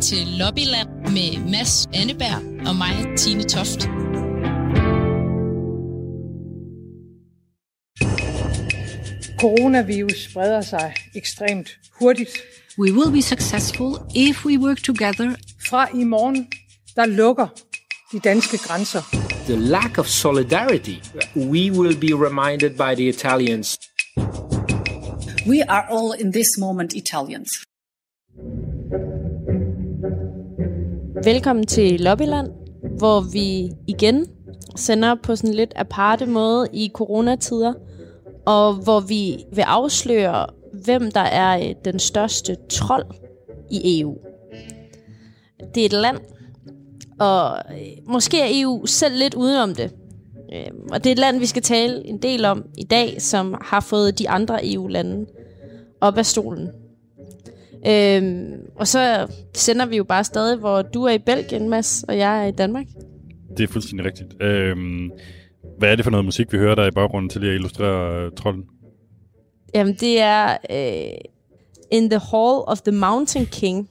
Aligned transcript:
til 0.00 0.26
Lobbyland 0.26 0.88
med 0.88 1.50
Mads 1.50 1.86
Anneberg 1.94 2.68
og 2.68 2.76
mig, 2.76 3.18
Tine 3.18 3.42
Toft. 3.42 3.80
Coronavirus 9.40 10.28
spreder 10.30 10.60
sig 10.60 10.94
ekstremt 11.14 11.68
hurtigt. 12.00 12.30
We 12.78 12.92
will 12.92 13.12
be 13.12 13.22
successful 13.22 13.98
if 14.16 14.46
we 14.46 14.58
work 14.58 14.82
together. 14.82 15.34
Fra 15.68 15.88
i 15.94 16.04
morgen, 16.04 16.46
der 16.96 17.06
lukker 17.06 17.46
de 18.12 18.20
danske 18.20 18.58
grænser. 18.58 19.02
The 19.44 19.56
lack 19.56 19.98
of 19.98 20.06
solidarity. 20.06 20.96
We 21.36 21.72
will 21.80 21.96
be 21.96 22.12
reminded 22.26 22.70
by 22.70 22.94
the 22.94 23.08
Italians. 23.08 23.78
We 25.46 25.62
are 25.68 25.84
all 25.90 26.20
in 26.20 26.32
this 26.32 26.48
moment 26.58 26.92
Italians. 26.92 27.50
Velkommen 31.24 31.66
til 31.66 32.00
Lobbyland, 32.00 32.48
hvor 32.98 33.20
vi 33.20 33.70
igen 33.86 34.26
sender 34.76 35.14
på 35.22 35.36
sådan 35.36 35.54
lidt 35.54 35.72
aparte 35.76 36.26
måde 36.26 36.68
i 36.72 36.90
coronatider, 36.94 37.74
og 38.46 38.74
hvor 38.74 39.00
vi 39.00 39.44
vil 39.52 39.62
afsløre, 39.62 40.46
hvem 40.84 41.10
der 41.10 41.20
er 41.20 41.58
øh, 41.58 41.74
den 41.84 41.98
største 41.98 42.56
trold 42.70 43.04
i 43.70 44.00
EU. 44.00 44.16
Det 45.74 45.80
er 45.80 45.86
et 45.86 45.92
land, 45.92 46.18
og 47.20 47.58
øh, 47.70 48.12
måske 48.12 48.40
er 48.40 48.62
EU 48.62 48.86
selv 48.86 49.18
lidt 49.18 49.34
udenom 49.34 49.74
det. 49.74 49.94
Øhm, 50.54 50.88
og 50.92 51.04
det 51.04 51.10
er 51.10 51.14
et 51.14 51.18
land, 51.18 51.38
vi 51.38 51.46
skal 51.46 51.62
tale 51.62 52.06
en 52.06 52.18
del 52.22 52.44
om 52.44 52.64
i 52.78 52.84
dag, 52.84 53.22
som 53.22 53.54
har 53.60 53.80
fået 53.80 54.18
de 54.18 54.28
andre 54.28 54.72
EU-lande 54.72 55.26
op 56.00 56.18
af 56.18 56.26
stolen. 56.26 56.68
Øhm, 57.86 58.52
og 58.76 58.88
så 58.88 59.26
sender 59.54 59.86
vi 59.86 59.96
jo 59.96 60.04
bare 60.04 60.24
stadig, 60.24 60.58
hvor 60.58 60.82
du 60.82 61.04
er 61.04 61.12
i 61.12 61.18
Belgien, 61.18 61.68
Mads, 61.68 62.04
og 62.08 62.18
jeg 62.18 62.42
er 62.42 62.46
i 62.46 62.50
Danmark. 62.50 62.86
Det 63.56 63.64
er 63.64 63.72
fuldstændig 63.72 64.06
rigtigt. 64.06 64.42
Øhm, 64.42 65.10
hvad 65.78 65.92
er 65.92 65.96
det 65.96 66.04
for 66.04 66.10
noget 66.10 66.24
musik, 66.24 66.52
vi 66.52 66.58
hører 66.58 66.74
der 66.74 66.86
i 66.86 66.90
baggrunden 66.90 67.28
til 67.28 67.38
at 67.38 67.54
illustrere 67.54 68.26
uh, 68.26 68.32
trolden? 68.32 68.64
Jamen, 69.74 69.94
det 69.94 70.20
er 70.20 70.56
øh, 70.70 71.18
In 71.90 72.10
the 72.10 72.20
Hall 72.30 72.62
of 72.66 72.80
the 72.80 72.92
Mountain 72.92 73.46
King 73.46 73.88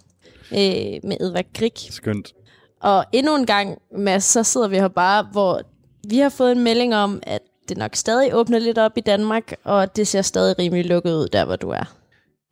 øh, 0.52 1.00
med 1.04 1.18
Edvard 1.22 1.46
Grieg. 1.54 1.72
Skønt. 1.78 2.34
Og 2.82 3.06
endnu 3.14 3.36
en 3.36 3.46
gang, 3.46 3.78
Mads, 3.98 4.24
så 4.24 4.44
sidder 4.44 4.68
vi 4.68 4.76
her 4.76 4.88
bare, 4.88 5.28
hvor 5.32 5.62
vi 6.10 6.18
har 6.18 6.30
fået 6.30 6.52
en 6.52 6.64
melding 6.64 6.96
om, 6.96 7.20
at 7.24 7.42
det 7.70 7.78
nok 7.78 7.96
stadig 7.96 8.36
åbner 8.36 8.60
lidt 8.60 8.78
op 8.78 8.98
i 8.98 9.02
Danmark, 9.02 9.54
og 9.64 9.96
det 9.96 10.08
ser 10.08 10.22
stadig 10.22 10.60
rimelig 10.60 10.86
lukket 10.86 11.14
ud 11.14 11.28
der, 11.28 11.46
hvor 11.46 11.56
du 11.56 11.70
er. 11.70 11.99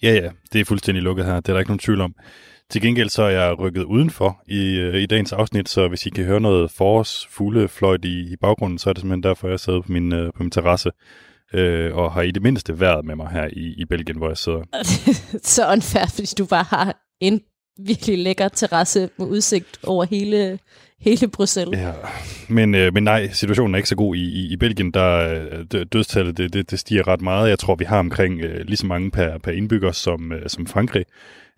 Ja, 0.03 0.13
ja, 0.13 0.29
det 0.53 0.61
er 0.61 0.65
fuldstændig 0.65 1.03
lukket 1.03 1.25
her. 1.25 1.35
Det 1.35 1.49
er 1.49 1.53
der 1.53 1.59
ikke 1.59 1.71
nogen 1.71 1.79
tvivl 1.79 2.01
om. 2.01 2.15
Til 2.69 2.81
gengæld 2.81 3.09
så 3.09 3.23
er 3.23 3.29
jeg 3.29 3.59
rykket 3.59 3.83
udenfor 3.83 4.43
i, 4.47 4.75
øh, 4.75 4.95
i 4.95 5.05
dagens 5.05 5.33
afsnit, 5.33 5.69
så 5.69 5.87
hvis 5.87 6.05
I 6.05 6.09
kan 6.09 6.25
høre 6.25 6.39
noget 6.39 6.71
forårs 6.71 7.27
fuglefløjt 7.29 8.05
i, 8.05 8.33
i 8.33 8.35
baggrunden, 8.41 8.79
så 8.79 8.89
er 8.89 8.93
det 8.93 9.01
simpelthen 9.01 9.23
derfor, 9.23 9.47
jeg 9.47 9.59
sidder 9.59 9.81
på 9.81 9.91
min, 9.91 10.13
øh, 10.13 10.33
på 10.35 10.43
min 10.43 10.51
terrasse 10.51 10.91
øh, 11.53 11.95
og 11.95 12.11
har 12.11 12.21
i 12.21 12.31
det 12.31 12.41
mindste 12.41 12.79
været 12.79 13.05
med 13.05 13.15
mig 13.15 13.29
her 13.29 13.47
i, 13.53 13.73
i 13.77 13.85
Belgien, 13.85 14.17
hvor 14.17 14.27
jeg 14.27 14.37
sidder. 14.37 14.63
så 15.55 15.71
unfair, 15.71 16.05
fordi 16.15 16.33
du 16.37 16.45
bare 16.45 16.65
har 16.69 16.97
en 17.19 17.41
virkelig 17.85 18.17
lækker 18.17 18.47
terrasse 18.47 19.09
med 19.17 19.27
udsigt 19.27 19.79
over 19.83 20.05
hele, 20.05 20.59
hele 21.01 21.27
Bruxelles. 21.27 21.79
Ja, 21.79 21.91
men, 22.49 22.75
øh, 22.75 22.93
men 22.93 23.03
nej, 23.03 23.29
situationen 23.31 23.75
er 23.75 23.77
ikke 23.77 23.89
så 23.89 23.95
god 23.95 24.15
i, 24.15 24.19
i, 24.19 24.53
i 24.53 24.57
Belgien. 24.57 24.91
Der 24.91 25.39
øh, 25.73 25.85
dødstallet 25.85 26.37
det, 26.37 26.53
det, 26.53 26.71
det 26.71 26.79
stiger 26.79 27.07
ret 27.07 27.21
meget. 27.21 27.49
Jeg 27.49 27.59
tror, 27.59 27.75
vi 27.75 27.85
har 27.85 27.99
omkring 27.99 28.41
øh, 28.41 28.65
lige 28.65 28.77
så 28.77 28.85
mange 28.85 29.11
per, 29.11 29.37
per 29.37 29.51
indbygger 29.51 29.91
som, 29.91 30.31
øh, 30.31 30.49
som 30.49 30.67
Frankrig. 30.67 31.05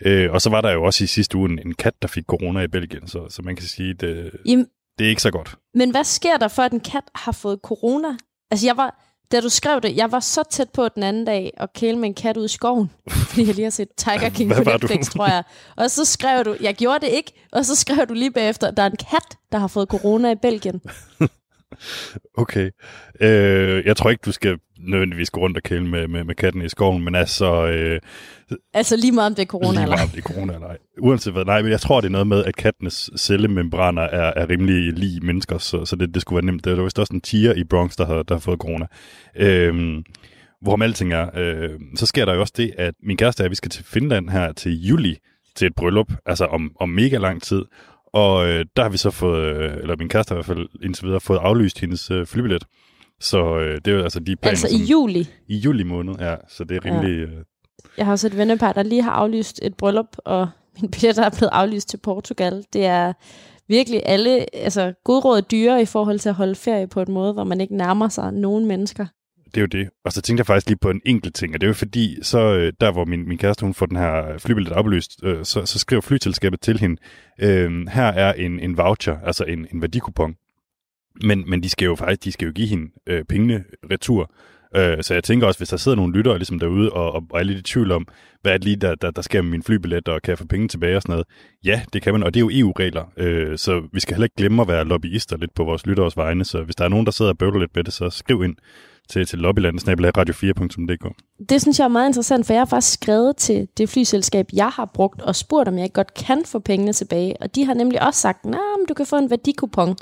Øh, 0.06 0.32
og 0.32 0.42
så 0.42 0.50
var 0.50 0.62
der 0.62 0.72
jo 0.72 0.84
også 0.84 1.04
i 1.04 1.08
sidste 1.08 1.38
uge 1.38 1.50
en, 1.50 1.60
en 1.66 1.74
kat, 1.74 1.94
der 2.02 2.08
fik 2.08 2.24
corona 2.24 2.62
i 2.62 2.68
Belgien, 2.68 3.08
så, 3.08 3.26
så 3.30 3.42
man 3.42 3.56
kan 3.56 3.66
sige, 3.66 3.94
det, 3.94 4.32
Jamen, 4.46 4.66
det 5.00 5.06
er 5.06 5.10
ikke 5.10 5.22
så 5.22 5.32
godt. 5.32 5.56
Men 5.74 5.92
hvad 5.92 6.04
sker 6.04 6.38
der 6.38 6.48
for, 6.48 6.62
at 6.62 6.72
en 6.72 6.80
kat 6.80 7.04
har 7.16 7.32
fået 7.32 7.60
corona? 7.64 8.08
Altså, 8.52 8.66
jeg 8.66 8.78
var, 8.78 9.09
da 9.32 9.42
du 9.42 9.50
skrev 9.50 9.82
det, 9.82 9.96
jeg 9.98 10.12
var 10.12 10.20
så 10.20 10.44
tæt 10.50 10.70
på 10.70 10.90
den 10.90 11.04
anden 11.04 11.26
dag 11.26 11.54
at 11.58 11.74
kæle 11.74 11.98
med 11.98 12.10
en 12.10 12.14
kat 12.14 12.38
ud 12.38 12.46
i 12.46 12.48
skoven, 12.48 12.92
fordi 13.30 13.46
jeg 13.46 13.56
lige 13.56 13.64
har 13.64 13.72
set 13.72 13.90
Tiger 13.98 14.30
King 14.30 14.52
på 14.52 14.64
Netflix, 14.64 15.10
tror 15.10 15.28
jeg. 15.28 15.44
Og 15.76 15.92
så 15.92 16.06
skrev 16.06 16.46
du, 16.46 16.56
jeg 16.62 16.76
gjorde 16.76 17.06
det 17.06 17.14
ikke, 17.14 17.32
og 17.52 17.66
så 17.66 17.76
skrev 17.76 18.06
du 18.10 18.14
lige 18.14 18.32
bagefter, 18.32 18.72
der 18.72 18.84
er 18.84 18.90
en 18.90 18.98
kat, 19.12 19.38
der 19.52 19.58
har 19.58 19.68
fået 19.68 19.88
corona 19.90 20.32
i 20.32 20.36
Belgien. 20.36 20.82
Okay. 22.34 22.70
Øh, 23.22 23.86
jeg 23.86 23.98
tror 23.98 24.10
ikke, 24.10 24.22
du 24.26 24.32
skal 24.32 24.58
nødvendigvis 24.80 25.30
gå 25.30 25.42
rundt 25.42 25.58
og 25.58 25.64
kæle 25.64 25.88
med, 25.88 26.08
med, 26.08 26.24
med 26.24 26.36
katten 26.36 26.62
i 26.62 26.70
skoven, 26.70 27.04
men 27.04 27.16
altså... 27.16 27.68
Øh, 27.68 28.00
altså 28.74 28.96
lige 28.96 29.12
meget 29.12 29.28
om 29.28 29.36
det 29.36 29.42
er 29.42 29.46
corona 29.46 29.72
lige 29.72 29.82
eller 29.82 29.96
meget 29.96 30.04
om 30.04 30.10
det 30.10 30.18
er 30.18 30.34
corona 30.34 30.54
eller 30.54 30.68
ej. 30.68 30.78
Uanset 31.00 31.34
hvad, 31.34 31.46
nej, 31.46 31.62
men 31.62 31.72
jeg 31.72 31.82
tror, 31.82 32.02
det 32.02 32.08
er 32.08 32.12
noget 32.12 32.28
med, 32.28 32.46
at 32.46 32.56
kattenes 32.56 33.10
cellemembraner 33.18 34.02
er, 34.02 34.34
er 34.36 34.50
rimelig 34.50 34.94
lige 34.94 35.20
mennesker, 35.22 35.58
så, 35.58 35.86
så 35.86 35.96
det, 35.96 36.14
det 36.14 36.22
skulle 36.22 36.38
være 36.38 36.46
nemt. 36.46 36.66
Der 36.66 36.76
var 36.76 36.84
vist 36.84 37.00
også 37.00 37.14
en 37.14 37.22
tiger 37.22 37.54
i 37.54 37.64
Bronx, 37.64 37.96
der 37.96 38.06
har, 38.06 38.24
der 38.24 38.36
har 38.36 38.40
fået 38.40 38.60
corona. 38.60 38.86
Øh, 39.36 40.04
hvorom 40.62 40.82
alting 40.82 41.14
er, 41.14 41.30
øh, 41.36 41.70
så 41.96 42.06
sker 42.06 42.26
der 42.26 42.34
jo 42.34 42.42
også 42.42 42.54
det, 42.58 42.74
at 42.78 42.94
min 43.04 43.18
kæreste 43.18 43.42
og 43.42 43.44
jeg, 43.44 43.52
vi 43.52 43.56
skal 43.56 43.72
til 43.72 43.86
Finland 43.86 44.30
her 44.30 44.52
til 44.52 44.82
juli, 44.82 45.18
til 45.56 45.68
et 45.68 45.76
bryllup, 45.76 46.14
altså 46.26 46.46
om, 46.46 46.72
om 46.80 46.90
mega 46.90 47.18
lang 47.18 47.42
tid. 47.42 47.62
Og 48.14 48.48
øh, 48.50 48.66
der 48.76 48.84
har 48.84 48.90
vi 48.90 48.98
så 48.98 49.10
fået, 49.12 49.44
øh, 49.56 49.78
eller 49.78 49.96
min 50.00 50.10
kæreste 50.10 50.32
har 50.32 50.36
i 50.36 50.38
hvert 50.38 50.58
fald 50.58 50.68
indtil 50.84 51.06
videre, 51.06 51.20
fået 51.20 51.38
aflyst 51.38 51.80
hendes 51.80 52.12
øh, 52.12 52.26
flybillet. 52.26 52.64
Så 53.20 53.58
øh, 53.58 53.76
det 53.86 53.88
er 53.92 53.96
jo 53.98 54.04
altså 54.04 54.20
de 54.20 54.36
planer, 54.36 54.50
Altså 54.50 54.68
i 54.72 54.78
juli? 54.86 55.30
I 55.48 55.58
juli 55.58 55.84
måned, 55.84 56.16
ja. 56.20 56.36
Så 56.50 56.64
det 56.64 56.78
er 56.78 56.86
rimelig... 56.86 57.10
Ja. 57.18 57.24
Øh, 57.24 57.44
Jeg 57.98 58.06
har 58.06 58.12
også 58.12 58.28
et 58.28 58.38
vennepar, 58.38 58.74
der 58.74 58.84
lige 58.84 59.02
har 59.04 59.12
aflyst 59.12 59.60
et 59.64 59.74
bryllup, 59.78 60.18
og 60.18 60.50
min 60.82 60.92
billetter 60.92 61.24
er 61.26 61.30
blevet 61.38 61.50
aflyst 61.54 61.90
til 61.90 61.98
Portugal. 61.98 62.64
Det 62.74 62.86
er 62.86 63.14
virkelig 63.68 64.02
alle, 64.06 64.56
altså 64.56 64.94
godråd 65.04 65.42
dyre 65.42 65.82
i 65.82 65.86
forhold 65.86 66.20
til 66.20 66.30
at 66.30 66.36
holde 66.36 66.56
ferie 66.56 66.88
på 66.88 67.02
en 67.02 67.12
måde, 67.12 67.34
hvor 67.34 67.44
man 67.44 67.62
ikke 67.62 67.76
nærmer 67.78 68.10
sig 68.10 68.34
nogen 68.34 68.66
mennesker. 68.66 69.06
Det 69.56 69.58
er 69.58 69.62
jo 69.62 69.68
det. 69.68 69.90
Og 70.06 70.12
så 70.12 70.22
tænkte 70.22 70.40
jeg 70.40 70.46
faktisk 70.46 70.68
lige 70.68 70.78
på 70.82 70.90
en 70.90 71.02
enkelt 71.06 71.36
ting, 71.36 71.54
og 71.54 71.62
det 71.62 71.68
er 71.68 71.70
jo 71.70 71.74
fordi, 71.74 72.18
så 72.22 72.40
øh, 72.40 72.74
der 72.82 72.92
hvor 72.92 73.06
min, 73.06 73.28
min 73.28 73.38
kæreste 73.38 73.66
hun 73.66 73.74
får 73.74 73.86
den 73.86 73.98
her 73.98 74.38
flybillet 74.38 74.74
oplyst, 74.74 75.12
øh, 75.24 75.46
så, 75.46 75.66
så 75.66 75.80
skriver 75.80 76.02
flyselskabet 76.02 76.62
til 76.62 76.80
hende, 76.80 77.02
øh, 77.42 77.88
her 77.88 78.06
er 78.06 78.34
en, 78.34 78.60
en 78.60 78.78
voucher, 78.78 79.18
altså 79.24 79.44
en, 79.44 79.68
en 79.74 79.82
værdikupon. 79.82 80.36
Men, 81.24 81.50
men 81.50 81.64
de 81.64 81.70
skal 81.70 81.86
jo 81.86 81.96
faktisk 81.96 82.24
de 82.24 82.32
skal 82.32 82.46
jo 82.46 82.52
give 82.52 82.68
hende 82.68 82.92
øh, 83.08 83.26
pengene 83.26 83.64
retur. 83.92 84.32
Øh, 84.76 85.04
så 85.04 85.14
jeg 85.14 85.24
tænker 85.24 85.48
også, 85.48 85.60
hvis 85.60 85.70
der 85.70 85.78
sidder 85.78 85.96
nogle 85.96 86.14
lyttere 86.14 86.38
ligesom 86.38 86.60
derude 86.60 86.92
og, 86.92 87.12
og, 87.12 87.24
og 87.30 87.40
er 87.40 87.44
lidt 87.44 87.60
i 87.60 87.62
tvivl 87.62 87.92
om, 87.92 88.08
hvad 88.42 88.54
er 88.54 88.58
det 88.58 88.66
lige, 88.66 88.76
der, 88.76 88.96
der, 88.96 89.12
der 89.12 89.22
sker 89.22 89.42
med 89.42 89.52
min 89.52 89.64
flybillet, 89.64 90.08
og 90.08 90.22
kan 90.22 90.32
jeg 90.32 90.38
få 90.38 90.46
penge 90.46 90.68
tilbage 90.68 90.96
og 90.96 91.02
sådan 91.02 91.14
noget. 91.14 91.28
Ja, 91.64 91.82
det 91.94 92.02
kan 92.02 92.14
man, 92.14 92.24
og 92.24 92.34
det 92.34 92.40
er 92.40 92.42
jo 92.42 92.50
EU-regler, 92.54 93.06
øh, 93.18 93.58
så 93.58 93.88
vi 93.94 94.00
skal 94.00 94.16
heller 94.16 94.26
ikke 94.26 94.36
glemme 94.36 94.62
at 94.62 94.68
være 94.68 94.86
lobbyister 94.86 95.38
lidt 95.38 95.54
på 95.54 95.64
vores 95.64 95.86
lytteres 95.86 96.18
vegne, 96.18 96.46
så 96.46 96.64
hvis 96.64 96.76
der 96.76 96.86
er 96.86 96.90
nogen, 96.90 97.06
der 97.06 97.12
sidder 97.12 97.32
og 97.32 97.38
bøvler 97.38 97.60
lidt 97.60 97.76
med 97.76 97.84
det, 97.84 97.94
så 97.94 98.10
skriv 98.10 98.44
ind 98.44 98.56
til, 99.10 99.26
til 99.26 99.40
lobbylandet-radio4.dk. 99.40 101.14
Det 101.50 101.62
synes 101.62 101.80
jeg 101.80 101.86
er 101.86 101.88
meget 101.88 102.10
interessant, 102.10 102.46
for 102.46 102.54
jeg 102.54 102.62
har 102.62 102.66
faktisk 102.66 102.94
skrevet 102.94 103.38
til 103.38 103.68
det 103.78 103.90
flyselskab, 103.90 104.48
jeg 104.54 104.70
har 104.70 104.86
brugt, 104.86 105.22
og 105.22 105.36
spurgt, 105.36 105.68
om 105.68 105.78
jeg 105.78 105.94
godt 105.94 106.14
kan 106.14 106.46
få 106.46 106.60
pengene 106.60 106.94
tilbage. 106.94 107.42
Og 107.42 107.56
de 107.56 107.66
har 107.66 107.74
nemlig 107.74 108.02
også 108.02 108.20
sagt, 108.20 108.46
at 108.46 108.90
du 108.90 108.94
kan 108.94 109.06
få 109.06 109.18
en 109.18 109.30
værdikupon. 109.30 109.96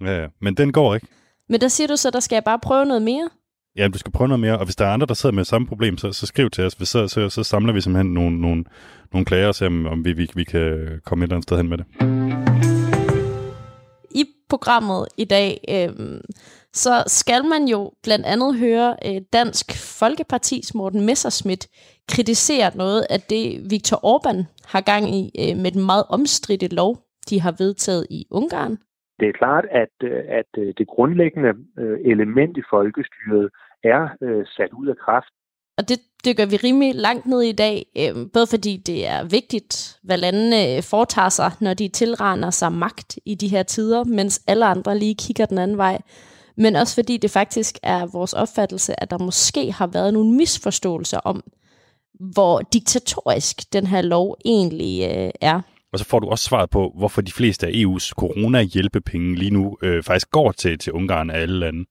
Ja, 0.00 0.20
ja, 0.20 0.26
men 0.40 0.54
den 0.54 0.72
går 0.72 0.94
ikke. 0.94 1.06
Men 1.48 1.60
der 1.60 1.68
siger 1.68 1.88
du 1.88 1.96
så, 1.96 2.10
der 2.10 2.20
skal 2.20 2.36
jeg 2.36 2.44
bare 2.44 2.58
prøve 2.58 2.84
noget 2.84 3.02
mere? 3.02 3.28
Ja, 3.76 3.88
du 3.88 3.98
skal 3.98 4.12
prøve 4.12 4.28
noget 4.28 4.40
mere, 4.40 4.58
og 4.58 4.64
hvis 4.64 4.76
der 4.76 4.86
er 4.86 4.92
andre, 4.92 5.06
der 5.06 5.14
sidder 5.14 5.34
med 5.34 5.44
samme 5.44 5.66
problem, 5.66 5.98
så, 5.98 6.12
så 6.12 6.26
skriv 6.26 6.50
til 6.50 6.64
os. 6.64 6.74
Hvis 6.74 6.88
så, 6.88 7.08
så, 7.08 7.28
så 7.28 7.44
samler 7.44 7.72
vi 7.72 7.80
simpelthen 7.80 8.14
nogle, 8.14 8.40
nogle, 8.40 8.64
nogle 9.12 9.24
klager 9.24 9.48
og 9.48 9.54
ser, 9.54 9.66
om, 9.66 9.86
om 9.86 10.04
vi, 10.04 10.12
vi, 10.12 10.30
vi 10.34 10.44
kan 10.44 11.00
komme 11.04 11.24
et 11.24 11.26
eller 11.26 11.36
andet 11.36 11.48
sted 11.48 11.56
hen 11.56 11.68
med 11.68 11.78
det. 11.78 11.86
I 14.10 14.24
programmet 14.48 15.06
i 15.16 15.24
dag, 15.24 15.64
øh, 15.68 16.20
så 16.72 17.04
skal 17.06 17.44
man 17.44 17.64
jo 17.64 17.92
blandt 18.02 18.26
andet 18.26 18.58
høre 18.58 18.96
øh, 19.06 19.20
Dansk 19.32 19.98
Folkepartis 20.00 20.74
Morten 20.74 21.06
Messerschmidt 21.06 21.68
kritisere 22.08 22.76
noget 22.76 23.06
af 23.10 23.20
det, 23.20 23.70
Viktor 23.70 23.98
Orbán 24.12 24.38
har 24.72 24.80
gang 24.80 25.04
i 25.14 25.22
øh, 25.42 25.56
med 25.62 25.70
den 25.70 25.86
meget 25.86 26.04
omstridte 26.08 26.68
lov, 26.68 26.96
de 27.30 27.40
har 27.40 27.54
vedtaget 27.58 28.06
i 28.10 28.26
Ungarn. 28.30 28.78
Det 29.20 29.28
er 29.28 29.32
klart, 29.32 29.64
at, 29.70 30.08
at 30.28 30.50
det 30.78 30.86
grundlæggende 30.86 31.52
element 32.04 32.56
i 32.56 32.62
folkestyret 32.70 33.50
er 33.84 34.02
sat 34.56 34.72
ud 34.72 34.86
af 34.86 34.96
kraft. 34.96 35.32
Og 35.78 35.88
det 35.88 35.98
dykker 36.24 36.46
vi 36.46 36.56
rimelig 36.56 36.94
langt 36.94 37.26
ned 37.26 37.42
i 37.42 37.52
dag, 37.52 37.86
øh, 37.98 38.14
både 38.34 38.46
fordi 38.46 38.76
det 38.76 39.08
er 39.08 39.24
vigtigt, 39.24 39.98
hvad 40.02 40.18
landene 40.18 40.82
foretager 40.82 41.28
sig, 41.28 41.50
når 41.60 41.74
de 41.74 41.88
tilraner 41.88 42.50
sig 42.50 42.72
magt 42.72 43.18
i 43.26 43.34
de 43.34 43.48
her 43.48 43.62
tider, 43.62 44.04
mens 44.04 44.44
alle 44.48 44.66
andre 44.66 44.98
lige 44.98 45.14
kigger 45.14 45.46
den 45.46 45.58
anden 45.58 45.76
vej. 45.76 45.98
Men 46.56 46.76
også 46.76 46.94
fordi 46.94 47.16
det 47.16 47.30
faktisk 47.30 47.78
er 47.82 48.06
vores 48.06 48.32
opfattelse, 48.32 49.02
at 49.02 49.10
der 49.10 49.18
måske 49.18 49.72
har 49.72 49.86
været 49.86 50.12
nogle 50.12 50.32
misforståelser 50.32 51.18
om, 51.18 51.42
hvor 52.14 52.60
diktatorisk 52.72 53.72
den 53.72 53.86
her 53.86 54.02
lov 54.02 54.36
egentlig 54.44 55.10
øh, 55.16 55.30
er. 55.40 55.60
Og 55.92 55.98
så 55.98 56.04
får 56.04 56.18
du 56.18 56.28
også 56.28 56.44
svaret 56.44 56.70
på, 56.70 56.92
hvorfor 56.96 57.20
de 57.20 57.32
fleste 57.32 57.66
af 57.66 57.70
EU's 57.70 58.10
corona-hjælpepenge 58.10 59.34
lige 59.34 59.50
nu 59.50 59.76
øh, 59.82 60.02
faktisk 60.02 60.30
går 60.30 60.52
til, 60.52 60.78
til 60.78 60.92
Ungarn 60.92 61.30
af 61.30 61.40
alle 61.40 61.58
lande. 61.58 61.84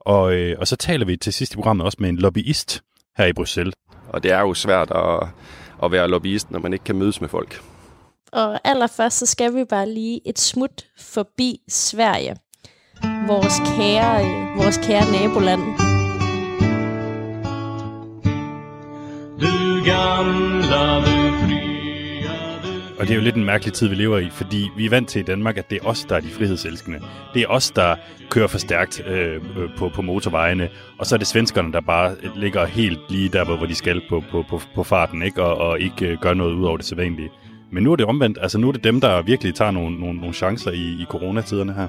Og, 0.00 0.34
øh, 0.34 0.56
og 0.58 0.68
så 0.68 0.76
taler 0.76 1.06
vi 1.06 1.16
til 1.16 1.32
sidst 1.32 1.52
i 1.52 1.56
programmet 1.56 1.84
også 1.84 1.98
med 2.00 2.08
en 2.08 2.16
lobbyist 2.16 2.82
her 3.16 3.26
i 3.26 3.32
Bruxelles. 3.32 3.74
Og 4.08 4.22
det 4.22 4.32
er 4.32 4.40
jo 4.40 4.54
svært 4.54 4.90
at, 4.90 5.28
at 5.82 5.92
være 5.92 6.08
lobbyist, 6.08 6.50
når 6.50 6.58
man 6.58 6.72
ikke 6.72 6.84
kan 6.84 6.96
mødes 6.96 7.20
med 7.20 7.28
folk. 7.28 7.62
Og 8.32 8.60
allerførst 8.64 9.18
så 9.18 9.26
skal 9.26 9.54
vi 9.54 9.64
bare 9.64 9.88
lige 9.88 10.20
et 10.28 10.38
smut 10.38 10.86
forbi 10.98 11.60
Sverige. 11.68 12.36
Vores 13.02 13.58
kære, 13.76 14.24
øh, 14.24 14.56
vores 14.56 14.76
kære 14.76 15.04
naboland. 15.12 15.60
Du 19.40 19.84
gamla, 19.84 21.00
du 21.00 21.18
Og 22.98 23.06
det 23.06 23.10
er 23.10 23.14
jo 23.14 23.20
lidt 23.20 23.36
en 23.36 23.44
mærkelig 23.44 23.72
tid, 23.74 23.88
vi 23.88 23.94
lever 23.94 24.18
i, 24.18 24.30
fordi 24.30 24.70
vi 24.76 24.86
er 24.86 24.90
vant 24.90 25.08
til 25.08 25.20
i 25.20 25.22
Danmark, 25.22 25.56
at 25.56 25.70
det 25.70 25.78
er 25.82 25.86
os, 25.86 26.04
der 26.04 26.16
er 26.16 26.20
de 26.20 26.28
frihedselskende. 26.28 27.00
Det 27.34 27.42
er 27.42 27.46
os, 27.46 27.70
der 27.70 27.96
kører 28.30 28.46
for 28.46 28.58
stærkt 28.58 29.06
øh, 29.06 29.34
øh, 29.34 29.40
på, 29.76 29.88
på 29.88 30.02
motorvejene, 30.02 30.68
og 30.98 31.06
så 31.06 31.14
er 31.14 31.18
det 31.18 31.26
svenskerne, 31.26 31.72
der 31.72 31.80
bare 31.80 32.16
ligger 32.36 32.66
helt 32.66 32.98
lige 33.10 33.28
der, 33.28 33.44
hvor 33.44 33.56
hvor 33.56 33.66
de 33.66 33.74
skal 33.74 34.02
på, 34.08 34.22
på, 34.30 34.44
på, 34.50 34.60
på 34.74 34.82
farten, 34.82 35.22
ikke? 35.22 35.42
Og, 35.42 35.68
og 35.68 35.80
ikke 35.80 36.06
øh, 36.06 36.18
gør 36.20 36.34
noget 36.34 36.54
ud 36.54 36.64
over 36.64 36.76
det 36.76 36.86
sædvanlige. 36.86 37.30
Men 37.72 37.82
nu 37.82 37.92
er 37.92 37.96
det 37.96 38.06
omvendt. 38.06 38.38
Altså 38.40 38.58
nu 38.58 38.68
er 38.68 38.72
det 38.72 38.84
dem, 38.84 39.00
der 39.00 39.22
virkelig 39.22 39.54
tager 39.54 39.70
nogle, 39.70 40.00
nogle, 40.00 40.18
nogle 40.18 40.34
chancer 40.34 40.70
i, 40.70 41.02
i 41.02 41.06
coronatiderne 41.08 41.72
her. 41.74 41.88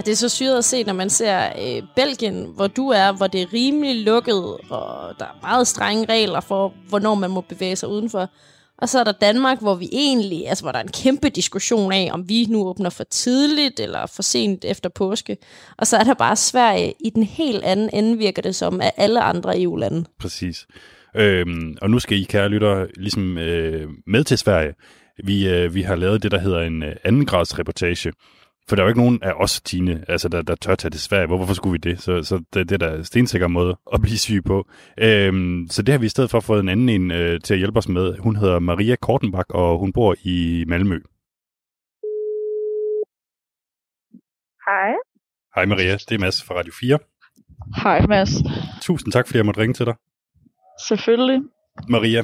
At 0.00 0.06
det 0.06 0.12
er 0.12 0.16
så 0.16 0.28
syret 0.28 0.58
at 0.58 0.64
se, 0.64 0.84
når 0.84 0.92
man 0.92 1.10
ser 1.10 1.46
øh, 1.46 1.82
Belgien, 1.96 2.52
hvor 2.54 2.66
du 2.66 2.88
er, 2.88 3.12
hvor 3.12 3.26
det 3.26 3.42
er 3.42 3.52
rimelig 3.52 4.04
lukket, 4.04 4.56
og 4.70 5.14
der 5.18 5.24
er 5.24 5.38
meget 5.42 5.66
strenge 5.66 6.06
regler 6.08 6.40
for, 6.40 6.74
hvornår 6.88 7.14
man 7.14 7.30
må 7.30 7.40
bevæge 7.40 7.76
sig 7.76 7.88
udenfor. 7.88 8.30
Og 8.78 8.88
så 8.88 9.00
er 9.00 9.04
der 9.04 9.12
Danmark, 9.12 9.60
hvor 9.60 9.74
vi 9.74 9.88
egentlig, 9.92 10.48
altså 10.48 10.64
hvor 10.64 10.72
der 10.72 10.78
er 10.78 10.82
en 10.82 10.92
kæmpe 11.02 11.28
diskussion 11.28 11.92
af, 11.92 12.10
om 12.12 12.28
vi 12.28 12.46
nu 12.48 12.68
åbner 12.68 12.90
for 12.90 13.04
tidligt 13.04 13.80
eller 13.80 14.06
for 14.06 14.22
sent 14.22 14.64
efter 14.64 14.88
påske. 14.88 15.36
Og 15.78 15.86
så 15.86 15.96
er 15.96 16.04
der 16.04 16.14
bare 16.14 16.36
Sverige 16.36 16.94
i 17.04 17.10
den 17.10 17.22
helt 17.22 17.64
anden 17.64 17.90
ende, 17.92 18.18
virker 18.18 18.42
det 18.42 18.54
som, 18.54 18.80
af 18.80 18.92
alle 18.96 19.20
andre 19.20 19.62
EU-lande. 19.62 20.04
Præcis. 20.20 20.66
Øhm, 21.16 21.76
og 21.82 21.90
nu 21.90 21.98
skal 21.98 22.18
I, 22.18 22.22
kære 22.22 22.48
lytter, 22.48 22.86
ligesom 22.96 23.38
øh, 23.38 23.88
med 24.06 24.24
til 24.24 24.38
Sverige. 24.38 24.74
Vi, 25.24 25.48
øh, 25.48 25.74
vi 25.74 25.82
har 25.82 25.96
lavet 25.96 26.22
det, 26.22 26.30
der 26.30 26.38
hedder 26.38 26.60
en 26.60 26.82
øh, 26.82 26.96
andengrads 27.04 27.58
reportage. 27.58 28.12
For 28.70 28.76
der 28.76 28.82
er 28.82 28.86
jo 28.86 28.88
ikke 28.88 29.00
nogen 29.00 29.22
af 29.22 29.32
os, 29.32 29.60
Tine, 29.60 30.04
altså, 30.08 30.28
der, 30.28 30.42
der 30.42 30.54
tør 30.54 30.74
tage 30.74 30.90
til 30.90 31.00
Sverige. 31.00 31.26
Hvor, 31.26 31.36
hvorfor 31.36 31.54
skulle 31.54 31.72
vi 31.72 31.90
det? 31.90 32.00
Så, 32.00 32.22
så 32.22 32.42
det, 32.54 32.68
det 32.68 32.82
er 32.82 32.88
da 32.88 33.02
stensikker 33.02 33.48
måde 33.48 33.76
at 33.92 34.00
blive 34.00 34.18
syg 34.18 34.44
på. 34.44 34.68
Øhm, 34.98 35.66
så 35.70 35.82
det 35.82 35.92
har 35.92 35.98
vi 35.98 36.06
i 36.06 36.08
stedet 36.08 36.30
for 36.30 36.40
fået 36.40 36.60
en 36.60 36.68
anden 36.68 36.88
en 36.88 37.10
øh, 37.10 37.40
til 37.40 37.54
at 37.54 37.58
hjælpe 37.58 37.78
os 37.78 37.88
med. 37.88 38.18
Hun 38.18 38.36
hedder 38.36 38.58
Maria 38.58 38.96
Kortenbach, 38.96 39.44
og 39.48 39.78
hun 39.78 39.92
bor 39.92 40.14
i 40.24 40.64
Malmø. 40.68 40.98
Hej. 44.66 44.92
Hej 45.54 45.64
Maria, 45.64 45.92
det 45.92 46.12
er 46.12 46.18
Mads 46.18 46.42
fra 46.42 46.54
Radio 46.54 46.72
4. 46.80 46.98
Hej, 47.82 48.06
Mads. 48.06 48.30
Tusind 48.82 49.12
tak, 49.12 49.26
fordi 49.26 49.36
jeg 49.36 49.46
måtte 49.46 49.60
ringe 49.60 49.74
til 49.74 49.86
dig. 49.86 49.94
Selvfølgelig. 50.88 51.42
Maria, 51.88 52.22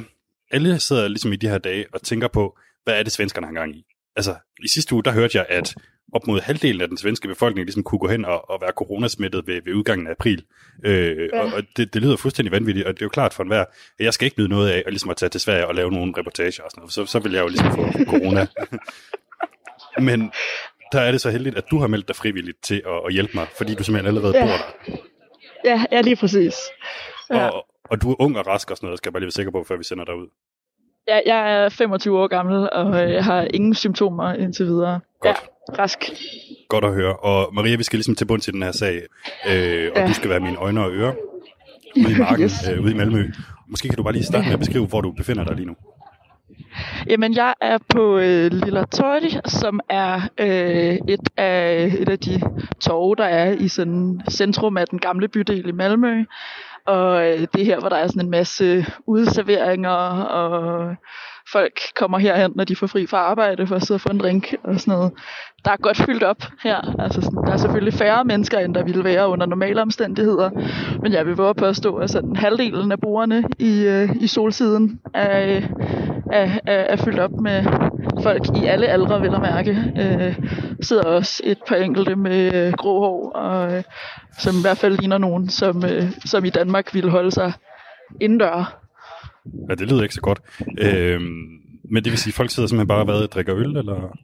alle 0.51 0.81
sidder 0.81 1.09
ligesom 1.09 1.33
i 1.33 1.37
de 1.37 1.49
her 1.49 1.59
dage 1.59 1.87
og 1.93 2.03
tænker 2.03 2.29
på, 2.29 2.59
hvad 2.85 2.99
er 2.99 3.03
det, 3.03 3.13
svenskerne 3.13 3.47
har 3.47 3.55
gang 3.55 3.77
i? 3.77 3.96
Altså, 4.17 4.35
i 4.65 4.69
sidste 4.69 4.95
uge, 4.95 5.05
der 5.05 5.11
hørte 5.13 5.39
jeg, 5.39 5.47
at 5.49 5.75
op 6.13 6.27
mod 6.27 6.41
halvdelen 6.41 6.81
af 6.81 6.89
den 6.89 6.99
svenske 6.99 7.29
befolkning 7.29 7.67
ligesom 7.67 7.83
kunne 7.83 7.99
gå 7.99 8.09
hen 8.09 8.25
og, 8.25 8.51
og 8.51 8.61
være 8.61 8.71
coronasmittet 8.77 9.47
ved, 9.47 9.61
ved 9.65 9.75
udgangen 9.75 10.07
af 10.07 10.11
april. 10.11 10.45
Øh, 10.85 11.29
Ja. 11.33 11.41
Og, 11.41 11.53
og 11.53 11.63
det, 11.77 11.95
det 11.95 12.03
lyder 12.03 12.17
fuldstændig 12.17 12.53
vanvittigt, 12.53 12.87
og 12.87 12.95
det 12.95 13.03
er 13.03 13.07
jo 13.07 13.11
klart 13.11 13.35
for 13.35 13.43
enhver, 13.43 13.61
at 13.61 14.05
jeg 14.05 14.15
skal 14.15 14.25
ikke 14.25 14.39
nyde 14.41 14.49
noget 14.49 14.71
af 14.71 14.83
at, 14.87 14.93
ligesom 14.93 15.11
at 15.11 15.17
tage 15.17 15.31
til 15.31 15.41
Sverige 15.41 15.67
og 15.67 15.75
lave 15.75 15.91
nogle 15.91 16.15
reportager 16.19 16.63
og 16.65 16.71
sådan 16.71 16.81
noget, 16.81 16.93
så, 16.93 17.07
så 17.07 17.19
vil 17.19 17.33
jeg 17.33 17.43
jo 17.43 17.49
ligesom 17.49 17.71
få 17.73 18.05
corona. 18.05 18.47
Men 20.09 20.33
der 20.93 21.01
er 21.01 21.11
det 21.13 21.21
så 21.21 21.31
heldigt, 21.31 21.57
at 21.57 21.65
du 21.71 21.79
har 21.79 21.87
meldt 21.87 22.09
dig 22.09 22.17
frivilligt 22.17 22.63
til 22.63 22.83
at, 22.87 23.01
at 23.07 23.13
hjælpe 23.13 23.33
mig, 23.35 23.47
fordi 23.59 23.75
du 23.75 23.85
simpelthen 23.85 24.17
allerede 24.17 24.39
Ja. 24.39 24.45
bor 24.47 24.51
der. 24.53 24.97
Ja, 25.65 25.85
ja 25.93 26.01
lige 26.01 26.17
præcis. 26.17 26.55
Ja. 27.31 27.49
Og, 27.49 27.67
og 27.85 28.03
du 28.03 28.11
er 28.11 28.21
ung 28.21 28.39
og 28.39 28.47
rask 28.47 28.71
og 28.71 28.77
sådan 28.77 28.87
noget, 28.87 28.99
skal 28.99 29.09
jeg 29.09 29.13
bare 29.13 29.21
lige 29.21 29.27
være 29.27 29.31
sikker 29.33 29.53
på, 29.53 29.65
før 29.69 29.77
vi 29.77 29.85
sender 29.85 30.05
dig 30.05 30.15
ud. 30.15 30.27
Ja, 31.09 31.21
jeg 31.27 31.65
er 31.65 31.69
25 31.69 32.19
år 32.19 32.27
gammel, 32.27 32.71
og 32.73 33.05
øh, 33.05 33.13
jeg 33.13 33.25
har 33.25 33.43
ingen 33.55 33.75
symptomer 33.75 34.33
indtil 34.33 34.67
videre. 34.67 35.01
Godt. 35.21 35.37
Ja, 35.69 35.83
rask. 35.83 35.99
Godt 36.69 36.85
at 36.85 36.95
høre. 36.95 37.17
Og 37.17 37.55
Maria, 37.55 37.77
vi 37.77 37.83
skal 37.83 37.97
ligesom 37.97 38.15
til 38.15 38.25
bunds 38.25 38.49
i 38.49 38.51
den 38.51 38.63
her 38.63 38.73
sag, 38.73 38.95
øh, 39.51 39.91
og 39.95 40.01
Ja. 40.01 40.07
du 40.07 40.13
skal 40.15 40.31
være 40.31 40.41
mine 40.41 40.57
øjne 40.57 40.85
og 40.85 40.91
ører 40.93 41.13
ude 41.97 42.13
i 42.13 42.19
marken, 42.19 42.45
Yes. 42.45 42.69
øh, 42.73 42.83
ude 42.85 42.93
i 42.93 42.95
Malmø. 42.95 43.31
Måske 43.69 43.89
kan 43.89 43.97
du 43.97 44.03
bare 44.03 44.13
lige 44.13 44.25
starte 44.25 44.45
med 44.45 44.53
at 44.53 44.59
beskrive, 44.59 44.87
hvor 44.87 45.01
du 45.01 45.13
befinder 45.13 45.45
dig 45.45 45.55
lige 45.57 45.67
nu. 45.67 45.75
Jamen, 47.11 47.35
jeg 47.37 47.55
er 47.61 47.79
på 47.89 48.19
øh, 48.19 48.51
Lilla 48.53 48.85
Torg, 48.85 49.51
som 49.51 49.81
er 49.91 50.21
øh, 50.39 50.99
et, 51.09 51.29
af, 51.37 51.93
et 51.99 52.09
af 52.09 52.19
de 52.19 52.41
torve, 52.81 53.15
der 53.17 53.25
er 53.25 53.53
i 53.53 53.69
sådan 53.69 54.21
centrum 54.31 54.77
af 54.77 54.87
den 54.87 54.99
gamle 54.99 55.29
bydel 55.29 55.69
i 55.69 55.73
Malmø. 55.73 56.25
Og 56.87 57.23
det 57.23 57.61
er 57.61 57.65
her, 57.65 57.81
hvor 57.81 57.89
der 57.89 57.97
er 57.97 58.07
sådan 58.07 58.25
en 58.25 58.31
masse 58.31 58.87
udserveringer, 59.07 59.91
og 60.23 60.95
folk 61.53 61.73
kommer 61.97 62.19
herhen, 62.19 62.53
når 62.55 62.65
de 62.65 62.77
får 62.77 62.87
fri 62.87 63.07
fra 63.07 63.17
arbejde 63.17 63.67
for 63.67 63.77
at 63.77 63.83
sidde 63.83 63.97
og 63.97 64.01
få 64.01 64.09
en 64.09 64.19
drink 64.21 64.55
og 64.65 64.81
sådan 64.81 64.95
noget. 64.95 65.13
Der 65.65 65.71
er 65.71 65.77
godt 65.77 65.97
fyldt 65.97 66.23
op 66.23 66.43
her. 66.63 67.01
Altså, 67.01 67.21
sådan, 67.21 67.43
der 67.47 67.53
er 67.53 67.57
selvfølgelig 67.57 67.95
færre 67.95 68.25
mennesker, 68.25 68.59
end 68.59 68.75
der 68.75 68.85
ville 68.85 69.05
være 69.05 69.29
under 69.29 69.47
normale 69.47 69.83
omstændigheder. 69.83 70.51
Men 71.03 71.13
jeg 71.13 71.27
vil 71.27 71.37
våge 71.37 71.67
at 71.67 71.77
stå, 71.77 71.97
at 71.97 72.11
sådan 72.11 72.37
halvdelen 72.37 72.93
af 72.93 73.01
brugerne 73.01 73.45
i, 73.59 73.85
øh, 73.85 74.17
i 74.21 74.27
solsiden 74.27 75.01
er, 75.15 75.57
øh, 75.57 75.63
er, 76.33 76.51
er, 76.67 76.81
er 76.81 76.97
fyldt 76.97 77.19
op 77.19 77.33
med 77.33 77.65
folk 78.23 78.57
i 78.63 78.67
alle 78.67 78.87
aldre, 78.87 79.21
vil 79.21 79.31
jeg 79.31 79.41
mærke. 79.41 79.93
Øh, 79.99 80.39
sidder 80.81 81.03
også 81.03 81.43
et 81.45 81.59
par 81.69 81.77
enkelte 81.77 82.17
med 82.17 82.55
øh, 82.55 82.73
grå 82.73 83.01
hår, 83.01 83.31
og, 83.31 83.73
øh, 83.73 83.83
som 84.39 84.55
i 84.55 84.63
hvert 84.63 84.79
fald 84.79 84.99
ligner 84.99 85.19
nogen, 85.19 85.49
som, 85.49 85.85
øh, 85.85 86.11
som 86.25 86.45
i 86.45 86.51
Danmark 86.51 86.95
ville 86.95 87.11
holde 87.11 87.31
sig 87.31 87.53
indendør. 88.21 88.86
Ja, 89.69 89.75
det 89.75 89.91
lyder 89.91 90.03
ikke 90.03 90.15
så 90.15 90.21
godt. 90.21 90.41
Øh, 90.79 91.21
men 91.91 92.05
det 92.05 92.11
vil 92.13 92.19
sige, 92.19 92.31
at 92.31 92.35
folk 92.35 92.51
sidder 92.51 92.67
simpelthen 92.67 92.89
bare 92.89 92.99
og 92.99 93.05
hvad, 93.05 93.29
drikker 93.29 93.57
øl, 93.57 93.77
eller? 93.77 94.17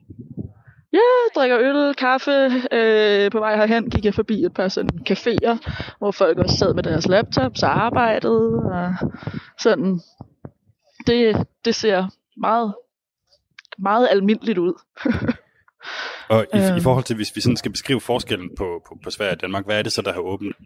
Ja, 0.92 1.40
drikker 1.40 1.58
øl, 1.58 1.94
kaffe. 1.94 2.50
Øh, 2.72 3.30
på 3.30 3.38
vej 3.38 3.56
herhen 3.56 3.90
gik 3.90 4.04
jeg 4.04 4.14
forbi 4.14 4.44
et 4.44 4.54
par 4.54 4.68
sådan 4.68 5.00
caféer, 5.10 5.70
hvor 5.98 6.10
folk 6.10 6.38
også 6.38 6.56
sad 6.56 6.74
med 6.74 6.82
deres 6.82 7.08
laptops 7.08 7.62
og 7.62 7.84
arbejdede. 7.84 8.62
Og 8.72 8.94
sådan. 9.58 10.00
Det, 11.06 11.46
det 11.64 11.74
ser 11.74 12.06
meget, 12.36 12.74
meget 13.78 14.08
almindeligt 14.10 14.58
ud. 14.58 14.72
Og 16.34 16.46
i, 16.54 16.58
i 16.58 16.60
Øhm. 16.70 16.80
forhold 16.80 17.04
til, 17.04 17.16
hvis 17.16 17.32
vi 17.36 17.40
sådan 17.40 17.56
skal 17.56 17.70
beskrive 17.70 18.00
forskellen 18.00 18.48
på, 18.58 18.82
på, 18.88 18.98
på 19.04 19.10
Sverige 19.10 19.32
og 19.32 19.40
Danmark, 19.40 19.64
hvad 19.66 19.78
er 19.78 19.82
det 19.82 19.92
så, 19.92 20.02
der 20.02 20.12
har 20.12 20.20
åbent? 20.20 20.56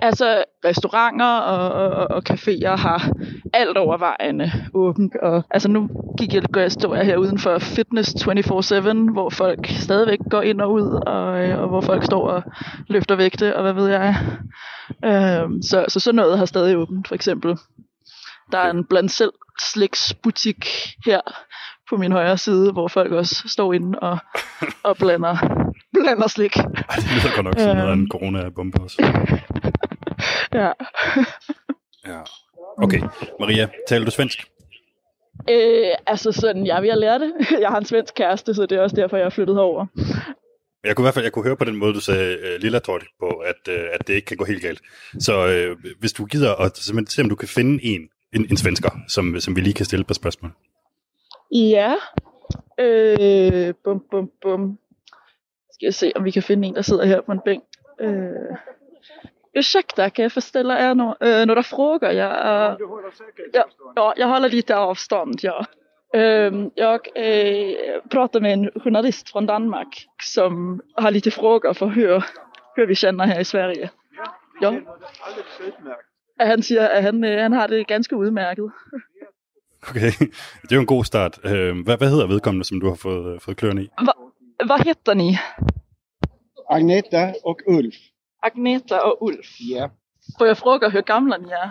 Altså, 0.00 0.44
restauranter 0.64 1.26
og, 1.38 1.90
og, 1.90 2.10
og 2.10 2.22
caféer 2.30 2.76
har 2.76 3.10
alt 3.52 3.76
overvejende 3.76 4.52
åbent. 4.74 5.16
Og, 5.22 5.42
altså, 5.50 5.68
nu 5.68 5.88
gik 6.18 6.34
jeg, 6.34 6.56
jeg, 6.56 6.72
står 6.72 6.94
jeg 6.94 7.04
her 7.06 7.16
uden 7.16 7.38
for 7.38 7.58
Fitness 7.58 8.14
24-7, 8.14 9.12
hvor 9.12 9.30
folk 9.30 9.66
stadigvæk 9.66 10.18
går 10.30 10.42
ind 10.42 10.60
og 10.60 10.72
ud, 10.72 11.02
og, 11.06 11.44
øh, 11.44 11.58
og 11.62 11.68
hvor 11.68 11.80
folk 11.80 12.04
står 12.04 12.28
og 12.30 12.42
løfter 12.88 13.16
vægte, 13.16 13.56
og 13.56 13.62
hvad 13.62 13.72
ved 13.72 13.88
jeg. 13.88 14.16
Øhm, 15.04 15.62
så, 15.62 15.84
så 15.88 16.00
sådan 16.00 16.16
noget 16.16 16.38
har 16.38 16.44
stadig 16.46 16.76
åbent, 16.76 17.08
for 17.08 17.14
eksempel. 17.14 17.56
Der 18.52 18.58
er 18.58 18.70
en 18.70 18.84
blandt 18.84 19.10
selv 19.10 19.32
sliksbutik 19.62 20.66
her 21.06 21.20
på 21.90 21.96
min 21.96 22.12
højre 22.12 22.38
side, 22.38 22.72
hvor 22.72 22.88
folk 22.88 23.12
også 23.12 23.42
står 23.48 23.72
inde 23.72 23.98
og, 23.98 24.18
og 24.82 24.96
blander, 24.96 25.36
blander 25.92 26.28
slik. 26.28 26.56
Ej, 26.56 26.64
det 26.96 27.04
lyder 27.14 27.34
godt 27.34 27.44
nok 27.44 27.54
som 27.58 27.76
noget 27.76 27.88
af 27.88 27.92
en 27.92 27.98
Øhm. 28.00 28.08
corona-bombe 28.10 28.80
også. 28.80 28.96
Ja. 30.54 30.70
Ja. 32.06 32.20
Okay, 32.82 33.00
Maria, 33.40 33.68
taler 33.88 34.04
du 34.04 34.10
svensk? 34.10 34.44
Øh, 35.50 35.86
altså 36.06 36.32
sådan, 36.32 36.66
jeg 36.66 36.76
at 36.76 36.98
lære 36.98 37.18
det. 37.18 37.32
Jeg 37.60 37.68
har 37.68 37.78
en 37.78 37.84
svensk 37.84 38.14
kæreste, 38.14 38.54
så 38.54 38.66
det 38.66 38.78
er 38.78 38.82
også 38.82 38.96
derfor, 38.96 39.16
jeg 39.16 39.26
er 39.26 39.30
flyttet 39.30 39.56
herover. 39.56 39.86
Jeg 40.84 40.96
kunne 40.96 41.02
i 41.02 41.06
hvert 41.06 41.14
fald 41.14 41.24
jeg 41.24 41.32
kunne 41.32 41.44
høre 41.44 41.56
på 41.56 41.64
den 41.64 41.76
måde, 41.76 41.94
du 41.94 42.00
sagde 42.00 42.36
uh, 42.42 42.60
lilla 42.62 42.78
Torg 42.78 43.00
på, 43.20 43.26
at, 43.26 43.68
uh, 43.68 43.84
at 43.92 44.06
det 44.06 44.14
ikke 44.14 44.26
kan 44.26 44.36
gå 44.36 44.44
helt 44.44 44.62
galt. 44.62 44.80
Så 45.18 45.46
uh, 45.72 45.92
hvis 46.00 46.12
du 46.12 46.24
gider 46.24 46.54
at 46.54 46.76
simpelthen 46.76 47.10
se, 47.10 47.22
om 47.22 47.28
du 47.28 47.34
kan 47.34 47.48
finde 47.48 47.84
en, 47.84 48.00
en, 48.32 48.46
en 48.50 48.56
svensker, 48.56 48.90
som, 49.08 49.40
som 49.40 49.56
vi 49.56 49.60
lige 49.60 49.74
kan 49.74 49.86
stille 49.86 50.04
på 50.04 50.14
spørgsmål. 50.14 50.52
Ja. 51.52 51.94
Øh, 52.80 53.74
bum, 53.84 54.00
bum, 54.10 54.30
bum. 54.42 54.78
Skal 55.72 55.86
jeg 55.86 55.94
se, 55.94 56.12
om 56.16 56.24
vi 56.24 56.30
kan 56.30 56.42
finde 56.42 56.68
en, 56.68 56.74
der 56.74 56.82
sidder 56.82 57.04
her 57.04 57.20
på 57.20 57.32
en 57.32 57.40
bænk. 57.44 57.64
Øh. 58.00 58.56
Ursäkta, 59.58 60.08
kan 60.08 60.22
jag 60.22 60.32
få 60.32 60.40
ställa 60.40 60.78
er 60.78 60.94
no 60.94 61.14
øh, 61.20 61.46
några 61.46 61.62
frågor? 61.62 62.08
Jag, 62.08 62.32
äh, 62.32 62.76
ja, 63.54 63.62
ja, 63.96 64.12
jag 64.16 64.26
håller 64.26 64.48
lite 64.48 64.76
avstånd, 64.76 65.44
ja. 65.44 65.64
Øhm, 66.14 66.70
jag 66.76 67.00
øh, 67.16 68.00
pratar 68.10 68.40
med 68.40 68.52
en 68.52 68.70
journalist 68.84 69.32
från 69.32 69.46
Danmark 69.46 69.86
som 70.22 70.80
har 70.98 71.10
lite 71.10 71.30
frågor 71.30 71.72
för 71.72 71.86
hur, 71.86 72.24
hur 72.76 72.86
vi 72.86 72.94
känner 72.94 73.24
här 73.24 73.40
i 73.40 73.44
Sverige. 73.44 73.90
Ja. 74.62 74.72
At 76.40 76.46
han 76.46 76.62
siger, 76.62 76.88
at 76.88 77.02
han, 77.02 77.24
øh, 77.24 77.42
han 77.42 77.52
har 77.52 77.66
det 77.66 77.86
ganske 77.86 78.16
udmærket. 78.16 78.72
Okay, 79.88 80.10
det 80.62 80.72
er 80.72 80.74
jo 80.76 80.80
en 80.80 80.86
god 80.86 81.04
start. 81.04 81.38
Uh, 81.44 81.50
hvad, 81.84 81.96
hvad 81.98 82.10
hedder 82.10 82.26
vedkommende, 82.26 82.64
som 82.64 82.80
du 82.80 82.88
har 82.88 82.94
fået, 82.94 83.34
uh, 83.34 83.40
fået 83.40 83.56
kløerne 83.56 83.82
i? 83.84 83.88
Va, 84.02 84.12
vad 84.66 84.84
heter 84.84 85.14
ni? 85.14 85.38
Agneta 86.70 87.34
och 87.44 87.60
Ulf. 87.66 87.94
Agneta 88.42 89.00
och 89.02 89.16
Ulf. 89.22 89.46
Ja. 89.60 89.88
Får 90.38 90.46
jag 90.46 90.58
fråga 90.58 90.88
hur 90.88 91.02
gamla 91.02 91.36
ni 91.38 91.50
är? 91.50 91.70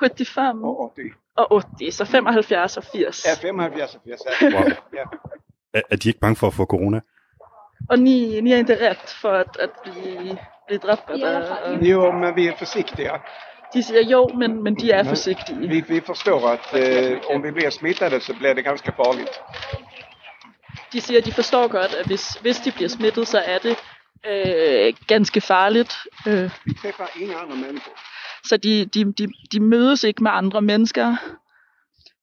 75? 0.00 0.64
Och 0.64 0.80
80. 0.80 1.02
og 1.36 1.52
80, 1.52 1.94
så 1.94 2.04
75 2.04 2.76
og 2.76 2.84
80. 2.84 3.24
Ja, 3.26 3.34
75 3.48 3.94
og 3.94 4.00
80. 4.04 4.20
Ja. 4.40 4.48
Wow. 4.58 4.70
Ja. 4.94 5.04
Er, 5.74 5.82
er 5.90 5.96
de 5.96 6.08
ikke 6.08 6.20
bange 6.20 6.36
for 6.36 6.46
at 6.46 6.54
få 6.54 6.64
corona? 6.64 7.00
Og 7.90 7.98
ni, 7.98 8.40
ni 8.40 8.52
er 8.52 8.56
ikke 8.56 8.90
rätt 8.90 9.10
for 9.20 9.28
at, 9.32 9.56
at 9.60 9.70
blive, 9.82 10.38
blive 10.66 10.78
drabbet 10.78 11.22
af... 11.22 11.56
af- 11.64 11.82
Jo, 11.82 12.12
men 12.12 12.36
vi 12.36 12.48
är 12.48 12.56
försiktiga. 12.56 13.20
De 13.74 13.82
siger 13.82 14.02
jo, 14.02 14.28
men, 14.28 14.62
men 14.62 14.74
de 14.74 14.90
er 14.90 15.04
forsigtige. 15.04 15.68
Vi, 15.68 15.80
vi 15.88 16.00
förstår 16.00 16.48
att 16.50 16.74
eh, 16.74 17.18
om 17.34 17.42
vi 17.42 17.50
blir 17.50 17.70
smittade 17.70 18.20
så 18.20 18.34
blir 18.34 18.54
det 18.54 18.62
ganska 18.62 18.92
farligt. 18.92 19.30
De 20.92 21.00
siger, 21.00 21.18
at 21.18 21.24
de 21.26 21.32
forstår 21.32 21.68
godt, 21.68 21.94
at 21.94 22.06
hvis, 22.06 22.28
hvis 22.40 22.56
de 22.58 22.70
bliver 22.72 22.88
smittet, 22.88 23.28
så 23.28 23.38
er 23.38 23.58
det 23.58 23.76
øh, 24.26 24.94
ganske 25.06 25.40
farligt. 25.40 25.96
Øh, 26.26 26.50
Vi 26.64 26.74
träffar 26.82 27.10
inga 27.20 27.34
andra 27.34 27.54
människor. 27.54 27.92
så 28.44 28.56
de, 28.56 28.84
de, 28.84 29.12
de, 29.12 29.28
de 29.52 29.60
mødes 29.60 30.04
ikke 30.04 30.22
med 30.22 30.30
andre 30.34 30.62
mennesker. 30.62 31.16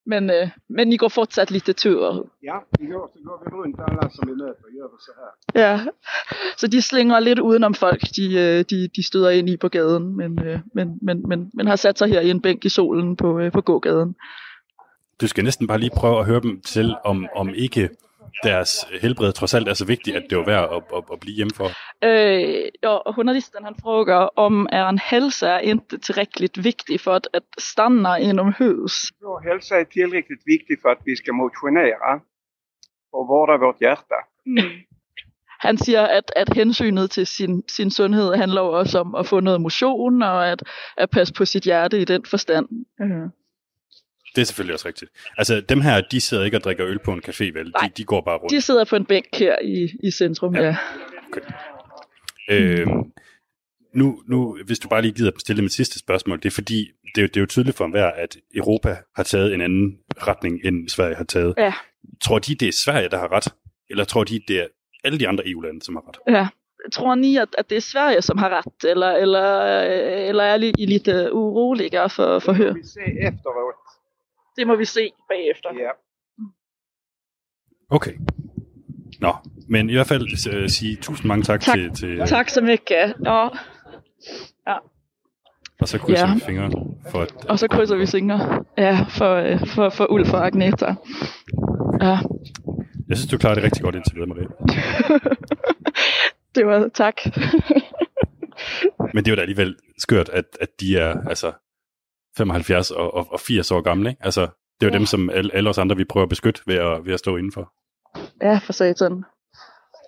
Men, 0.06 0.30
øh, 0.30 0.50
men 0.70 0.94
I 0.94 0.98
går 0.98 1.08
fortsat 1.08 1.52
lite 1.52 1.74
ture. 1.74 2.24
Ja, 2.44 2.58
igår 2.80 3.12
så 3.14 3.20
går 3.26 3.44
vi 3.44 3.52
runt 3.58 3.80
alla 3.88 4.10
som 4.10 4.30
vi 4.30 4.34
möter 4.36 4.64
och 4.66 4.74
gör 4.78 4.88
vi 4.94 4.98
så 5.00 5.12
här. 5.20 5.32
Ja, 5.62 5.80
så 6.58 6.68
de 6.68 6.82
slinger 6.82 7.20
lidt 7.20 7.40
udenom 7.40 7.74
folk, 7.74 8.02
de, 8.16 8.34
øh, 8.34 8.66
de, 8.70 8.88
de 8.96 9.04
støder 9.04 9.30
ind 9.30 9.50
i 9.50 9.58
på 9.58 9.70
gaden, 9.70 10.18
men, 10.18 10.40
øh, 10.40 10.60
men, 10.74 11.00
men, 11.02 11.28
men, 11.28 11.52
men 11.54 11.68
har 11.68 11.76
sat 11.76 11.98
sig 11.98 12.08
her 12.08 12.22
i 12.22 12.30
en 12.30 12.42
bænk 12.42 12.66
i 12.66 12.70
solen 12.70 13.16
på, 13.16 13.40
øh, 13.40 13.52
på 13.52 13.62
gågaden. 13.62 14.16
Du 15.22 15.28
skal 15.28 15.44
næsten 15.44 15.68
bare 15.68 15.80
lige 15.80 15.92
prøve 15.96 16.20
at 16.20 16.26
høre 16.26 16.42
dem 16.42 16.62
til, 16.62 16.96
om, 17.06 17.28
om 17.36 17.50
ikke 17.56 17.90
deres 18.44 18.86
helbred 19.02 19.34
trods 19.34 19.54
alt 19.54 19.68
er 19.68 19.74
så 19.74 19.86
vigtigt, 19.86 20.16
at 20.16 20.24
det 20.30 20.38
er 20.38 20.46
værd 20.46 20.64
at, 20.76 20.84
at, 20.98 21.04
at 21.14 21.20
blive 21.20 21.36
hjemme 21.36 21.54
for. 21.56 21.68
Øh, 22.04 22.66
ja, 22.84 22.90
og 22.90 23.18
journalisten 23.18 23.64
han 23.64 23.76
frågar 23.82 24.30
om 24.36 24.68
er 24.72 24.86
en 24.90 25.00
hälsa 25.12 25.48
är 25.48 25.60
inte 25.60 25.98
tillräckligt 25.98 26.58
viktig 26.58 27.02
för 27.02 27.14
att, 27.16 27.28
att 27.34 27.50
stanna 27.58 28.20
inomhus. 28.20 28.94
Vår 29.22 29.40
hälsa 29.50 29.80
är 29.80 29.84
tillräckligt 29.84 30.44
viktig 30.46 30.82
för 30.82 30.90
att 30.90 31.02
vi 31.06 31.16
ska 31.16 31.34
motionera 31.34 32.22
och 33.12 33.28
vårda 33.28 33.58
vårt 33.58 33.82
hjärta. 33.82 34.16
Han 35.60 35.78
siger, 35.78 36.02
at, 36.08 36.32
at 36.36 36.54
hensynet 36.54 37.12
til 37.12 37.28
sin, 37.28 37.64
sin 37.68 37.92
sundhed 37.92 38.36
handler 38.36 38.62
også 38.62 39.00
om 39.00 39.16
at 39.16 39.26
få 39.26 39.40
noget 39.40 39.62
motion 39.62 40.22
og 40.22 40.52
at, 40.52 40.64
at 40.98 41.10
passe 41.10 41.34
på 41.34 41.46
sit 41.46 41.64
hjerte 41.64 42.02
i 42.02 42.06
den 42.06 42.26
forstand. 42.26 42.68
Øh. 43.02 43.30
Det 44.36 44.42
er 44.42 44.46
selvfølgelig 44.46 44.74
også 44.74 44.88
rigtigt. 44.88 45.12
Altså, 45.38 45.62
dem 45.62 45.82
her, 45.82 46.02
de 46.02 46.22
sidder 46.22 46.44
ikke 46.46 46.58
og 46.58 46.64
drikker 46.64 46.88
øl 46.88 47.00
på 47.00 47.14
en 47.14 47.22
café, 47.28 47.44
vel? 47.44 47.66
De, 47.66 47.90
de 47.98 48.04
går 48.04 48.22
bare 48.22 48.38
rundt. 48.38 48.52
De 48.52 48.62
sidder 48.62 48.86
på 48.86 48.96
en 48.96 49.06
bænk 49.06 49.26
her 49.34 49.56
i, 49.64 49.90
i 50.04 50.12
centrum, 50.12 50.56
ja. 50.56 50.62
ja. 50.64 50.76
Øh, 52.50 52.88
nu, 53.96 54.22
nu, 54.28 54.58
hvis 54.66 54.80
du 54.80 54.88
bare 54.88 55.02
lige 55.02 55.12
gider 55.12 55.32
stille 55.38 55.62
mit 55.62 55.74
sidste 55.74 56.00
spørgsmål, 56.00 56.38
det 56.38 56.46
er 56.46 56.52
fordi, 56.52 56.88
det 57.16 57.18
er, 57.18 57.22
jo- 57.22 57.28
det 57.28 57.38
er 57.38 57.42
jo 57.42 57.46
tydeligt 57.48 57.78
for 57.78 57.86
enhver, 57.86 58.12
at 58.12 58.38
Europa 58.56 58.98
har 59.16 59.24
taget 59.24 59.54
en 59.54 59.62
anden 59.62 59.98
retning, 60.28 60.60
end 60.66 60.90
Sverige 60.90 61.16
har 61.16 61.24
taget. 61.24 61.54
Ja. 61.58 61.74
Tror 62.22 62.40
de, 62.40 62.56
det 62.56 62.68
er 62.68 62.72
Sverige, 62.74 63.10
der 63.10 63.18
har 63.20 63.32
ret? 63.32 63.48
Eller 63.90 64.04
tror 64.04 64.24
de, 64.24 64.40
det 64.48 64.60
er 64.62 64.66
alle 65.04 65.20
de 65.20 65.28
andre 65.28 65.44
EU-lande, 65.50 65.82
som 65.86 65.96
har 65.96 66.04
ret? 66.08 66.34
Ja. 66.36 66.48
Tror 66.94 67.16
ni 67.16 67.38
at, 67.38 67.48
at 67.58 67.70
det 67.70 67.76
er 67.76 67.82
Sverige, 67.82 68.22
som 68.22 68.38
har 68.38 68.50
ret, 68.50 68.90
eller, 68.90 69.12
eller, 69.12 69.62
øh, 69.62 70.28
eller 70.30 70.44
er 70.44 70.72
I 70.78 70.86
lite 70.86 71.32
oroliga 71.32 72.06
for, 72.06 72.40
for 72.40 72.54
hør? 72.54 72.74
Vi 72.74 72.80
ser 72.84 73.28
efteråt. 73.28 73.76
Det 74.60 74.68
må 74.68 74.76
vi 74.76 74.86
se 74.86 75.12
bagefter. 75.30 75.70
Ja. 75.74 75.90
Okay. 77.90 78.14
Nå, 79.20 79.34
men 79.70 79.90
i 79.90 79.94
hvert 79.94 80.08
fald 80.08 80.24
uh, 80.64 80.68
sige 80.68 80.96
tusind 80.96 81.28
mange 81.28 81.44
tak, 81.44 81.62
Tak. 81.62 81.76
til, 81.76 81.94
til 81.94 82.20
Tak 82.28 82.50
så 82.50 82.62
mycket. 82.62 83.14
Ja. 83.26 83.44
ja. 84.68 84.78
og 85.82 85.88
så 85.88 85.98
krydser 85.98 86.28
Ja. 86.28 86.34
vi 86.34 86.40
fingre 86.40 86.72
for, 87.12 87.22
at 87.22 87.46
Og 87.46 87.60
så 87.60 87.68
krydser 87.68 87.96
vi 87.96 88.06
fingre 88.06 88.66
ja, 88.78 89.06
for, 89.10 89.34
øh, 89.36 89.68
for, 89.68 89.90
for 89.90 90.12
Ulf 90.12 90.34
og 90.34 90.46
Agneta. 90.46 90.96
Ja, 92.02 92.18
jeg 93.10 93.18
synes, 93.18 93.32
du 93.32 93.38
klarer 93.38 93.56
det 93.56 93.64
rigtig 93.64 93.82
godt 93.84 93.96
indtil 93.96 94.16
videre, 94.16 94.28
Maria. 94.30 94.48
det 96.56 96.66
var 96.68 96.90
tak. 96.94 97.16
Men 99.14 99.24
det 99.26 99.28
er 99.28 99.32
jo 99.32 99.36
da 99.36 99.42
alligevel 99.42 99.76
skørt, 99.98 100.30
at, 100.30 100.46
at 100.62 100.70
de 100.80 100.98
er 100.98 101.28
altså 101.30 101.52
75 102.40 102.92
og, 102.92 103.14
og, 103.14 103.28
og 103.34 103.40
80 103.40 103.72
år 103.72 103.82
gamle, 103.82 104.10
ikke? 104.10 104.26
Altså, 104.26 104.42
det 104.42 104.48
er 104.82 104.86
jo 104.86 104.92
Ja. 104.92 104.98
dem, 104.98 105.06
som 105.06 105.30
alle, 105.30 105.56
alle 105.56 105.70
os 105.70 105.78
andre, 105.78 105.98
vi 105.98 106.04
prøver 106.04 106.24
at 106.24 106.30
beskytte 106.30 106.62
ved 106.68 106.76
at, 106.76 107.06
ved 107.06 107.14
at 107.14 107.20
stå 107.20 107.38
indenfor. 107.38 107.72
Ja, 108.42 108.58
for 108.64 108.74
satan. 108.74 109.24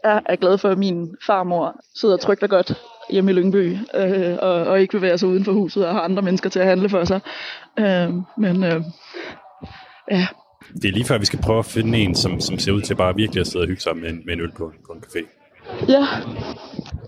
Jeg 0.03 0.21
er 0.25 0.35
glad 0.35 0.57
for, 0.57 0.69
at 0.69 0.77
min 0.77 1.15
farmor 1.27 1.75
sidder 1.95 2.17
trygt 2.17 2.43
og 2.43 2.49
godt 2.49 2.73
hjemme 3.09 3.31
i 3.31 3.33
Lyngby, 3.33 3.77
øh, 3.95 4.37
og, 4.41 4.53
og 4.53 4.81
ikke 4.81 4.91
bevæger 4.91 5.17
sig 5.17 5.29
uden 5.29 5.45
for 5.45 5.51
huset 5.51 5.85
og 5.87 5.93
har 5.93 6.01
andre 6.01 6.21
mennesker 6.21 6.49
til 6.49 6.59
at 6.59 6.65
handle 6.65 6.89
for 6.89 7.03
sig. 7.05 7.19
Øh, 7.79 8.09
men 8.37 8.63
øh, 8.63 8.81
ja, 10.11 10.27
Det 10.81 10.85
er 10.87 10.91
lige 10.91 11.05
før, 11.05 11.17
vi 11.17 11.25
skal 11.25 11.39
prøve 11.41 11.59
at 11.59 11.65
finde 11.65 11.97
en, 11.97 12.15
som, 12.15 12.39
som 12.39 12.57
ser 12.59 12.71
ud 12.71 12.81
til 12.81 12.95
bare 12.95 13.15
virkelig 13.15 13.41
at 13.41 13.47
sidde 13.47 13.63
og 13.63 13.67
hygge 13.67 13.81
sammen 13.81 14.01
med 14.03 14.09
en, 14.11 14.21
med 14.25 14.33
en 14.33 14.39
øl 14.41 14.51
på, 14.57 14.73
på 14.87 14.93
en 14.93 15.03
café. 15.07 15.25
ja, 15.89 16.07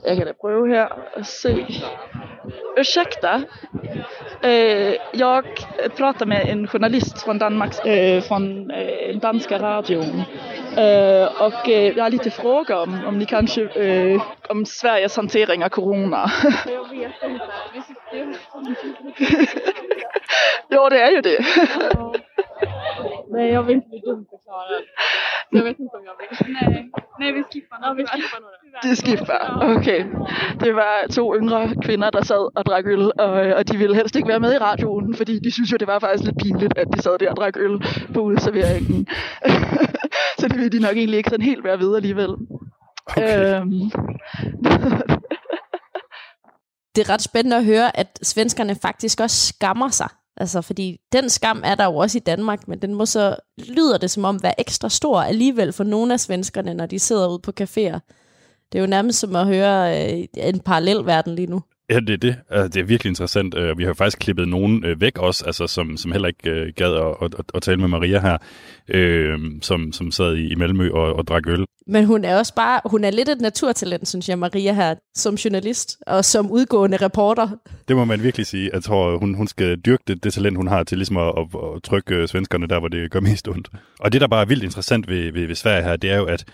jeg 0.05 0.17
kan 0.17 0.27
da 0.27 0.33
prøve 0.41 0.67
her 0.67 0.87
og 1.15 1.25
se. 1.25 1.65
Ursäkta, 2.77 3.41
eh, 4.43 4.93
jag 5.13 5.45
pratar 5.97 6.25
med 6.25 6.49
en 6.49 6.67
journalist 6.67 7.21
från 7.23 7.39
Danmarks, 7.39 7.79
eh, 7.79 8.21
från 8.21 8.71
eh, 8.71 9.19
danska 9.19 9.59
radion. 9.59 10.23
Eh, 10.77 11.41
och 11.41 11.69
eh, 11.69 11.97
jag 11.97 12.03
har 12.03 12.09
lite 12.09 12.31
frågor 12.31 12.75
om, 12.75 13.05
om 13.05 13.17
ni 13.17 13.25
kanske, 13.25 13.61
eh, 13.63 14.21
om 14.49 14.65
Sveriges 14.65 15.15
hantering 15.15 15.63
av 15.63 15.69
corona. 15.69 16.31
Jag 16.65 16.89
vet 16.89 17.23
inte. 17.23 17.45
ja, 20.67 20.89
det 20.89 21.01
är 21.01 21.11
ju 21.11 21.21
det. 21.21 21.45
Nej, 23.33 23.47
jag 23.51 23.63
vill 23.63 23.75
inte 23.75 23.89
bli 23.89 23.99
dumförklarad. 23.99 24.83
Så 25.49 25.57
jag 25.57 25.63
vet 25.63 25.79
inte 25.79 25.97
om 25.97 26.03
jag 26.09 26.15
vill. 26.19 26.53
Nej, 26.53 26.91
nej 27.19 27.31
vi 27.31 27.43
skippar 27.43 27.77
nog. 27.81 27.99
Ja, 27.99 28.15
vi. 28.83 28.89
De 28.89 28.95
skipper. 28.95 29.41
Okay. 29.77 29.99
Det 30.59 30.73
var 30.73 31.07
to 31.11 31.35
yngre 31.35 31.75
kvinder, 31.85 32.09
der 32.11 32.23
sad 32.23 32.57
og 32.57 32.65
drak 32.65 32.85
øl, 32.85 33.11
og, 33.19 33.31
og 33.57 33.71
de 33.71 33.77
ville 33.77 33.95
helst 33.95 34.15
ikke 34.15 34.27
være 34.27 34.39
med 34.39 34.53
i 34.53 34.57
radioen, 34.57 35.15
fordi 35.15 35.39
de 35.39 35.51
synes 35.51 35.71
jo, 35.71 35.77
det 35.77 35.87
var 35.87 35.99
faktisk 35.99 36.23
lidt 36.23 36.37
pinligt, 36.37 36.77
at 36.77 36.87
de 36.93 37.01
sad 37.01 37.17
der 37.19 37.29
og 37.29 37.35
drak 37.37 37.57
øl 37.57 37.83
på 38.13 38.19
udserveringen. 38.19 39.07
Så 40.39 40.47
det 40.47 40.57
ville 40.57 40.69
de 40.69 40.79
nok 40.79 40.97
egentlig 40.97 41.17
ikke 41.17 41.29
sådan 41.29 41.45
helt 41.45 41.63
være 41.63 41.79
ved 41.79 41.95
alligevel. 41.95 42.29
Okay. 43.07 43.59
Øhm, 43.59 43.71
det 46.95 47.01
er 47.01 47.09
ret 47.09 47.21
spændende 47.21 47.57
at 47.57 47.65
høre, 47.65 47.97
at 47.97 48.19
svenskerne 48.21 48.75
faktisk 48.75 49.19
også 49.19 49.47
skammer 49.47 49.89
sig. 49.89 50.09
Altså, 50.37 50.61
fordi 50.61 50.97
den 51.11 51.29
skam 51.29 51.61
er 51.65 51.75
der 51.75 51.85
jo 51.85 51.95
også 51.95 52.17
i 52.17 52.21
Danmark, 52.21 52.67
men 52.67 52.79
den 52.79 52.93
må 52.93 53.05
så, 53.05 53.35
lyder 53.57 53.97
det 53.97 54.11
som 54.11 54.25
om, 54.25 54.43
være 54.43 54.59
ekstra 54.59 54.89
stor 54.89 55.21
alligevel 55.21 55.73
for 55.73 55.83
nogle 55.83 56.13
af 56.13 56.19
svenskerne, 56.19 56.73
når 56.73 56.85
de 56.85 56.99
sidder 56.99 57.29
ude 57.29 57.39
på 57.39 57.51
caféer. 57.61 57.99
Det 58.71 58.79
er 58.79 58.79
jo 58.79 58.87
nærmest 58.87 59.19
som 59.19 59.35
at 59.35 59.45
høre 59.45 60.03
øh, 60.13 60.27
en 60.33 60.59
parallel 60.59 61.05
verden 61.05 61.35
lige 61.35 61.47
nu. 61.47 61.61
Ja, 61.89 61.99
det 61.99 62.09
er 62.09 62.17
det. 62.17 62.35
Altså, 62.49 62.67
det 62.67 62.79
er 62.79 62.83
virkelig 62.83 63.09
interessant. 63.09 63.55
Øh, 63.55 63.77
Vi 63.77 63.83
har 63.83 63.93
faktisk 63.93 64.19
klippet 64.19 64.47
nogen 64.47 64.85
øh, 64.85 65.01
væk 65.01 65.17
også, 65.17 65.45
altså, 65.45 65.67
som, 65.67 65.97
som 65.97 66.11
heller 66.11 66.27
ikke 66.27 66.49
øh, 66.49 66.73
gad 66.75 66.93
at, 66.93 67.33
at, 67.39 67.45
at, 67.53 67.61
tale 67.61 67.77
med 67.77 67.87
Maria 67.87 68.19
her, 68.19 68.37
øh, 68.87 69.39
som, 69.61 69.91
som 69.91 70.11
sad 70.11 70.35
i, 70.35 70.55
Malmø 70.55 70.91
og, 70.91 71.13
og 71.15 71.27
drak 71.27 71.47
øl. 71.47 71.65
Men 71.87 72.05
hun 72.05 72.25
er 72.25 72.37
også 72.37 72.55
bare, 72.55 72.81
hun 72.85 73.03
er 73.03 73.11
lidt 73.11 73.29
et 73.29 73.41
naturtalent, 73.41 74.07
synes 74.07 74.29
jeg, 74.29 74.39
Maria 74.39 74.73
her, 74.73 74.95
som 75.15 75.35
journalist 75.35 75.97
og 76.07 76.25
som 76.25 76.51
udgående 76.51 76.97
reporter. 76.97 77.49
Det 77.87 77.95
må 77.95 78.05
man 78.05 78.23
virkelig 78.23 78.45
sige. 78.45 78.69
Jeg 78.73 78.83
tror, 78.83 79.17
hun, 79.17 79.33
hun 79.33 79.47
skal 79.47 79.75
dyrke 79.77 80.03
det, 80.07 80.23
det 80.23 80.33
talent, 80.33 80.57
hun 80.57 80.67
har 80.67 80.83
til 80.83 80.97
ligesom 80.97 81.17
at, 81.17 81.33
at, 81.37 81.45
at 81.75 81.83
trykke 81.83 82.27
svenskerne 82.27 82.67
der, 82.67 82.79
hvor 82.79 82.87
det 82.87 83.11
gør 83.11 83.19
mest 83.19 83.47
ondt. 83.47 83.69
Og 83.99 84.13
det, 84.13 84.21
der 84.21 84.27
bare 84.27 84.41
er 84.41 84.45
vildt 84.45 84.63
interessant 84.63 85.07
ved, 85.07 85.31
ved, 85.31 85.47
ved 85.47 85.55
Sverige 85.55 85.83
her, 85.83 85.95
det 85.95 86.11
er 86.11 86.17
jo, 86.17 86.25
at 86.25 86.45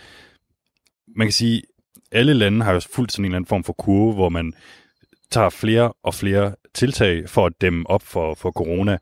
man 1.15 1.27
kan 1.27 1.33
sige, 1.33 1.61
alle 2.11 2.33
lande 2.33 2.65
har 2.65 2.73
jo 2.73 2.79
fuldt 2.95 3.11
sådan 3.11 3.25
en 3.25 3.25
eller 3.25 3.35
anden 3.35 3.49
form 3.49 3.63
for 3.63 3.73
kurve, 3.73 4.13
hvor 4.13 4.29
man 4.29 4.53
tager 5.31 5.49
flere 5.49 5.93
og 6.03 6.13
flere 6.13 6.55
tiltag 6.73 7.29
for 7.29 7.45
at 7.45 7.53
dæmme 7.61 7.89
op 7.89 8.01
for, 8.01 8.35
for 8.35 8.51
corona. 8.51 8.97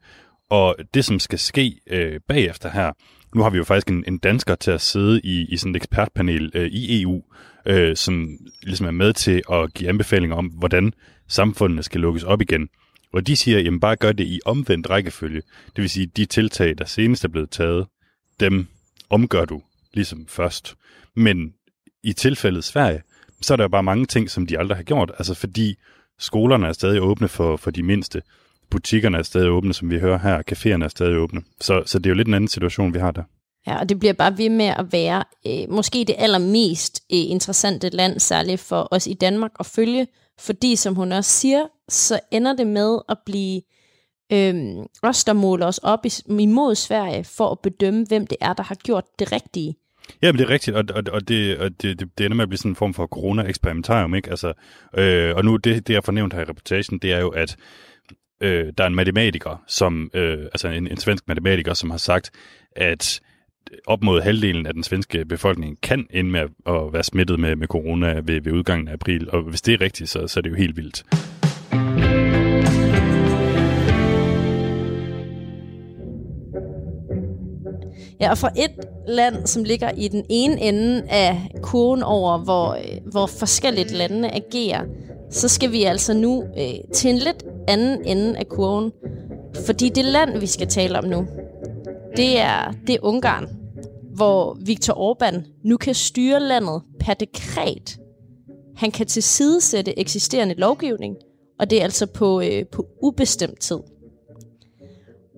Og 0.49 0.75
det, 0.93 1.05
som 1.05 1.19
skal 1.19 1.39
ske 1.39 1.79
øh, 1.89 2.19
bagefter 2.27 2.69
her, 2.69 2.91
nu 3.35 3.43
har 3.43 3.49
vi 3.49 3.57
jo 3.57 3.63
faktisk 3.63 3.87
en, 3.87 4.03
en 4.07 4.17
dansker 4.17 4.55
til 4.55 4.71
at 4.71 4.81
sidde 4.81 5.21
i, 5.23 5.45
i 5.49 5.57
sådan 5.57 5.71
et 5.71 5.75
ekspertpanel 5.75 6.51
øh, 6.53 6.67
i 6.67 7.01
EU, 7.01 7.23
øh, 7.65 7.95
som 7.95 8.29
ligesom 8.63 8.87
er 8.87 8.91
med 8.91 9.13
til 9.13 9.41
at 9.51 9.73
give 9.73 9.89
anbefalinger 9.89 10.35
om, 10.35 10.45
hvordan 10.45 10.93
samfundene 11.27 11.83
skal 11.83 12.01
lukkes 12.01 12.23
op 12.23 12.41
igen. 12.41 12.69
Og 13.13 13.27
de 13.27 13.35
siger, 13.35 13.59
jamen 13.59 13.79
bare 13.79 13.95
gør 13.95 14.11
det 14.11 14.27
i 14.27 14.39
omvendt 14.45 14.89
rækkefølge. 14.89 15.41
Det 15.75 15.81
vil 15.81 15.89
sige, 15.89 16.05
de 16.05 16.25
tiltag, 16.25 16.77
der 16.77 16.85
senest 16.85 17.23
er 17.23 17.27
blevet 17.27 17.49
taget, 17.49 17.87
dem 18.39 18.67
omgør 19.09 19.45
du 19.45 19.61
ligesom 19.93 20.25
først. 20.27 20.75
Men 21.15 21.53
i 22.03 22.13
tilfældet 22.13 22.63
Sverige, 22.63 23.01
så 23.41 23.53
er 23.53 23.55
der 23.55 23.63
jo 23.63 23.69
bare 23.69 23.83
mange 23.83 24.05
ting, 24.05 24.29
som 24.29 24.47
de 24.47 24.59
aldrig 24.59 24.77
har 24.77 24.83
gjort. 24.83 25.11
Altså 25.17 25.33
fordi 25.33 25.75
skolerne 26.19 26.67
er 26.67 26.73
stadig 26.73 27.01
åbne 27.01 27.27
for, 27.27 27.57
for 27.57 27.71
de 27.71 27.83
mindste. 27.83 28.21
Butikkerne 28.69 29.17
er 29.17 29.23
stadig 29.23 29.49
åbne, 29.49 29.73
som 29.73 29.89
vi 29.89 29.99
hører 29.99 30.19
her. 30.19 30.41
Caféerne 30.51 30.83
er 30.83 30.87
stadig 30.87 31.17
åbne. 31.17 31.41
Så, 31.61 31.83
så 31.85 31.99
det 31.99 32.05
er 32.05 32.09
jo 32.09 32.15
lidt 32.15 32.27
en 32.27 32.33
anden 32.33 32.47
situation, 32.47 32.93
vi 32.93 32.99
har 32.99 33.11
der. 33.11 33.23
Ja, 33.67 33.79
og 33.79 33.89
det 33.89 33.99
bliver 33.99 34.13
bare 34.13 34.37
ved 34.37 34.49
med 34.49 34.65
at 34.65 34.91
være 34.91 35.23
øh, 35.47 35.69
måske 35.69 36.05
det 36.07 36.15
allermest 36.17 37.03
øh, 37.13 37.19
interessante 37.19 37.89
land, 37.89 38.19
særligt 38.19 38.61
for 38.61 38.87
os 38.91 39.07
i 39.07 39.13
Danmark 39.13 39.51
at 39.59 39.65
følge, 39.65 40.07
fordi 40.39 40.75
som 40.75 40.95
hun 40.95 41.11
også 41.11 41.31
siger, 41.31 41.67
så 41.89 42.19
ender 42.31 42.55
det 42.55 42.67
med 42.67 42.99
at 43.09 43.17
blive 43.25 43.61
øh, 44.33 44.55
os, 45.03 45.23
der 45.23 45.33
måler 45.33 45.65
os 45.65 45.77
op 45.77 46.05
imod 46.39 46.75
Sverige 46.75 47.23
for 47.23 47.49
at 47.49 47.59
bedømme, 47.59 48.05
hvem 48.05 48.27
det 48.27 48.37
er, 48.41 48.53
der 48.53 48.63
har 48.63 48.75
gjort 48.75 49.03
det 49.19 49.31
rigtige. 49.31 49.75
Ja, 50.21 50.31
men 50.31 50.39
det 50.39 50.45
er 50.45 50.49
rigtigt, 50.49 50.77
og, 50.77 50.83
og, 50.93 51.03
og, 51.11 51.27
det, 51.27 51.57
og 51.57 51.69
det, 51.81 51.99
det, 51.99 52.09
det 52.17 52.25
ender 52.25 52.35
med 52.35 52.43
at 52.43 52.49
blive 52.49 52.57
sådan 52.57 52.71
en 52.71 52.75
form 52.75 52.93
for 52.93 53.07
corona-eksperimentarium, 53.07 54.15
ikke? 54.15 54.29
Altså, 54.29 54.53
øh, 54.97 55.35
og 55.35 55.45
nu 55.45 55.55
det, 55.55 55.87
det, 55.87 55.93
jeg 55.93 56.03
fornævnt 56.03 56.33
her 56.33 56.41
i 56.41 56.45
reportagen, 56.45 56.99
det 56.99 57.13
er 57.13 57.19
jo, 57.19 57.29
at 57.29 57.55
øh, 58.41 58.73
der 58.77 58.83
er 58.83 58.87
en 58.87 58.95
matematiker, 58.95 59.63
som, 59.67 60.11
øh, 60.13 60.37
altså 60.39 60.67
en, 60.67 60.87
en 60.87 60.97
svensk 60.97 61.27
matematiker, 61.27 61.73
som 61.73 61.89
har 61.89 61.97
sagt, 61.97 62.31
at 62.71 63.21
op 63.87 64.03
mod 64.03 64.21
halvdelen 64.21 64.65
af 64.65 64.73
den 64.73 64.83
svenske 64.83 65.25
befolkning 65.25 65.81
kan 65.81 66.07
ende 66.09 66.31
med 66.31 66.41
at 66.67 66.93
være 66.93 67.03
smittet 67.03 67.39
med, 67.39 67.55
med 67.55 67.67
corona 67.67 68.21
ved, 68.23 68.41
ved 68.41 68.51
udgangen 68.51 68.87
af 68.87 68.93
april. 68.93 69.31
Og 69.31 69.41
hvis 69.41 69.61
det 69.61 69.73
er 69.73 69.81
rigtigt, 69.81 70.09
så, 70.09 70.27
så 70.27 70.39
er 70.39 70.41
det 70.41 70.49
jo 70.49 70.55
helt 70.55 70.77
vildt. 70.77 71.03
Ja, 78.19 78.31
og 78.31 78.37
for 78.37 78.51
et 78.55 78.71
land, 79.07 79.47
som 79.47 79.63
ligger 79.63 79.91
i 79.97 80.07
den 80.07 80.25
ene 80.29 80.61
ende 80.61 81.03
af 81.09 81.51
kurven 81.61 82.03
over, 82.03 82.37
hvor, 82.37 82.73
øh, 82.73 83.11
hvor 83.11 83.25
forskelligt 83.25 83.91
landene 83.91 84.35
agerer, 84.35 84.83
så 85.29 85.47
skal 85.47 85.71
vi 85.71 85.83
altså 85.83 86.13
nu 86.13 86.43
øh, 86.57 86.93
til 86.93 87.09
en 87.09 87.17
lidt 87.17 87.45
anden 87.67 88.05
ende 88.05 88.37
af 88.37 88.47
kurven. 88.47 88.91
Fordi 89.65 89.89
det 89.89 90.05
land, 90.05 90.39
vi 90.39 90.47
skal 90.47 90.67
tale 90.67 90.97
om 90.97 91.05
nu, 91.05 91.27
det 92.17 92.39
er, 92.39 92.73
det 92.87 92.95
er 92.95 92.99
Ungarn, 93.01 93.47
hvor 94.15 94.57
Viktor 94.65 94.93
Orbán 94.93 95.61
nu 95.63 95.77
kan 95.77 95.93
styre 95.93 96.39
landet 96.39 96.81
per 96.99 97.13
dekret. 97.13 97.99
Han 98.75 98.91
kan 98.91 99.05
tilsidesætte 99.05 99.99
eksisterende 99.99 100.55
lovgivning, 100.55 101.15
og 101.59 101.69
det 101.69 101.79
er 101.79 101.83
altså 101.83 102.05
på, 102.05 102.41
øh, 102.41 102.65
på 102.71 102.85
ubestemt 103.01 103.59
tid. 103.59 103.79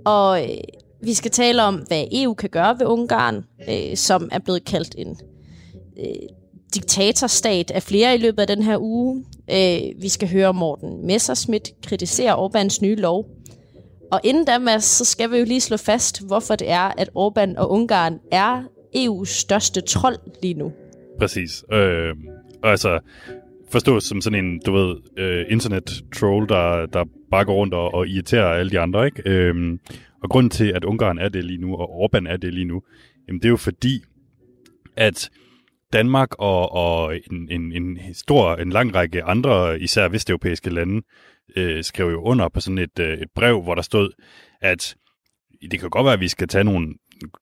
Og 0.06 0.44
øh, 0.44 0.58
vi 1.02 1.14
skal 1.14 1.32
tale 1.32 1.64
om, 1.64 1.76
hvad 1.76 2.06
EU 2.12 2.34
kan 2.34 2.50
gøre 2.50 2.80
ved 2.80 2.86
Ungarn, 2.86 3.46
øh, 3.70 3.98
som 3.98 4.30
er 4.32 4.40
blevet 4.40 4.66
kaldt 4.66 4.96
en 4.98 5.18
øh, 6.00 6.30
diktatorstat 6.76 7.72
af 7.72 7.84
flere 7.84 8.16
i 8.16 8.18
løbet 8.18 8.40
af 8.40 8.48
den 8.48 8.64
her 8.64 8.78
uge. 8.80 9.26
Øh, 9.52 10.02
vi 10.02 10.10
skal 10.10 10.30
høre 10.30 10.54
Morten 10.54 11.08
Messerschmidt 11.08 11.72
kritisere 11.86 12.46
Orbáns 12.46 12.82
nye 12.82 12.96
lov. 12.96 13.26
Og 14.12 14.22
inden 14.24 14.46
da, 14.46 14.58
Mads, 14.58 14.84
så 14.84 15.06
skal 15.06 15.32
vi 15.32 15.38
jo 15.38 15.46
lige 15.46 15.62
slå 15.62 15.78
fast, 15.78 16.28
hvorfor 16.28 16.56
det 16.56 16.70
er, 16.70 16.92
at 16.98 17.10
Orbán 17.10 17.58
og 17.58 17.72
Ungarn 17.72 18.20
er 18.32 18.64
EU's 18.96 19.26
største 19.26 19.82
trold 19.82 20.18
lige 20.42 20.54
nu. 20.54 20.72
Præcis. 21.20 21.64
Øh, 21.72 22.16
altså, 22.64 23.00
forstås 23.72 24.04
som 24.04 24.22
sådan 24.22 24.46
en, 24.46 24.60
du 24.66 24.72
ved, 24.72 24.96
øh, 25.18 25.46
internet-troll, 25.50 26.50
der, 26.50 26.86
der 26.86 27.06
bare 27.32 27.46
går 27.46 27.54
rundt 27.54 27.74
og, 27.74 27.94
og 27.94 28.08
irriterer 28.08 28.46
alle 28.46 28.72
de 28.72 28.80
andre, 28.80 29.06
ikke? 29.06 29.22
Øh, 29.26 29.78
og 30.24 30.30
grunden 30.30 30.50
til, 30.50 30.72
at 30.76 30.84
Ungarn 30.84 31.18
er 31.18 31.30
det 31.30 31.44
lige 31.44 31.62
nu, 31.62 31.76
og 31.76 32.06
Orbán 32.06 32.30
er 32.30 32.38
det 32.38 32.54
lige 32.54 32.66
nu, 32.66 32.82
jamen 33.28 33.40
det 33.40 33.46
er 33.46 33.50
jo 33.50 33.58
fordi, 33.58 34.04
at 34.96 35.30
Danmark 35.94 36.30
og, 36.40 36.72
og 36.72 37.16
en, 37.32 37.48
en, 37.52 37.74
en 37.74 38.14
stor, 38.14 38.56
en 38.56 38.70
lang 38.70 38.96
række 38.96 39.24
andre, 39.24 39.80
især 39.80 40.10
vesteuropæiske 40.10 40.70
lande, 40.70 41.02
øh, 41.56 41.84
skrev 41.84 42.10
jo 42.12 42.22
under 42.22 42.50
på 42.50 42.62
sådan 42.62 42.78
et, 42.78 43.00
øh, 43.00 43.14
et 43.14 43.28
brev, 43.36 43.62
hvor 43.62 43.76
der 43.76 43.82
stod, 43.82 44.10
at 44.62 44.96
det 45.72 45.80
kan 45.80 45.90
godt 45.90 46.06
være, 46.06 46.14
at 46.14 46.20
vi 46.20 46.28
skal 46.28 46.48
tage 46.48 46.64
nogle 46.64 46.94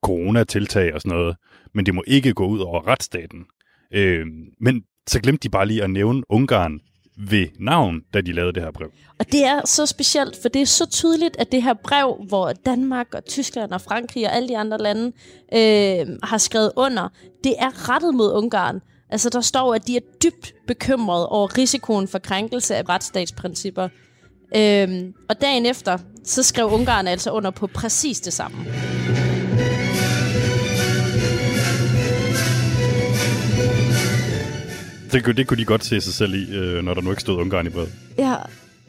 coronatiltag 0.03 0.93
og 0.93 1.01
sådan 1.01 1.17
noget, 1.17 1.36
men 1.74 1.86
det 1.86 1.96
må 1.96 2.03
ikke 2.07 2.34
gå 2.34 2.48
ud 2.48 2.60
over 2.60 2.88
retsstaten. 2.88 3.46
Øh, 3.93 4.25
men 4.60 4.84
så 5.07 5.22
glemte 5.22 5.43
de 5.43 5.51
bare 5.51 5.65
lige 5.65 5.84
at 5.84 5.89
nævne 5.89 6.24
Ungarn 6.29 6.79
ved 7.17 7.47
navn, 7.59 8.01
da 8.13 8.21
de 8.21 8.31
lavede 8.31 8.53
det 8.53 8.63
her 8.63 8.71
brev. 8.71 8.91
Og 9.19 9.31
det 9.31 9.45
er 9.45 9.62
så 9.65 9.86
specielt, 9.86 10.38
for 10.41 10.50
det 10.50 10.62
er 10.62 10.65
så 10.65 10.86
tydeligt, 10.86 11.36
at 11.39 11.51
det 11.51 11.63
her 11.63 11.74
brev, 11.74 12.25
hvor 12.27 12.53
Danmark 12.65 13.07
og 13.13 13.25
Tyskland 13.25 13.71
og 13.71 13.81
Frankrig 13.81 14.27
og 14.27 14.36
alle 14.36 14.50
de 14.50 14.57
andre 14.57 14.77
lande 14.77 15.12
øh, 15.53 16.17
har 16.24 16.38
skrevet 16.38 16.71
under, 16.75 17.09
det 17.43 17.55
er 17.59 17.89
rettet 17.89 18.15
mod 18.15 18.33
Ungarn. 18.33 18.82
Altså 19.10 19.30
der 19.30 19.41
står, 19.41 19.75
at 19.75 19.88
de 19.88 19.95
er 19.95 20.01
dybt 20.23 20.53
bekymrede 20.67 21.30
over 21.30 21.58
risikoen 21.58 22.08
for 22.08 22.19
krænkelse 22.19 22.75
af 22.75 22.89
retsstatsprincipper. 22.89 23.89
Øhm, 24.56 25.13
og 25.30 25.41
dagen 25.41 25.65
efter, 25.65 25.97
så 26.23 26.43
skrev 26.43 26.65
Ungarn 26.65 27.08
altså 27.08 27.32
under 27.32 27.51
på 27.51 27.67
præcis 27.67 28.19
det 28.19 28.34
samme. 28.34 28.58
Det, 35.12 35.24
kunne, 35.24 35.34
det 35.34 35.48
kunne 35.48 35.58
de 35.58 35.65
godt 35.65 35.86
se 35.86 36.02
sig 36.02 36.13
selv 36.13 36.34
i, 36.34 36.56
øh, 36.56 36.84
når 36.84 36.93
der 36.93 37.02
nu 37.02 37.10
ikke 37.10 37.22
stod 37.22 37.38
Ungarn 37.38 37.67
i 37.67 37.70
brevet. 37.70 37.91
Ja, 38.17 38.36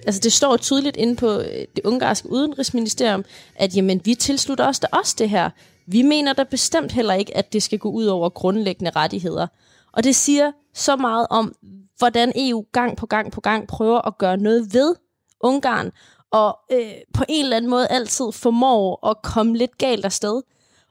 altså 0.07 0.21
det 0.21 0.33
står 0.33 0.57
tydeligt 0.57 0.97
inde 0.97 1.17
på 1.17 1.39
øh, 1.41 1.45
det 1.77 1.81
ungarske 1.85 2.31
udenrigsministerium, 2.31 3.25
at 3.55 3.77
jamen, 3.77 4.01
vi 4.05 4.15
tilslutter 4.15 4.69
os 4.69 4.81
da 4.81 4.87
også 4.93 5.15
det 5.19 5.31
her. 5.31 5.51
Vi 5.87 6.03
mener 6.03 6.33
da 6.33 6.43
bestemt 6.43 6.93
heller 6.93 7.15
ikke, 7.15 7.37
at 7.37 7.53
det 7.53 7.63
skal 7.63 7.79
gå 7.79 7.91
ud 7.91 8.07
over 8.07 8.29
grundlæggende 8.29 8.91
rettigheder. 8.97 9.47
Og 9.93 10.05
det 10.05 10.17
siger 10.17 10.53
så 10.75 10.97
meget 10.97 11.27
om, 11.31 11.55
hvordan 11.99 12.33
EU 12.37 12.65
gang 12.73 12.97
på 12.97 13.07
gang 13.07 13.33
på 13.33 13.41
gang 13.41 13.69
prøver 13.69 14.07
at 14.07 14.19
gøre 14.19 14.37
noget 14.37 14.75
ved 14.75 14.95
Ungarn, 15.41 15.93
og 16.31 16.59
øh, 16.73 16.93
på 17.15 17.25
en 17.29 17.45
eller 17.45 17.57
anden 17.57 17.71
måde 17.71 17.87
altid 17.89 18.33
formår 18.33 19.09
at 19.09 19.23
komme 19.23 19.57
lidt 19.57 19.79
galt 19.79 20.05
afsted. 20.05 20.43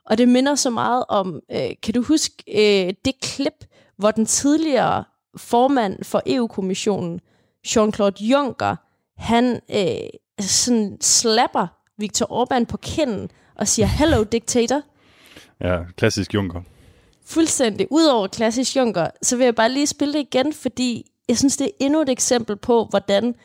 Og 0.05 0.17
det 0.17 0.29
minder 0.29 0.55
så 0.55 0.69
meget 0.69 1.03
om, 1.09 1.41
øh, 1.51 1.69
kan 1.83 1.93
du 1.93 2.01
huske 2.01 2.33
øh, 2.47 2.93
det 3.05 3.19
klip, 3.21 3.65
hvor 3.97 4.11
den 4.11 4.25
tidligere 4.25 5.03
formand 5.37 6.03
for 6.03 6.21
EU-kommissionen, 6.25 7.19
Jean-Claude 7.67 8.23
Juncker, 8.23 8.75
han 9.17 9.59
øh, 9.71 10.09
sådan 10.39 10.97
slapper 11.01 11.67
Viktor 11.97 12.25
Orbán 12.25 12.65
på 12.65 12.77
kinden 12.77 13.29
og 13.55 13.67
siger, 13.67 13.85
hello 13.85 14.23
dictator. 14.23 14.81
Ja, 15.61 15.79
klassisk 15.97 16.33
Juncker. 16.33 16.61
Fuldstændig. 17.25 17.87
Udover 17.91 18.27
klassisk 18.27 18.75
Juncker, 18.75 19.07
så 19.21 19.37
vil 19.37 19.43
jeg 19.43 19.55
bare 19.55 19.71
lige 19.71 19.87
spille 19.87 20.13
det 20.13 20.19
igen, 20.19 20.53
fordi 20.53 21.11
jeg 21.29 21.37
synes, 21.37 21.57
det 21.57 21.65
er 21.65 21.71
endnu 21.79 22.01
et 22.01 22.09
eksempel 22.09 22.55
på, 22.55 22.87
hvordan 22.89 23.35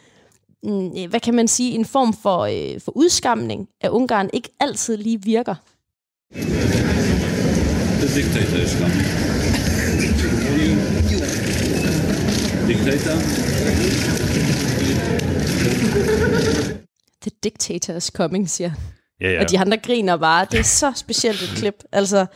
mm, 0.62 1.08
hvad 1.08 1.20
kan 1.20 1.34
man 1.34 1.48
sige, 1.48 1.74
en 1.74 1.84
form 1.84 2.14
for, 2.22 2.38
øh, 2.40 2.80
for 2.80 2.96
udskamning 2.96 3.68
af 3.80 3.88
Ungarn 3.88 4.30
ikke 4.32 4.48
altid 4.60 4.96
lige 4.96 5.22
virker. 5.22 5.54
The 8.02 8.20
dictator 8.20 8.58
is 8.64 8.72
coming. 8.80 9.31
Dictator. 12.72 13.16
The 17.22 17.30
dictator 17.44 17.96
is 17.96 18.04
coming, 18.04 18.50
siger. 18.50 18.70
Ja, 19.20 19.30
ja. 19.30 19.40
Og 19.42 19.50
de 19.50 19.58
andre 19.58 19.76
griner 19.76 20.16
bare. 20.16 20.46
Det 20.50 20.58
er 20.58 20.64
så 20.64 20.92
specielt 20.96 21.42
et 21.42 21.48
klip. 21.56 21.74
Altså, 21.92 22.26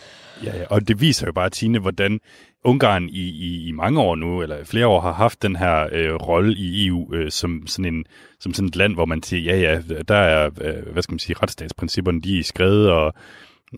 Ja, 0.44 0.56
ja, 0.56 0.64
og 0.70 0.88
det 0.88 1.00
viser 1.00 1.26
jo 1.26 1.32
bare, 1.32 1.50
Tine, 1.50 1.78
hvordan 1.78 2.20
Ungarn 2.64 3.08
i, 3.08 3.22
i, 3.22 3.68
i 3.68 3.72
mange 3.72 4.00
år 4.00 4.14
nu, 4.14 4.42
eller 4.42 4.64
flere 4.64 4.86
år, 4.86 5.00
har 5.00 5.12
haft 5.12 5.42
den 5.42 5.56
her 5.56 5.88
øh, 5.92 6.14
rolle 6.14 6.56
i 6.56 6.86
EU 6.86 7.14
øh, 7.14 7.30
som, 7.30 7.66
sådan 7.66 7.94
en, 7.94 8.04
som 8.40 8.54
sådan 8.54 8.68
et 8.68 8.76
land, 8.76 8.94
hvor 8.94 9.04
man 9.04 9.22
siger, 9.22 9.56
ja, 9.56 9.72
ja, 9.72 10.02
der 10.08 10.16
er, 10.16 10.50
øh, 10.60 10.92
hvad 10.92 11.02
skal 11.02 11.12
man 11.12 11.18
sige, 11.18 11.36
retsstatsprincipperne, 11.42 12.20
de 12.20 12.38
er 12.38 12.42
skrevet, 12.44 12.90
og 12.90 13.14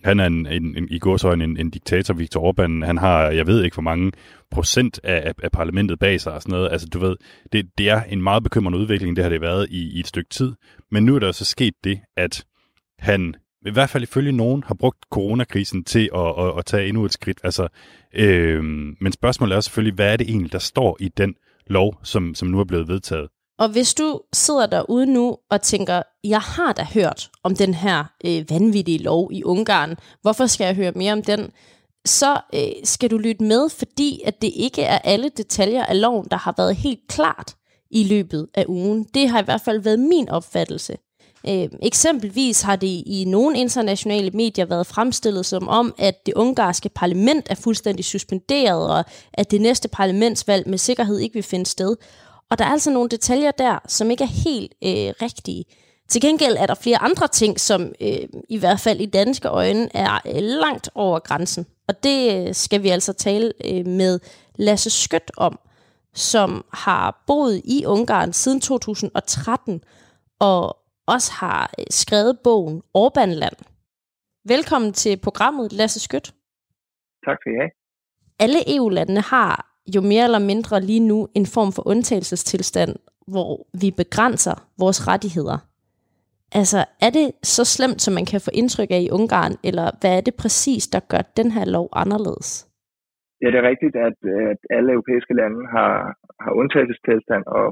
han 0.04 0.20
er 0.20 0.26
en, 0.26 0.46
en, 0.46 0.76
en, 0.76 0.88
i 0.90 0.98
gåsøjne 0.98 1.44
en, 1.44 1.56
en 1.56 1.70
diktator, 1.70 2.14
Viktor 2.14 2.52
Orbán. 2.52 2.86
Han 2.86 2.98
har, 2.98 3.30
jeg 3.30 3.46
ved 3.46 3.64
ikke, 3.64 3.74
hvor 3.74 3.82
mange 3.82 4.12
procent 4.50 5.00
af, 5.04 5.32
af 5.42 5.52
parlamentet 5.52 5.98
bag 5.98 6.20
sig 6.20 6.32
og 6.32 6.42
sådan 6.42 6.52
noget. 6.52 6.72
Altså, 6.72 6.88
du 6.88 6.98
ved, 6.98 7.16
det, 7.52 7.66
det 7.78 7.88
er 7.88 8.02
en 8.02 8.22
meget 8.22 8.42
bekymrende 8.42 8.78
udvikling, 8.78 9.16
det 9.16 9.24
har 9.24 9.28
det 9.28 9.40
været 9.40 9.66
i, 9.70 9.96
i 9.96 10.00
et 10.00 10.06
stykke 10.06 10.30
tid. 10.30 10.52
Men 10.90 11.04
nu 11.04 11.14
er 11.14 11.18
der 11.18 11.32
så 11.32 11.44
sket 11.44 11.74
det, 11.84 12.00
at 12.16 12.44
han 12.98 13.34
i 13.66 13.70
hvert 13.70 13.90
fald 13.90 14.02
ifølge 14.02 14.32
nogen, 14.32 14.62
har 14.66 14.74
brugt 14.74 14.98
coronakrisen 15.10 15.84
til 15.84 16.10
at, 16.14 16.34
at, 16.38 16.58
at 16.58 16.64
tage 16.66 16.88
endnu 16.88 17.04
et 17.04 17.12
skridt. 17.12 17.40
Altså, 17.44 17.68
øh, 18.14 18.64
men 19.00 19.12
spørgsmålet 19.12 19.56
er 19.56 19.60
selvfølgelig, 19.60 19.94
hvad 19.94 20.12
er 20.12 20.16
det 20.16 20.28
egentlig, 20.28 20.52
der 20.52 20.58
står 20.58 20.96
i 21.00 21.08
den 21.08 21.34
lov, 21.66 22.00
som, 22.02 22.34
som 22.34 22.48
nu 22.48 22.60
er 22.60 22.64
blevet 22.64 22.88
vedtaget? 22.88 23.28
Og 23.58 23.68
hvis 23.68 23.94
du 23.94 24.20
sidder 24.32 24.66
derude 24.66 25.06
nu 25.06 25.36
og 25.50 25.62
tænker, 25.62 26.02
jeg 26.24 26.40
har 26.40 26.72
da 26.72 26.86
hørt 26.94 27.30
om 27.42 27.56
den 27.56 27.74
her 27.74 28.04
øh, 28.24 28.50
vanvittige 28.50 28.98
lov 28.98 29.30
i 29.32 29.44
Ungarn, 29.44 29.96
hvorfor 30.22 30.46
skal 30.46 30.64
jeg 30.64 30.74
høre 30.74 30.92
mere 30.92 31.12
om 31.12 31.22
den? 31.22 31.50
Så 32.06 32.40
øh, 32.54 32.68
skal 32.84 33.10
du 33.10 33.18
lytte 33.18 33.44
med, 33.44 33.68
fordi 33.68 34.20
at 34.24 34.42
det 34.42 34.52
ikke 34.56 34.82
er 34.82 34.98
alle 34.98 35.30
detaljer 35.36 35.84
af 35.84 36.00
loven, 36.00 36.26
der 36.30 36.36
har 36.36 36.54
været 36.56 36.76
helt 36.76 37.00
klart 37.08 37.56
i 37.90 38.04
løbet 38.04 38.48
af 38.54 38.64
ugen. 38.68 39.06
Det 39.14 39.28
har 39.28 39.40
i 39.40 39.44
hvert 39.44 39.60
fald 39.60 39.80
været 39.80 39.98
min 39.98 40.28
opfattelse. 40.28 40.96
Øh, 41.48 41.68
eksempelvis 41.82 42.62
har 42.62 42.76
det 42.76 43.02
i 43.06 43.24
nogle 43.26 43.58
internationale 43.58 44.30
medier 44.30 44.64
været 44.64 44.86
fremstillet 44.86 45.46
som 45.46 45.68
om, 45.68 45.94
at 45.98 46.26
det 46.26 46.34
ungarske 46.34 46.88
parlament 46.88 47.46
er 47.50 47.54
fuldstændig 47.54 48.04
suspenderet, 48.04 48.90
og 48.90 49.04
at 49.32 49.50
det 49.50 49.60
næste 49.60 49.88
parlamentsvalg 49.88 50.68
med 50.68 50.78
sikkerhed 50.78 51.18
ikke 51.18 51.34
vil 51.34 51.42
finde 51.42 51.66
sted. 51.66 51.96
Og 52.50 52.58
der 52.58 52.64
er 52.64 52.68
altså 52.68 52.90
nogle 52.90 53.08
detaljer 53.08 53.50
der, 53.50 53.78
som 53.86 54.10
ikke 54.10 54.24
er 54.24 54.44
helt 54.44 54.74
øh, 54.84 55.14
rigtige. 55.22 55.64
Til 56.08 56.20
gengæld 56.20 56.56
er 56.58 56.66
der 56.66 56.74
flere 56.74 56.98
andre 56.98 57.28
ting, 57.28 57.60
som 57.60 57.82
øh, 58.00 58.28
i 58.48 58.58
hvert 58.58 58.80
fald 58.80 59.00
i 59.00 59.06
danske 59.06 59.48
øjne 59.48 59.88
er 59.96 60.14
øh, 60.26 60.42
langt 60.42 60.90
over 60.94 61.18
grænsen. 61.18 61.66
Og 61.88 62.02
det 62.02 62.48
øh, 62.48 62.54
skal 62.54 62.82
vi 62.82 62.88
altså 62.88 63.12
tale 63.12 63.52
øh, 63.64 63.86
med 63.86 64.20
Lasse 64.54 64.90
Skødt 64.90 65.30
om, 65.36 65.58
som 66.14 66.64
har 66.72 67.24
boet 67.26 67.62
i 67.64 67.86
Ungarn 67.86 68.32
siden 68.32 68.60
2013, 68.60 69.84
og 70.40 70.76
også 71.06 71.32
har 71.32 71.74
øh, 71.78 71.84
skrevet 71.90 72.38
bogen 72.44 72.82
Orbanland. 72.94 73.56
Velkommen 74.44 74.92
til 74.92 75.16
programmet, 75.16 75.72
Lasse 75.72 76.00
Skødt. 76.00 76.34
Tak 77.24 77.36
skal 77.40 77.52
I 77.52 77.56
have. 77.56 77.70
Alle 78.38 78.76
EU-landene 78.76 79.20
har 79.20 79.67
jo 79.94 80.00
mere 80.00 80.24
eller 80.24 80.42
mindre 80.50 80.80
lige 80.80 81.04
nu 81.10 81.18
en 81.38 81.46
form 81.54 81.70
for 81.76 81.82
undtagelsestilstand, 81.92 82.92
hvor 83.32 83.50
vi 83.82 83.88
begrænser 84.02 84.56
vores 84.82 84.98
rettigheder. 85.10 85.58
Altså, 86.60 86.80
er 87.06 87.10
det 87.18 87.26
så 87.56 87.64
slemt, 87.74 88.00
som 88.04 88.12
man 88.18 88.26
kan 88.32 88.40
få 88.46 88.50
indtryk 88.60 88.90
af 88.96 89.02
i 89.06 89.14
Ungarn, 89.18 89.54
eller 89.68 89.86
hvad 90.00 90.12
er 90.18 90.22
det 90.26 90.34
præcis, 90.42 90.82
der 90.94 91.00
gør 91.12 91.22
den 91.40 91.48
her 91.56 91.64
lov 91.76 91.86
anderledes? 92.02 92.48
Ja, 93.42 93.46
det 93.52 93.58
er 93.58 93.70
rigtigt, 93.72 93.96
at, 94.08 94.18
at 94.52 94.60
alle 94.76 94.92
europæiske 94.92 95.34
lande 95.40 95.60
har, 95.74 95.92
har 96.44 96.52
undtagelsestilstand, 96.60 97.44
og 97.58 97.66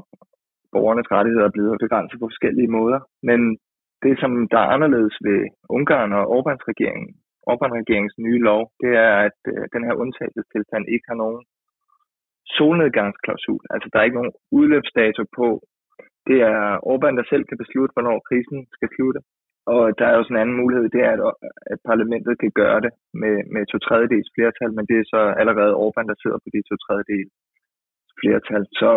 borgernes 0.73 1.11
rettigheder 1.15 1.45
er 1.47 1.55
blevet 1.57 1.83
begrænset 1.85 2.19
på 2.19 2.27
forskellige 2.31 2.73
måder. 2.77 2.99
Men 3.29 3.39
det, 4.05 4.13
som 4.21 4.31
der 4.53 4.59
er 4.63 4.73
anderledes 4.75 5.15
ved 5.27 5.39
Ungarn 5.75 6.11
og 6.19 6.23
Orbáns 6.35 6.63
regering, 6.71 7.03
Orbán-regeringens 7.51 8.17
nye 8.25 8.41
lov, 8.49 8.61
det 8.81 8.91
er, 9.07 9.13
at 9.27 9.39
øh, 9.53 9.63
den 9.73 9.83
her 9.87 9.95
undtagelsestilstand 10.03 10.83
ikke 10.93 11.07
har 11.11 11.19
nogen 11.23 11.41
solnedgangsklausul. 12.55 13.63
Altså, 13.73 13.87
der 13.89 13.97
er 13.99 14.07
ikke 14.07 14.19
nogen 14.19 14.37
udløbsdato 14.57 15.23
på, 15.39 15.47
det 16.27 16.37
er 16.51 16.59
Orbán, 16.91 17.15
der 17.19 17.25
selv 17.29 17.43
kan 17.49 17.61
beslutte, 17.63 17.93
hvornår 17.93 18.25
krisen 18.29 18.59
skal 18.75 18.89
slutte. 18.95 19.21
Og 19.73 19.83
der 19.99 20.05
er 20.07 20.15
jo 20.17 20.23
en 20.29 20.41
anden 20.43 20.59
mulighed, 20.61 20.85
det 20.95 21.01
er, 21.07 21.13
at, 21.17 21.21
at 21.73 21.79
parlamentet 21.91 22.33
kan 22.43 22.51
gøre 22.61 22.79
det 22.85 22.91
med, 23.21 23.35
med 23.53 23.61
to 23.65 23.77
tredjedels 23.87 24.29
flertal, 24.35 24.71
men 24.77 24.85
det 24.89 24.97
er 24.99 25.07
så 25.13 25.21
allerede 25.41 25.79
Orbán, 25.85 26.07
der 26.11 26.17
sidder 26.23 26.39
på 26.41 26.49
de 26.53 26.61
to 26.69 26.75
tredjedels 26.85 27.33
flertal. 28.19 28.63
Så 28.81 28.89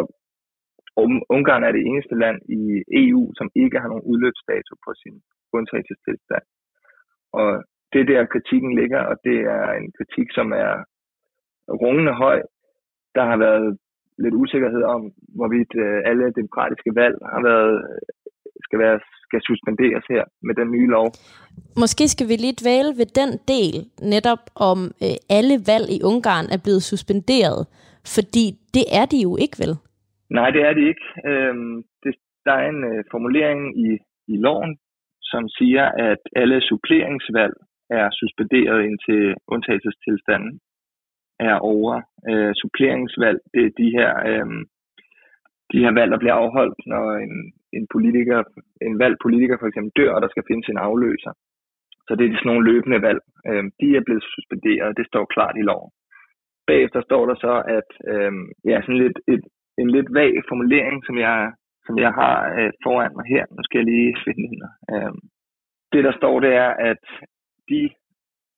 Ungarn 1.35 1.65
er 1.65 1.73
det 1.73 1.87
eneste 1.91 2.15
land 2.25 2.39
i 2.59 2.61
EU, 3.05 3.23
som 3.39 3.49
ikke 3.63 3.79
har 3.83 3.89
nogen 3.89 4.09
udløbsdato 4.11 4.73
på 4.85 4.91
sin 5.03 5.17
undtagelsestilstand. 5.57 6.45
Og 7.33 7.49
det 7.93 8.01
er 8.01 8.09
der 8.13 8.33
kritikken 8.35 8.73
ligger, 8.81 9.03
og 9.11 9.17
det 9.25 9.39
er 9.57 9.67
en 9.81 9.93
kritik, 9.99 10.29
som 10.39 10.53
er 10.53 10.73
rungende 11.83 12.15
høj. 12.25 12.41
Der 13.16 13.25
har 13.31 13.38
været 13.46 13.68
lidt 14.25 14.35
usikkerhed 14.42 14.83
om, 14.94 15.03
hvorvidt 15.38 15.73
øh, 15.85 15.99
alle 16.11 16.27
demokratiske 16.40 16.92
valg 17.01 17.16
har 17.35 17.42
været, 17.51 17.77
skal, 18.66 18.79
være, 18.85 18.96
skal 19.27 19.40
suspenderes 19.49 20.05
her 20.14 20.25
med 20.46 20.55
den 20.61 20.68
nye 20.75 20.88
lov. 20.96 21.09
Måske 21.83 22.05
skal 22.14 22.29
vi 22.31 22.37
lige 22.37 22.61
dvæle 22.62 22.92
ved 23.01 23.09
den 23.20 23.31
del, 23.55 23.77
netop 24.14 24.42
om 24.70 24.79
øh, 25.05 25.16
alle 25.38 25.57
valg 25.70 25.87
i 25.96 26.05
Ungarn 26.11 26.46
er 26.55 26.61
blevet 26.64 26.83
suspenderet, 26.90 27.61
fordi 28.16 28.46
det 28.77 28.85
er 29.01 29.07
de 29.12 29.18
jo 29.27 29.33
ikke, 29.44 29.57
vel? 29.62 29.75
Nej, 30.38 30.49
det 30.55 30.62
er 30.68 30.73
de 30.79 30.83
ikke. 30.90 31.07
Øhm, 31.31 31.77
det, 32.03 32.12
der 32.46 32.55
er 32.61 32.66
en 32.75 32.83
øh, 32.90 33.01
formulering 33.12 33.61
i, 33.87 33.88
i 34.33 34.37
loven, 34.46 34.73
som 35.33 35.42
siger, 35.59 35.85
at 36.11 36.23
alle 36.40 36.59
suppleringsvalg 36.68 37.55
er 38.01 38.09
suspenderet 38.20 38.81
indtil 38.88 39.23
undtagelsestilstanden 39.53 40.53
er 41.48 41.57
over. 41.74 41.94
Øh, 42.31 42.53
suppleringsvalg, 42.61 43.38
det 43.55 43.62
er 43.64 43.79
de 43.83 43.88
her, 43.98 44.11
øh, 44.31 44.48
de 45.72 45.79
her 45.85 45.92
valg, 45.98 46.11
der 46.12 46.22
bliver 46.22 46.37
afholdt, 46.42 46.79
når 46.92 47.05
en, 47.26 47.35
en 47.72 47.87
politiker, 47.94 48.38
en 48.88 48.98
valg 48.98 49.16
politiker 49.24 49.57
for 49.59 49.66
eksempel 49.66 49.92
dør, 49.96 50.12
og 50.14 50.22
der 50.22 50.31
skal 50.31 50.48
findes 50.50 50.68
en 50.68 50.85
afløser. 50.88 51.33
Så 52.07 52.12
det 52.14 52.24
er 52.24 52.31
sådan 52.31 52.50
nogle 52.50 52.68
løbende 52.70 53.03
valg. 53.03 53.22
Øh, 53.48 53.64
de 53.81 53.88
er 53.96 54.03
blevet 54.07 54.24
suspenderet, 54.35 54.96
det 54.98 55.07
står 55.07 55.24
klart 55.35 55.57
i 55.57 55.66
loven. 55.70 55.90
Bagefter 56.66 57.00
står 57.03 57.22
der 57.26 57.37
så, 57.46 57.55
at 57.79 57.90
øh, 58.12 58.33
ja, 58.70 58.76
sådan 58.81 59.03
lidt, 59.05 59.18
et, 59.35 59.44
en 59.79 59.90
lidt 59.96 60.09
vag 60.14 60.33
formulering, 60.48 61.07
som 61.07 61.18
jeg, 61.18 61.53
som 61.87 61.98
jeg 61.98 62.12
har 62.20 62.37
øh, 62.59 62.72
foran 62.85 63.12
mig 63.16 63.26
her. 63.35 63.44
Nu 63.57 63.62
skal 63.62 63.79
jeg 63.79 63.88
lige 63.92 64.16
finde 64.24 64.44
den. 64.53 64.62
Øh, 64.92 65.12
det, 65.92 66.05
der 66.05 66.12
står, 66.20 66.40
det 66.40 66.53
er, 66.64 66.70
at 66.90 67.05
de 67.70 67.90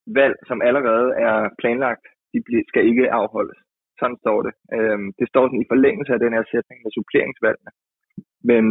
valg, 0.07 0.37
som 0.49 0.63
allerede 0.63 1.09
er 1.29 1.37
planlagt 1.61 2.07
de 2.33 2.41
skal 2.71 2.85
ikke 2.91 3.13
afholdes. 3.21 3.59
Sådan 4.01 4.19
står 4.25 4.39
det. 4.47 4.55
Øhm, 4.77 5.09
det 5.19 5.27
står 5.29 5.45
sådan 5.47 5.65
i 5.65 5.71
forlængelse 5.73 6.13
af 6.13 6.21
den 6.25 6.33
her 6.37 6.45
sætning 6.53 6.79
med 6.83 6.93
suppleringsvalgene. 6.97 7.73
Men 8.51 8.65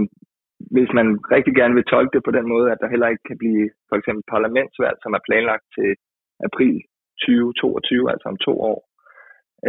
hvis 0.75 0.91
man 0.97 1.07
rigtig 1.35 1.53
gerne 1.59 1.75
vil 1.77 1.91
tolke 1.93 2.13
det 2.15 2.23
på 2.25 2.31
den 2.37 2.47
måde, 2.53 2.67
at 2.71 2.77
der 2.81 2.93
heller 2.93 3.07
ikke 3.07 3.25
kan 3.29 3.37
blive 3.43 3.69
for 3.89 3.95
eksempel 3.95 4.23
parlamentsvalg, 4.33 4.97
som 5.01 5.11
er 5.17 5.25
planlagt 5.27 5.65
til 5.77 5.89
april 6.47 6.75
2022, 7.21 8.11
altså 8.13 8.25
om 8.31 8.37
to 8.47 8.53
år, 8.71 8.79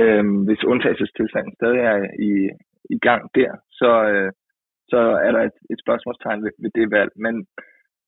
øhm, 0.00 0.38
hvis 0.46 0.64
undtagelsestilstanden 0.64 1.54
stadig 1.54 1.80
er 1.92 1.98
i, 2.30 2.32
i 2.94 2.98
gang 3.06 3.22
der, 3.34 3.52
så, 3.80 3.90
øh, 4.12 4.30
så 4.92 5.00
er 5.26 5.30
der 5.32 5.42
et, 5.48 5.58
et 5.72 5.78
spørgsmålstegn 5.84 6.44
ved, 6.44 6.52
ved 6.62 6.70
det 6.78 6.90
valg. 6.90 7.12
Men 7.24 7.34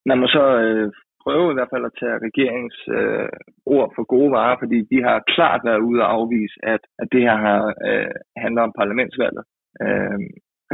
man 0.09 0.19
må 0.19 0.27
så 0.27 0.45
øh, 0.65 0.93
prøve 1.25 1.47
i 1.51 1.57
hvert 1.57 1.73
fald 1.73 1.85
at 1.91 1.97
tage 2.01 2.25
regeringens 2.27 2.79
øh, 2.99 3.29
ord 3.77 3.89
for 3.97 4.05
gode 4.15 4.31
varer, 4.39 4.57
fordi 4.63 4.79
de 4.93 4.99
har 5.09 5.29
klart 5.35 5.61
været 5.69 5.87
ude 5.89 6.01
og 6.05 6.13
afvise, 6.17 6.57
at, 6.75 6.83
at 7.03 7.09
det 7.15 7.23
her 7.27 7.37
har, 7.47 7.63
øh, 7.89 8.15
handler 8.45 8.63
om 8.67 8.73
parlamentsvalget. 8.81 9.45
Øh, 9.85 10.19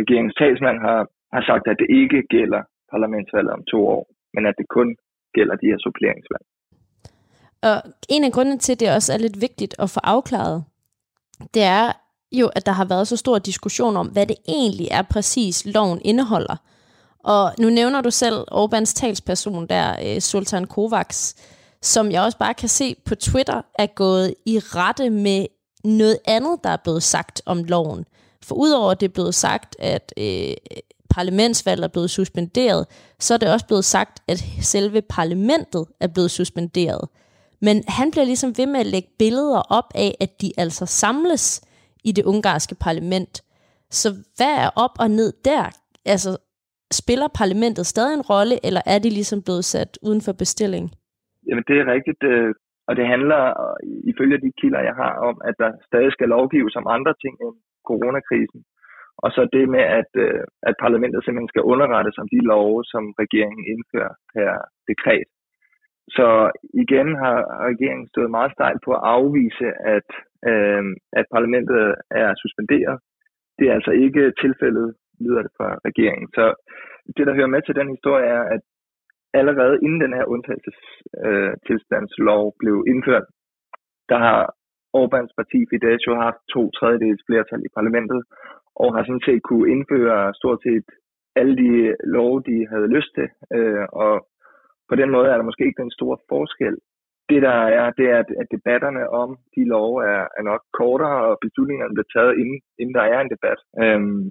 regeringens 0.01 0.37
talsmand 0.41 0.79
har, 0.87 1.01
har 1.35 1.43
sagt, 1.51 1.65
at 1.73 1.81
det 1.83 1.89
ikke 2.03 2.21
gælder 2.37 2.63
parlamentsvalget 2.95 3.53
om 3.59 3.63
to 3.73 3.81
år, 3.97 4.03
men 4.35 4.43
at 4.51 4.55
det 4.61 4.67
kun 4.77 4.89
gælder 5.37 5.57
de 5.63 5.71
her 5.71 5.79
suppleringsvalg. 5.87 6.45
Og 7.69 7.77
en 8.15 8.25
af 8.25 8.33
grundene 8.33 8.59
til, 8.59 8.73
at 8.75 8.81
det 8.81 8.95
også 8.97 9.11
er 9.13 9.25
lidt 9.25 9.39
vigtigt 9.47 9.75
at 9.83 9.89
få 9.95 10.01
afklaret, 10.15 10.59
det 11.55 11.65
er 11.79 11.87
jo, 12.41 12.47
at 12.57 12.67
der 12.67 12.73
har 12.73 12.87
været 12.93 13.09
så 13.09 13.17
stor 13.17 13.39
diskussion 13.39 13.97
om, 13.97 14.09
hvad 14.15 14.27
det 14.27 14.37
egentlig 14.49 14.89
er 14.99 15.05
præcis, 15.15 15.75
loven 15.75 16.01
indeholder. 16.05 16.57
Og 17.25 17.55
nu 17.59 17.71
nævner 17.71 18.01
du 18.01 18.11
selv 18.11 18.45
Orbans 18.51 18.95
talsperson 18.95 19.67
der, 19.67 20.15
øh, 20.15 20.21
Sultan 20.21 20.65
Kovacs, 20.65 21.35
som 21.83 22.11
jeg 22.11 22.23
også 22.23 22.39
bare 22.39 22.55
kan 22.55 22.69
se 22.69 22.97
på 23.05 23.15
Twitter, 23.15 23.63
er 23.79 23.87
gået 23.87 24.35
i 24.47 24.59
rette 24.59 25.11
med 25.11 25.47
noget 25.85 26.19
andet, 26.25 26.59
der 26.65 26.71
er 26.71 26.77
blevet 26.77 27.03
sagt 27.03 27.43
om 27.47 27.65
loven. 27.65 28.05
For 28.43 28.55
udover 28.55 28.95
det 28.95 29.07
er 29.09 29.13
blevet 29.13 29.35
sagt, 29.35 29.77
at 29.79 30.13
øh, 30.17 30.55
parlamentsvalget 31.11 31.85
er 31.85 31.89
blevet 31.89 32.11
suspenderet, 32.11 32.87
så 33.21 33.35
er 33.35 33.39
det 33.39 33.53
også 33.53 33.67
blevet 33.67 33.85
sagt, 33.85 34.23
at 34.29 34.45
selve 34.63 35.03
parlamentet 35.03 35.87
er 36.01 36.07
blevet 36.07 36.31
suspenderet. 36.31 37.09
Men 37.61 37.85
han 37.89 38.11
bliver 38.11 38.25
ligesom 38.25 38.59
ved 38.59 38.67
med 38.67 38.81
at 38.81 38.87
lægge 38.87 39.09
billeder 39.19 39.59
op 39.59 39.85
af, 39.95 40.17
at 40.21 40.41
de 40.41 40.53
altså 40.57 40.87
samles 40.87 41.61
i 42.05 42.13
det 42.13 42.25
ungarske 42.25 42.75
parlament. 42.75 43.43
Så 43.91 44.17
hvad 44.37 44.47
er 44.47 44.71
op 44.77 44.91
og 44.99 45.11
ned 45.11 45.33
der? 45.45 45.71
Altså, 46.05 46.37
spiller 47.01 47.29
parlamentet 47.41 47.87
stadig 47.87 48.15
en 48.15 48.29
rolle, 48.33 48.57
eller 48.67 48.83
er 48.87 48.99
de 48.99 49.11
ligesom 49.19 49.41
blevet 49.47 49.65
sat 49.65 49.93
uden 50.07 50.21
for 50.27 50.35
bestilling? 50.43 50.85
Jamen, 51.49 51.65
det 51.69 51.77
er 51.79 51.93
rigtigt. 51.97 52.23
Øh, 52.33 52.55
og 52.89 52.93
det 52.99 53.07
handler, 53.15 53.43
ifølge 54.13 54.39
de 54.45 54.53
kilder, 54.61 54.83
jeg 54.89 54.97
har, 55.03 55.13
om, 55.29 55.37
at 55.49 55.55
der 55.63 55.71
stadig 55.89 56.13
skal 56.13 56.29
lovgives 56.29 56.75
om 56.81 56.87
andre 56.97 57.15
ting 57.23 57.35
end 57.45 57.57
coronakrisen. 57.89 58.61
Og 59.25 59.29
så 59.35 59.43
det 59.57 59.65
med, 59.75 59.85
at, 60.01 60.11
øh, 60.25 60.43
at 60.69 60.75
parlamentet 60.85 61.21
simpelthen 61.25 61.53
skal 61.53 61.69
underrettes 61.73 62.17
om 62.23 62.29
de 62.35 62.41
love, 62.53 62.79
som 62.93 63.05
regeringen 63.23 63.65
indfører 63.73 64.15
per 64.35 64.51
dekret. 64.89 65.29
Så 66.17 66.29
igen 66.85 67.09
har 67.23 67.39
regeringen 67.71 68.07
stået 68.09 68.31
meget 68.37 68.53
stejlt 68.57 68.83
på 68.85 68.91
at 68.99 69.05
afvise, 69.17 69.69
at, 69.97 70.09
øh, 70.51 70.83
at 71.19 71.27
parlamentet 71.35 71.83
er 72.23 72.29
suspenderet. 72.43 72.97
Det 73.59 73.65
er 73.67 73.75
altså 73.79 73.93
ikke 74.05 74.23
tilfældet 74.43 74.89
lyder 75.25 75.43
det 75.47 75.53
fra 75.59 75.69
regeringen. 75.89 76.29
Så 76.37 76.45
det, 77.17 77.25
der 77.27 77.37
hører 77.39 77.55
med 77.55 77.63
til 77.63 77.79
den 77.81 77.89
historie, 77.97 78.27
er, 78.37 78.43
at 78.55 78.63
allerede 79.41 79.77
inden 79.85 80.01
den 80.01 80.15
her 80.19 80.27
undtagelsestilstandslov 80.35 82.45
øh, 82.47 82.53
blev 82.61 82.77
indført, 82.93 83.27
der 84.09 84.19
har 84.27 84.41
Orbáns 85.01 85.33
parti 85.39 85.59
Fidesz 85.71 86.03
jo 86.09 86.15
haft 86.27 86.41
to 86.55 86.63
tredjedels 86.79 87.23
flertal 87.27 87.61
i 87.65 87.75
parlamentet, 87.79 88.21
og 88.83 88.89
har 88.95 89.03
sådan 89.05 89.27
set 89.27 89.43
kunne 89.43 89.71
indføre 89.75 90.35
stort 90.41 90.61
set 90.67 90.87
alle 91.41 91.55
de 91.63 91.73
love, 92.17 92.39
de 92.51 92.57
havde 92.73 92.89
lyst 92.97 93.13
til. 93.19 93.29
Øh, 93.57 93.87
og 93.93 94.13
på 94.89 94.95
den 95.01 95.11
måde 95.11 95.29
er 95.29 95.37
der 95.37 95.49
måske 95.49 95.67
ikke 95.67 95.83
den 95.83 95.97
store 95.99 96.19
forskel. 96.29 96.77
Det 97.31 97.43
der 97.43 97.59
er, 97.81 97.87
det 97.99 98.07
er, 98.15 98.19
at 98.43 98.49
debatterne 98.57 99.03
om 99.23 99.31
de 99.57 99.63
love 99.75 99.97
er, 100.15 100.23
er 100.39 100.43
nok 100.51 100.63
kortere, 100.79 101.19
og 101.29 101.39
beslutningerne 101.45 101.95
bliver 101.95 102.11
taget, 102.17 102.39
inden, 102.41 102.59
inden 102.81 102.95
der 102.95 103.07
er 103.15 103.21
en 103.21 103.33
debat. 103.35 103.61
Øhm, 103.83 104.25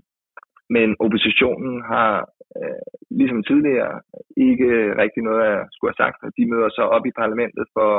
men 0.75 0.88
oppositionen 1.05 1.73
har 1.91 2.13
øh, 2.60 2.84
ligesom 3.19 3.39
tidligere 3.49 3.95
ikke 4.47 4.69
rigtig 5.01 5.21
noget 5.23 5.41
at 5.53 5.60
skulle 5.73 5.91
have 5.91 6.03
sagt, 6.05 6.19
og 6.25 6.29
de 6.38 6.49
møder 6.51 6.69
så 6.77 6.84
op 6.95 7.05
i 7.05 7.17
parlamentet 7.21 7.65
for 7.75 7.89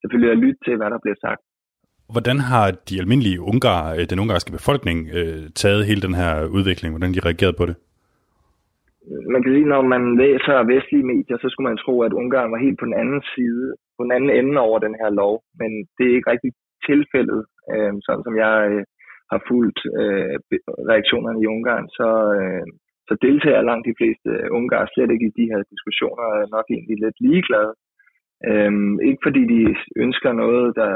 selvfølgelig 0.00 0.32
at 0.32 0.42
lytte 0.44 0.60
til, 0.66 0.74
hvad 0.76 0.90
der 0.90 1.00
bliver 1.04 1.18
sagt. 1.26 1.42
Hvordan 2.14 2.38
har 2.50 2.66
de 2.88 3.00
almindelige 3.02 3.40
ungar, 3.52 3.80
øh, 3.96 4.04
den 4.10 4.22
ungarske 4.24 4.52
befolkning, 4.58 4.98
øh, 5.18 5.42
taget 5.62 5.88
hele 5.88 6.02
den 6.06 6.14
her 6.20 6.32
udvikling? 6.56 6.90
Hvordan 6.92 7.14
de 7.14 7.26
reageret 7.28 7.56
på 7.60 7.66
det? 7.70 7.76
Man 9.32 9.40
kan 9.42 9.52
sige, 9.54 9.72
når 9.74 9.82
man 9.94 10.02
læser 10.22 10.56
vestlige 10.72 11.08
medier, 11.12 11.36
så 11.38 11.46
skulle 11.48 11.68
man 11.70 11.82
tro, 11.84 11.94
at 12.06 12.16
Ungarn 12.20 12.52
var 12.54 12.64
helt 12.66 12.78
på 12.78 12.86
den 12.88 12.96
anden 13.02 13.22
side, 13.34 13.66
på 13.96 14.02
den 14.04 14.12
anden 14.16 14.30
ende 14.38 14.56
over 14.68 14.78
den 14.86 14.94
her 15.00 15.10
lov. 15.20 15.34
Men 15.60 15.70
det 15.96 16.04
er 16.06 16.16
ikke 16.16 16.30
rigtig 16.34 16.52
tilfældet, 16.88 17.40
øh, 17.72 17.92
sådan 18.06 18.24
som 18.26 18.34
jeg 18.44 18.54
øh, 18.70 18.82
har 19.32 19.40
fulgt 19.50 19.80
øh, 20.00 20.36
reaktionerne 20.90 21.38
i 21.42 21.50
Ungarn, 21.54 21.86
så, 21.98 22.08
øh, 22.38 22.66
så 23.08 23.14
deltager 23.26 23.68
langt 23.68 23.86
de 23.88 23.98
fleste 23.98 24.30
øh, 24.36 24.46
ungarer 24.58 24.88
slet 24.88 25.10
ikke 25.14 25.28
i 25.28 25.36
de 25.38 25.50
her 25.50 25.60
diskussioner, 25.72 26.24
og 26.30 26.34
er 26.42 26.54
nok 26.56 26.66
egentlig 26.74 26.98
lidt 27.04 27.18
ligeglade. 27.26 27.72
Øhm, 28.48 28.94
ikke 29.08 29.22
fordi 29.26 29.42
de 29.54 29.60
ønsker 30.04 30.32
noget, 30.32 30.66
der, 30.80 30.92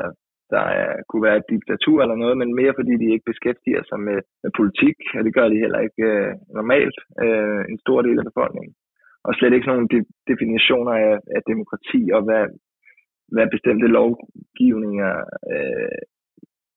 der 0.54 0.64
er, 0.82 0.90
kunne 1.08 1.26
være 1.28 1.36
et 1.40 1.50
diktatur 1.52 1.98
eller 2.02 2.18
noget, 2.22 2.36
men 2.38 2.54
mere 2.60 2.74
fordi 2.78 2.94
de 3.02 3.12
ikke 3.12 3.30
beskæftiger 3.30 3.82
sig 3.90 4.00
med, 4.08 4.18
med 4.42 4.50
politik, 4.58 4.96
og 5.16 5.24
det 5.24 5.34
gør 5.34 5.48
de 5.48 5.62
heller 5.64 5.80
ikke 5.86 6.06
øh, 6.14 6.32
normalt, 6.58 6.98
øh, 7.24 7.62
en 7.70 7.78
stor 7.84 8.02
del 8.02 8.18
af 8.18 8.24
befolkningen. 8.30 8.74
Og 9.26 9.34
slet 9.34 9.52
ikke 9.54 9.70
nogen 9.70 9.88
de, 9.92 10.00
definitioner 10.30 10.94
af, 11.06 11.14
af 11.36 11.42
demokrati 11.52 12.02
og 12.16 12.22
hvad, 12.26 12.44
hvad 13.34 13.46
bestemte 13.54 13.86
lovgivninger 13.98 15.14
øh, 15.52 16.00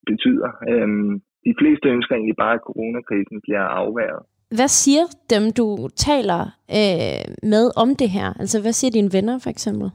betyder. 0.10 0.52
Øhm, 0.72 1.14
de 1.48 1.54
fleste 1.60 1.88
ønsker 1.96 2.14
egentlig 2.16 2.40
bare, 2.44 2.56
at 2.58 2.66
coronakrisen 2.70 3.38
bliver 3.46 3.66
afværget. 3.82 4.24
Hvad 4.58 4.72
siger 4.82 5.06
dem, 5.34 5.44
du 5.60 5.68
taler 6.08 6.42
øh, 6.80 7.26
med 7.54 7.66
om 7.84 7.90
det 8.02 8.10
her? 8.18 8.30
Altså, 8.42 8.58
hvad 8.64 8.74
siger 8.80 8.92
dine 8.92 9.14
venner 9.18 9.36
for 9.44 9.50
eksempel? 9.56 9.88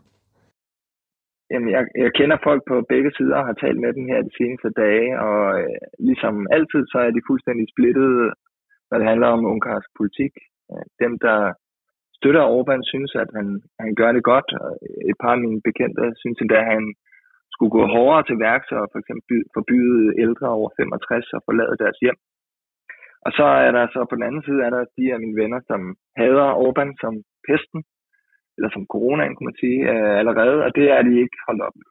Jamen, 1.50 1.70
jeg, 1.76 1.82
jeg 2.04 2.10
kender 2.18 2.38
folk 2.48 2.62
på 2.70 2.76
begge 2.92 3.10
sider 3.16 3.36
og 3.40 3.46
har 3.50 3.56
talt 3.62 3.80
med 3.84 3.92
dem 3.98 4.06
her 4.10 4.20
de 4.28 4.36
seneste 4.40 4.70
dage, 4.84 5.08
og 5.26 5.40
øh, 5.60 5.78
ligesom 6.08 6.34
altid, 6.56 6.82
så 6.92 6.98
er 7.06 7.10
de 7.16 7.28
fuldstændig 7.30 7.66
splittet, 7.72 8.12
når 8.88 8.96
det 8.98 9.06
handler 9.12 9.28
om 9.36 9.50
ungarsk 9.52 9.88
politik. 9.98 10.32
Øh, 10.72 10.84
dem, 11.02 11.12
der 11.26 11.38
støtter 12.18 12.52
Orbán, 12.56 12.82
synes, 12.92 13.12
at 13.22 13.30
han, 13.38 13.48
han 13.82 13.92
gør 14.00 14.10
det 14.12 14.22
godt. 14.32 14.48
Et 15.10 15.16
par 15.22 15.32
af 15.36 15.42
mine 15.44 15.60
bekendte 15.68 16.04
synes 16.22 16.38
endda, 16.40 16.58
at 16.62 16.72
han 16.74 16.84
skulle 17.56 17.74
gå 17.78 17.82
hårdere 17.94 18.24
til 18.28 18.36
værks 18.46 18.68
og 18.78 18.84
for 18.92 18.98
eksempel 19.02 19.36
forbyde 19.56 20.02
ældre 20.24 20.48
over 20.58 20.70
65 20.76 21.36
og 21.36 21.40
forlade 21.46 21.76
deres 21.82 21.98
hjem. 22.04 22.18
Og 23.26 23.30
så 23.38 23.46
er 23.66 23.70
der 23.76 23.84
så 23.94 24.00
på 24.06 24.14
den 24.18 24.26
anden 24.28 24.42
side, 24.46 24.60
er 24.66 24.72
der 24.76 24.82
de 24.98 25.04
af 25.14 25.18
mine 25.24 25.38
venner, 25.42 25.60
som 25.70 25.80
hader 26.18 26.48
Orbán 26.64 26.90
som 27.02 27.14
pesten, 27.46 27.80
eller 28.56 28.70
som 28.72 28.82
coronaen, 28.92 29.34
kunne 29.34 29.48
man 29.50 29.60
sige, 29.62 29.78
øh, 29.92 30.14
allerede, 30.20 30.56
og 30.66 30.70
det 30.78 30.86
er 30.94 31.00
de 31.08 31.12
ikke 31.24 31.38
holdt 31.46 31.62
op 31.68 31.76
med. 31.80 31.88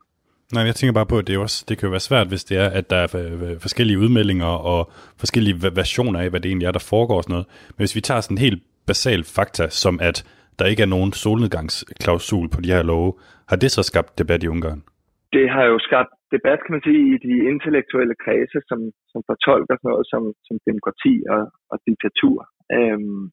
Nej, 0.54 0.64
jeg 0.70 0.76
tænker 0.76 0.94
bare 1.00 1.12
på, 1.12 1.18
at 1.18 1.28
det, 1.28 1.38
også, 1.38 1.66
det 1.68 1.78
kan 1.78 1.88
jo 1.88 1.96
være 1.98 2.10
svært, 2.10 2.28
hvis 2.28 2.44
det 2.44 2.58
er, 2.64 2.70
at 2.80 2.90
der 2.90 3.00
er 3.06 3.10
øh, 3.22 3.52
øh, 3.52 3.56
forskellige 3.66 4.00
udmeldinger 4.04 4.52
og 4.72 4.82
forskellige 5.24 5.58
versioner 5.82 6.20
af, 6.20 6.30
hvad 6.30 6.40
det 6.40 6.50
egentlig 6.50 6.68
er, 6.68 6.72
der 6.72 6.90
foregår 6.94 7.18
og 7.18 7.24
sådan 7.24 7.34
noget. 7.34 7.48
Men 7.76 7.82
hvis 7.84 7.96
vi 7.96 8.02
tager 8.02 8.22
sådan 8.22 8.38
en 8.38 8.46
helt 8.48 8.64
basal 8.88 9.24
fakta, 9.24 9.70
som 9.70 10.00
at 10.02 10.18
der 10.60 10.66
ikke 10.66 10.82
er 10.82 10.92
nogen 10.96 11.12
solnedgangsklausul 11.14 12.50
på 12.50 12.62
de 12.62 12.70
her 12.70 12.84
love, 12.84 13.14
har 13.50 13.56
det 13.56 13.72
så 13.72 13.84
skabt 13.84 14.18
debat 14.20 14.44
i 14.44 14.48
Ungarn? 14.48 14.84
Det 15.36 15.46
har 15.56 15.66
jo 15.72 15.78
skabt 15.88 16.14
debat, 16.36 16.60
kan 16.62 16.74
man 16.76 16.86
sige, 16.88 17.02
i 17.14 17.18
de 17.28 17.36
intellektuelle 17.52 18.16
kredse, 18.24 18.60
som, 18.70 18.80
som 19.12 19.22
fortolker 19.30 19.76
sådan 19.76 19.92
noget 19.94 20.08
som, 20.14 20.24
som 20.48 20.56
demokrati 20.70 21.14
og, 21.36 21.44
og 21.72 21.78
diktatur. 21.88 22.38
Øhm, 22.78 23.24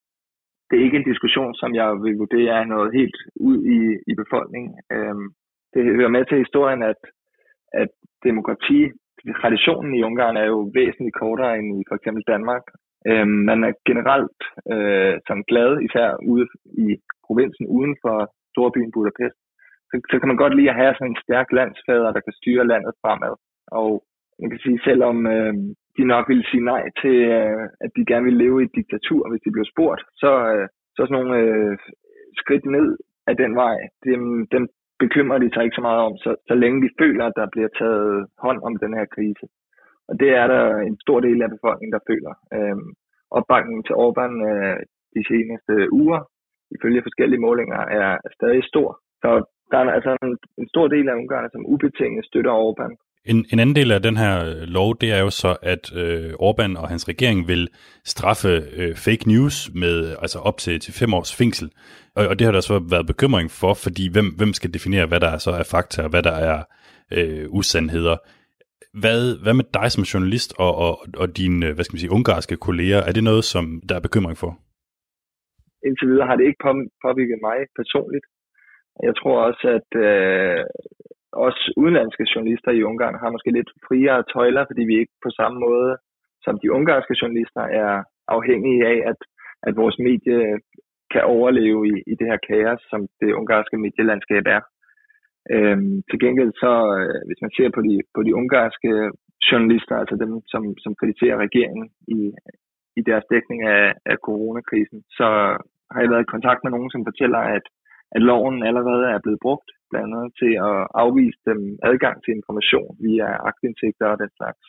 det 0.68 0.74
er 0.76 0.84
ikke 0.86 1.00
en 1.00 1.10
diskussion, 1.12 1.54
som 1.60 1.70
jeg 1.80 1.88
vil 2.04 2.20
vurdere 2.22 2.52
er 2.60 2.64
noget 2.74 2.88
helt 2.98 3.18
ud 3.50 3.58
i, 3.76 3.80
i 4.10 4.12
befolkningen. 4.22 4.72
Øhm, 4.94 5.26
det 5.74 5.82
hører 5.98 6.16
med 6.16 6.24
til 6.24 6.38
historien, 6.44 6.82
at, 6.92 7.00
at 7.82 7.90
demokrati, 8.28 8.78
traditionen 9.40 9.94
i 9.94 10.02
Ungarn 10.08 10.36
er 10.36 10.46
jo 10.54 10.58
væsentligt 10.78 11.18
kortere 11.22 11.58
end 11.58 11.68
i 11.80 11.82
for 11.88 11.94
eksempel 11.98 12.22
Danmark. 12.32 12.64
Øhm, 13.10 13.38
man 13.50 13.58
er 13.68 13.72
generelt 13.90 14.40
øh, 14.74 15.14
som 15.28 15.38
glad, 15.50 15.70
især 15.88 16.08
ude 16.32 16.46
i 16.84 16.86
provinsen 17.26 17.66
uden 17.76 17.94
for 18.02 18.16
storbyen 18.52 18.92
Budapest. 18.96 19.41
Så, 19.92 20.00
så 20.10 20.16
kan 20.18 20.28
man 20.28 20.42
godt 20.42 20.56
lide 20.56 20.70
at 20.70 20.80
have 20.80 20.94
sådan 20.94 21.12
en 21.12 21.22
stærk 21.24 21.48
landsfader, 21.52 22.10
der 22.12 22.20
kan 22.26 22.38
styre 22.40 22.70
landet 22.72 22.92
fremad. 23.02 23.34
Og 23.80 23.90
man 24.40 24.50
kan 24.50 24.60
sige, 24.64 24.78
selvom 24.88 25.16
øh, 25.34 25.54
de 25.96 26.04
nok 26.04 26.28
ville 26.28 26.46
sige 26.50 26.64
nej 26.72 26.82
til, 27.02 27.16
øh, 27.36 27.64
at 27.84 27.90
de 27.96 28.08
gerne 28.10 28.24
ville 28.24 28.42
leve 28.44 28.56
i 28.60 28.64
et 28.64 28.76
diktatur, 28.80 29.22
hvis 29.30 29.44
de 29.44 29.54
blev 29.56 29.66
spurgt, 29.72 30.02
så, 30.22 30.32
øh, 30.52 30.66
så 30.94 31.00
sådan 31.02 31.16
nogle 31.16 31.34
øh, 31.42 31.78
skridt 32.40 32.64
ned 32.76 32.88
af 33.26 33.36
den 33.36 33.52
vej, 33.62 33.76
dem, 34.04 34.22
dem 34.54 34.62
bekymrer 35.04 35.38
de 35.38 35.50
sig 35.52 35.64
ikke 35.64 35.78
så 35.78 35.84
meget 35.88 36.00
om, 36.08 36.14
så, 36.24 36.30
så 36.48 36.54
længe 36.54 36.78
de 36.84 36.90
føler, 37.00 37.24
at 37.26 37.38
der 37.40 37.46
bliver 37.54 37.70
taget 37.80 38.26
hånd 38.44 38.60
om 38.68 38.74
den 38.84 38.92
her 38.98 39.06
krise. 39.14 39.46
Og 40.08 40.14
det 40.20 40.30
er 40.40 40.46
der 40.54 40.64
en 40.88 40.96
stor 41.04 41.18
del 41.20 41.42
af 41.42 41.50
befolkningen, 41.56 41.94
der 41.96 42.08
føler. 42.10 42.32
Øh, 42.56 42.78
opbakningen 43.38 43.84
til 43.84 43.98
Orbán 44.04 44.34
øh, 44.50 44.78
de 45.16 45.22
seneste 45.30 45.74
uger, 46.00 46.20
ifølge 46.76 47.06
forskellige 47.06 47.44
målinger, 47.46 47.80
er 48.00 48.10
stadig 48.36 48.64
stor. 48.72 48.88
Så 49.22 49.30
der 49.72 49.78
er 49.78 49.90
altså 49.98 50.10
en, 50.22 50.32
en 50.60 50.68
stor 50.68 50.86
del 50.88 51.08
af 51.08 51.14
Ungarn, 51.20 51.50
som 51.52 51.66
ubetinget 51.66 52.24
støtter 52.24 52.52
Orbán. 52.66 52.92
En, 53.24 53.44
en 53.52 53.58
anden 53.58 53.76
del 53.76 53.92
af 53.92 54.02
den 54.02 54.16
her 54.16 54.34
øh, 54.48 54.62
lov, 54.76 54.96
det 55.00 55.12
er 55.12 55.20
jo 55.20 55.30
så, 55.30 55.56
at 55.62 55.84
øh, 55.96 56.30
Orbán 56.48 56.72
og 56.80 56.88
hans 56.88 57.08
regering 57.08 57.48
vil 57.48 57.68
straffe 58.04 58.52
øh, 58.78 58.94
fake 59.06 59.28
news 59.32 59.70
med 59.74 60.16
altså 60.22 60.38
op 60.38 60.56
til, 60.58 60.80
til 60.80 60.92
fem 61.00 61.14
års 61.14 61.36
fængsel. 61.36 61.70
Og, 62.16 62.26
og 62.28 62.38
det 62.38 62.44
har 62.44 62.52
der 62.52 62.60
så 62.60 62.76
været 62.90 63.06
bekymring 63.06 63.50
for, 63.50 63.74
fordi 63.84 64.04
hvem, 64.12 64.28
hvem 64.38 64.52
skal 64.52 64.74
definere, 64.74 65.06
hvad 65.06 65.20
der 65.20 65.30
er 65.30 65.38
så 65.38 65.50
er 65.50 65.66
fakta, 65.74 66.02
og 66.02 66.10
hvad 66.10 66.22
der 66.22 66.36
er 66.50 66.58
øh, 67.16 67.44
usandheder. 67.58 68.16
Hvad, 69.02 69.42
hvad 69.42 69.54
med 69.54 69.64
dig 69.78 69.88
som 69.92 70.02
journalist 70.12 70.50
og, 70.58 70.72
og, 70.86 70.94
og 71.22 71.36
dine 71.36 71.72
hvad 71.74 71.84
skal 71.84 71.94
man 71.94 72.02
sige, 72.04 72.16
ungarske 72.18 72.56
kolleger? 72.56 73.00
Er 73.08 73.12
det 73.12 73.24
noget, 73.24 73.44
som 73.44 73.64
der 73.88 73.94
er 73.96 74.06
bekymring 74.08 74.38
for? 74.42 74.52
Indtil 75.86 76.08
videre 76.08 76.26
har 76.26 76.36
det 76.36 76.46
ikke 76.46 76.62
påvirket 77.06 77.38
mig 77.48 77.58
personligt. 77.80 78.24
Jeg 79.02 79.14
tror 79.16 79.36
også, 79.48 79.66
at 79.78 79.90
øh, 80.08 80.64
os 81.32 81.60
udenlandske 81.76 82.26
journalister 82.34 82.70
i 82.70 82.82
Ungarn 82.82 83.20
har 83.22 83.30
måske 83.30 83.50
lidt 83.50 83.70
friere 83.86 84.24
tøjler, 84.32 84.64
fordi 84.66 84.82
vi 84.90 84.94
ikke 84.98 85.14
på 85.24 85.30
samme 85.30 85.58
måde 85.60 85.96
som 86.44 86.54
de 86.62 86.72
ungarske 86.72 87.14
journalister 87.20 87.64
er 87.82 87.92
afhængige 88.28 88.86
af, 88.92 88.98
at, 89.10 89.20
at 89.62 89.76
vores 89.76 89.96
medie 89.98 90.40
kan 91.12 91.24
overleve 91.36 91.80
i, 91.92 91.94
i 92.12 92.14
det 92.20 92.26
her 92.30 92.40
kaos, 92.48 92.80
som 92.90 93.00
det 93.20 93.32
ungarske 93.40 93.76
medielandskab 93.84 94.44
er. 94.56 94.62
Øhm, 95.54 95.96
til 96.10 96.18
gengæld 96.24 96.52
så, 96.64 96.72
øh, 96.98 97.20
hvis 97.26 97.42
man 97.44 97.52
ser 97.56 97.70
på 97.76 97.80
de, 97.88 97.94
på 98.14 98.20
de 98.26 98.34
ungarske 98.40 98.90
journalister, 99.48 99.96
altså 99.96 100.16
dem, 100.22 100.32
som, 100.52 100.62
som 100.84 100.92
kritiserer 101.00 101.36
regeringen 101.46 101.86
i, 102.18 102.20
i 102.98 103.00
deres 103.08 103.24
dækning 103.32 103.60
af, 103.76 103.84
af 104.12 104.16
coronakrisen, 104.26 105.00
så 105.18 105.26
har 105.92 106.00
jeg 106.00 106.10
været 106.10 106.26
i 106.26 106.34
kontakt 106.34 106.60
med 106.62 106.70
nogen, 106.72 106.90
som 106.90 107.06
fortæller, 107.08 107.42
at, 107.56 107.64
at 108.16 108.22
loven 108.30 108.56
allerede 108.68 109.04
er 109.14 109.20
blevet 109.24 109.40
brugt, 109.46 109.68
blandt 109.90 110.10
andet 110.14 110.30
til 110.40 110.52
at 110.68 110.78
afvise 111.02 111.40
dem 111.50 111.60
adgang 111.90 112.16
til 112.20 112.32
information 112.38 112.90
via 113.06 113.28
aktindsigter 113.50 114.06
og 114.12 114.18
den 114.22 114.32
slags. 114.38 114.62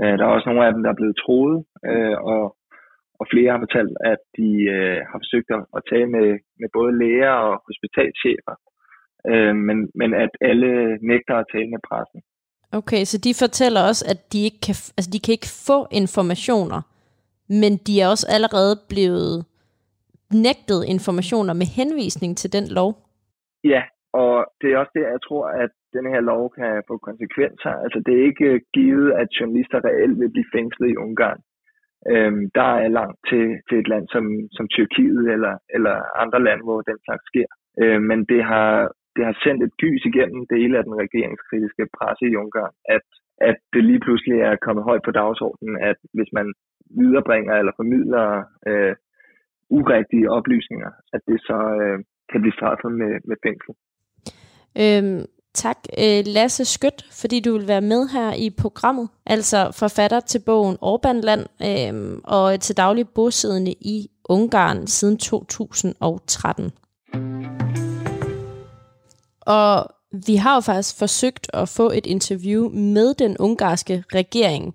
Øh, 0.00 0.14
der 0.18 0.24
er 0.24 0.34
også 0.34 0.48
nogle 0.48 0.66
af 0.66 0.72
dem, 0.74 0.82
der 0.82 0.90
er 0.92 1.00
blevet 1.00 1.20
troet, 1.22 1.56
øh, 1.90 2.16
og, 2.32 2.44
og 3.20 3.24
flere 3.32 3.50
har 3.52 3.60
fortalt, 3.66 3.96
at 4.12 4.22
de 4.38 4.50
øh, 4.76 4.98
har 5.10 5.18
forsøgt 5.22 5.50
at, 5.56 5.62
at 5.76 5.82
tale 5.92 6.08
med, 6.16 6.28
med 6.60 6.68
både 6.76 6.92
læger 7.00 7.34
og 7.48 7.54
hospitalchefer, 7.68 8.56
øh, 9.30 9.54
men, 9.66 9.78
men 10.00 10.10
at 10.24 10.32
alle 10.50 10.72
nægter 11.10 11.34
at 11.38 11.50
tale 11.54 11.70
med 11.74 11.82
pressen. 11.88 12.20
Okay, 12.78 13.02
så 13.10 13.16
de 13.26 13.32
fortæller 13.44 13.80
også, 13.90 14.04
at 14.12 14.20
de 14.32 14.38
ikke 14.48 14.60
kan, 14.66 14.74
altså 14.96 15.10
de 15.14 15.20
kan 15.24 15.32
ikke 15.32 15.52
få 15.68 15.78
informationer, 16.00 16.80
men 17.48 17.72
de 17.86 18.00
er 18.00 18.08
også 18.08 18.26
allerede 18.36 18.74
blevet 18.88 19.34
nægtet 20.46 20.80
informationer 20.94 21.54
med 21.54 21.68
henvisning 21.78 22.36
til 22.36 22.52
den 22.52 22.66
lov? 22.78 22.90
Ja, 23.64 23.82
og 24.22 24.34
det 24.60 24.68
er 24.68 24.78
også 24.78 24.94
det, 24.94 25.02
jeg 25.02 25.22
tror, 25.28 25.44
at 25.64 25.70
den 25.96 26.06
her 26.12 26.20
lov 26.20 26.42
kan 26.58 26.82
få 26.88 26.94
konsekvenser. 27.08 27.72
Altså 27.84 27.98
det 28.06 28.12
er 28.14 28.24
ikke 28.30 28.48
øh, 28.52 28.60
givet, 28.74 29.08
at 29.20 29.28
journalister 29.38 29.78
reelt 29.88 30.18
vil 30.20 30.34
blive 30.34 30.52
fængslet 30.56 30.88
i 30.90 31.00
Ungarn. 31.04 31.40
Øhm, 32.12 32.42
der 32.58 32.70
er 32.84 32.88
langt 32.98 33.18
til, 33.30 33.44
til 33.68 33.76
et 33.78 33.88
land 33.92 34.06
som, 34.14 34.24
som 34.56 34.66
Tyrkiet 34.74 35.24
eller, 35.34 35.54
eller 35.76 35.96
andre 36.22 36.40
lande, 36.46 36.64
hvor 36.64 36.80
den 36.90 36.98
slags 37.06 37.24
sker. 37.30 37.48
Øhm, 37.82 38.02
men 38.10 38.18
det 38.32 38.42
har, 38.52 38.70
det 39.16 39.24
har 39.28 39.36
sendt 39.44 39.62
et 39.62 39.74
gys 39.82 40.02
igennem 40.10 40.42
dele 40.54 40.78
af 40.78 40.84
den 40.84 40.96
regeringskritiske 41.02 41.84
presse 41.96 42.24
i 42.26 42.36
Ungarn, 42.42 42.74
at, 42.96 43.06
at 43.50 43.56
det 43.72 43.82
lige 43.84 44.04
pludselig 44.06 44.38
er 44.40 44.62
kommet 44.66 44.84
højt 44.84 45.04
på 45.04 45.12
dagsordenen, 45.20 45.76
at 45.90 45.98
hvis 46.16 46.30
man 46.38 46.46
viderebringer 47.00 47.54
eller 47.54 47.72
formidler 47.80 48.26
øh, 48.68 48.94
urigtige 49.70 50.30
oplysninger, 50.30 50.90
at 51.12 51.20
det 51.28 51.40
så 51.40 51.58
øh, 51.82 51.98
kan 52.32 52.40
blive 52.40 52.56
straffet 52.58 52.92
med, 53.00 53.12
med 53.28 53.36
fængsel. 53.46 53.72
Øhm, 54.82 55.24
tak, 55.54 55.78
øh, 55.98 56.22
Lasse 56.26 56.64
Skødt, 56.64 57.06
fordi 57.20 57.40
du 57.40 57.52
vil 57.52 57.68
være 57.68 57.80
med 57.80 58.08
her 58.08 58.32
i 58.32 58.50
programmet. 58.50 59.08
Altså 59.26 59.70
forfatter 59.78 60.20
til 60.20 60.42
bogen 60.46 60.76
Orbanland 60.80 61.44
øh, 61.68 62.20
og 62.24 62.60
til 62.60 62.76
daglig 62.76 63.08
bosiddende 63.08 63.72
i 63.72 64.08
Ungarn 64.28 64.86
siden 64.86 65.16
2013. 65.18 66.72
Og 69.40 69.90
vi 70.26 70.36
har 70.36 70.54
jo 70.54 70.60
faktisk 70.60 70.98
forsøgt 70.98 71.50
at 71.54 71.68
få 71.68 71.90
et 71.90 72.06
interview 72.06 72.68
med 72.68 73.14
den 73.14 73.36
ungarske 73.38 74.04
regering, 74.14 74.74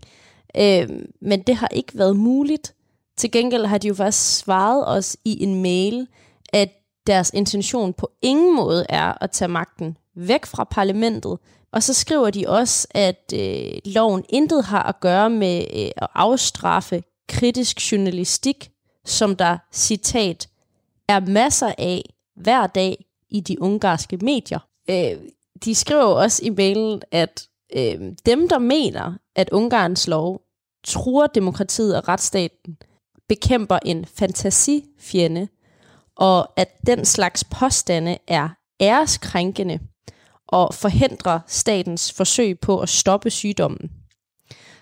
øh, 0.58 0.90
men 1.22 1.42
det 1.42 1.56
har 1.56 1.68
ikke 1.68 1.98
været 1.98 2.16
muligt. 2.16 2.74
Til 3.18 3.32
gengæld 3.32 3.66
har 3.66 3.78
de 3.78 3.88
jo 3.88 3.94
faktisk 3.94 4.38
svaret 4.38 4.88
os 4.88 5.18
i 5.26 5.44
en 5.44 5.62
mail, 5.62 6.08
at 6.54 6.70
deres 7.08 7.32
intention 7.34 7.94
på 7.94 8.12
ingen 8.22 8.56
måde 8.56 8.86
er 8.90 9.24
at 9.24 9.32
tage 9.32 9.50
magten 9.50 9.98
væk 10.16 10.46
fra 10.46 10.64
parlamentet. 10.64 11.38
Og 11.74 11.84
så 11.84 11.94
skriver 11.94 12.30
de 12.30 12.46
også, 12.48 12.88
at 12.92 13.34
øh, 13.36 13.72
loven 13.86 14.24
intet 14.30 14.66
har 14.66 14.84
at 14.84 15.00
gøre 15.00 15.30
med 15.30 15.66
øh, 15.74 15.92
at 15.98 16.08
afstraffe 16.14 17.04
kritisk 17.30 17.92
journalistik, 17.92 18.72
som 19.06 19.36
der, 19.36 19.58
citat, 19.72 20.50
er 21.08 21.20
masser 21.20 21.74
af 21.78 22.14
hver 22.36 22.68
dag 22.68 23.06
i 23.30 23.40
de 23.40 23.62
ungarske 23.62 24.18
medier. 24.18 24.60
Øh, 24.90 25.18
de 25.66 25.76
skriver 25.76 26.04
også 26.04 26.46
i 26.46 26.50
mailen, 26.50 27.02
at 27.12 27.48
øh, 27.76 28.02
dem, 28.26 28.50
der 28.50 28.60
mener, 28.60 29.14
at 29.36 29.50
Ungarns 29.50 30.08
lov 30.08 30.42
truer 30.84 31.28
demokratiet 31.28 31.98
og 31.98 32.08
retsstaten, 32.08 32.78
bekæmper 33.32 33.80
en 33.86 34.06
fantasifjende, 34.06 35.48
og 36.16 36.60
at 36.60 36.68
den 36.88 37.06
slags 37.06 37.44
påstande 37.44 38.18
er 38.28 38.50
æreskrænkende 38.82 39.80
og 40.48 40.74
forhindrer 40.74 41.40
statens 41.48 42.14
forsøg 42.14 42.60
på 42.60 42.80
at 42.80 42.90
stoppe 42.90 43.30
sygdommen. 43.30 43.92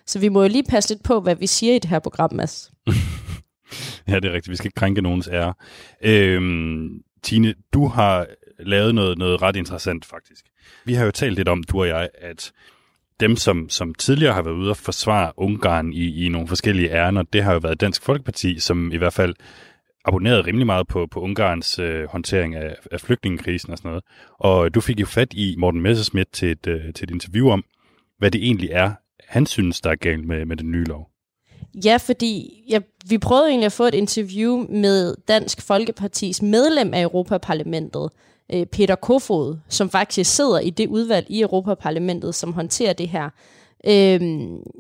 Så 0.05 0.19
vi 0.19 0.29
må 0.29 0.41
jo 0.41 0.47
lige 0.47 0.63
passe 0.63 0.89
lidt 0.89 1.03
på, 1.03 1.19
hvad 1.19 1.35
vi 1.35 1.47
siger 1.47 1.75
i 1.75 1.79
det 1.79 1.89
her 1.89 1.99
program, 1.99 2.33
Mads. 2.33 2.71
ja, 4.07 4.15
det 4.15 4.25
er 4.25 4.33
rigtigt. 4.33 4.49
Vi 4.49 4.55
skal 4.55 4.67
ikke 4.67 4.79
krænke 4.79 5.01
nogens 5.01 5.27
ære. 5.27 5.53
Øhm, 6.03 6.89
Tine, 7.23 7.55
du 7.73 7.87
har 7.87 8.27
lavet 8.59 8.95
noget, 8.95 9.17
noget 9.17 9.41
ret 9.41 9.55
interessant 9.55 10.05
faktisk. 10.05 10.45
Vi 10.85 10.93
har 10.93 11.05
jo 11.05 11.11
talt 11.11 11.35
lidt 11.35 11.47
om, 11.47 11.63
du 11.63 11.79
og 11.79 11.87
jeg, 11.87 12.09
at 12.13 12.51
dem, 13.19 13.35
som, 13.35 13.69
som 13.69 13.93
tidligere 13.93 14.33
har 14.33 14.41
været 14.41 14.55
ude 14.55 14.69
og 14.69 14.77
forsvare 14.77 15.31
Ungarn 15.37 15.93
i, 15.93 16.25
i 16.25 16.29
nogle 16.29 16.47
forskellige 16.47 16.91
ærner, 16.91 17.23
det 17.23 17.43
har 17.43 17.53
jo 17.53 17.59
været 17.59 17.81
Dansk 17.81 18.03
Folkeparti, 18.03 18.59
som 18.59 18.91
i 18.91 18.97
hvert 18.97 19.13
fald 19.13 19.35
abonnerede 20.05 20.41
rimelig 20.41 20.65
meget 20.65 20.87
på, 20.87 21.07
på 21.11 21.19
Ungarns 21.19 21.79
øh, 21.79 22.09
håndtering 22.09 22.55
af, 22.55 22.75
af 22.91 23.01
flygtningekrisen 23.01 23.71
og 23.71 23.77
sådan 23.77 23.89
noget. 23.89 24.03
Og 24.39 24.75
du 24.75 24.81
fik 24.81 24.99
jo 24.99 25.05
fat 25.05 25.33
i 25.33 25.55
Morten 25.57 25.81
Messerschmidt 25.81 26.31
til 26.31 26.51
et, 26.51 26.67
øh, 26.67 26.93
til 26.93 27.03
et 27.03 27.11
interview 27.11 27.49
om, 27.49 27.63
hvad 28.17 28.31
det 28.31 28.43
egentlig 28.43 28.69
er, 28.71 28.91
han 29.27 29.45
synes, 29.45 29.81
der 29.81 29.91
er 29.91 29.95
galt 29.95 30.25
med, 30.25 30.45
med 30.45 30.57
den 30.57 30.71
nye 30.71 30.83
lov. 30.83 31.08
Ja, 31.85 31.97
fordi 31.97 32.63
ja, 32.69 32.79
vi 33.05 33.17
prøvede 33.17 33.49
egentlig 33.49 33.65
at 33.65 33.71
få 33.71 33.83
et 33.83 33.93
interview 33.93 34.65
med 34.69 35.15
Dansk 35.27 35.61
Folkepartis 35.61 36.41
medlem 36.41 36.93
af 36.93 37.01
Europaparlamentet, 37.01 38.09
øh, 38.53 38.65
Peter 38.65 38.95
Kofod, 38.95 39.57
som 39.69 39.89
faktisk 39.89 40.35
sidder 40.35 40.59
i 40.59 40.69
det 40.69 40.87
udvalg 40.87 41.25
i 41.29 41.41
Europaparlamentet, 41.41 42.35
som 42.35 42.53
håndterer 42.53 42.93
det 42.93 43.09
her 43.09 43.29
øh, 43.87 44.21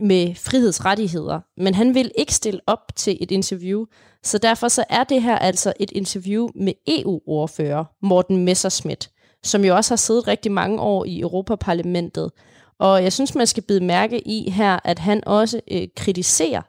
med 0.01 0.35
frihedsrettigheder. 0.35 1.39
Men 1.57 1.73
han 1.73 1.95
vil 1.95 2.11
ikke 2.17 2.33
stille 2.33 2.59
op 2.67 2.95
til 2.95 3.17
et 3.21 3.31
interview, 3.31 3.85
så 4.23 4.37
derfor 4.37 4.67
så 4.67 4.83
er 4.89 5.03
det 5.03 5.21
her 5.21 5.37
altså 5.37 5.73
et 5.79 5.91
interview 5.91 6.49
med 6.55 6.73
EU-ordfører 6.87 7.85
Morten 8.01 8.45
Messerschmidt, 8.45 9.09
som 9.43 9.65
jo 9.65 9.75
også 9.75 9.91
har 9.91 9.97
siddet 9.97 10.27
rigtig 10.27 10.51
mange 10.51 10.79
år 10.81 11.05
i 11.05 11.19
Europaparlamentet. 11.19 12.31
Og 12.79 13.03
jeg 13.03 13.13
synes, 13.13 13.35
man 13.35 13.47
skal 13.47 13.63
bide 13.63 13.83
mærke 13.83 14.27
i 14.27 14.49
her, 14.49 14.79
at 14.83 14.99
han 14.99 15.27
også 15.27 15.61
øh, 15.71 15.87
kritiserer 15.95 16.61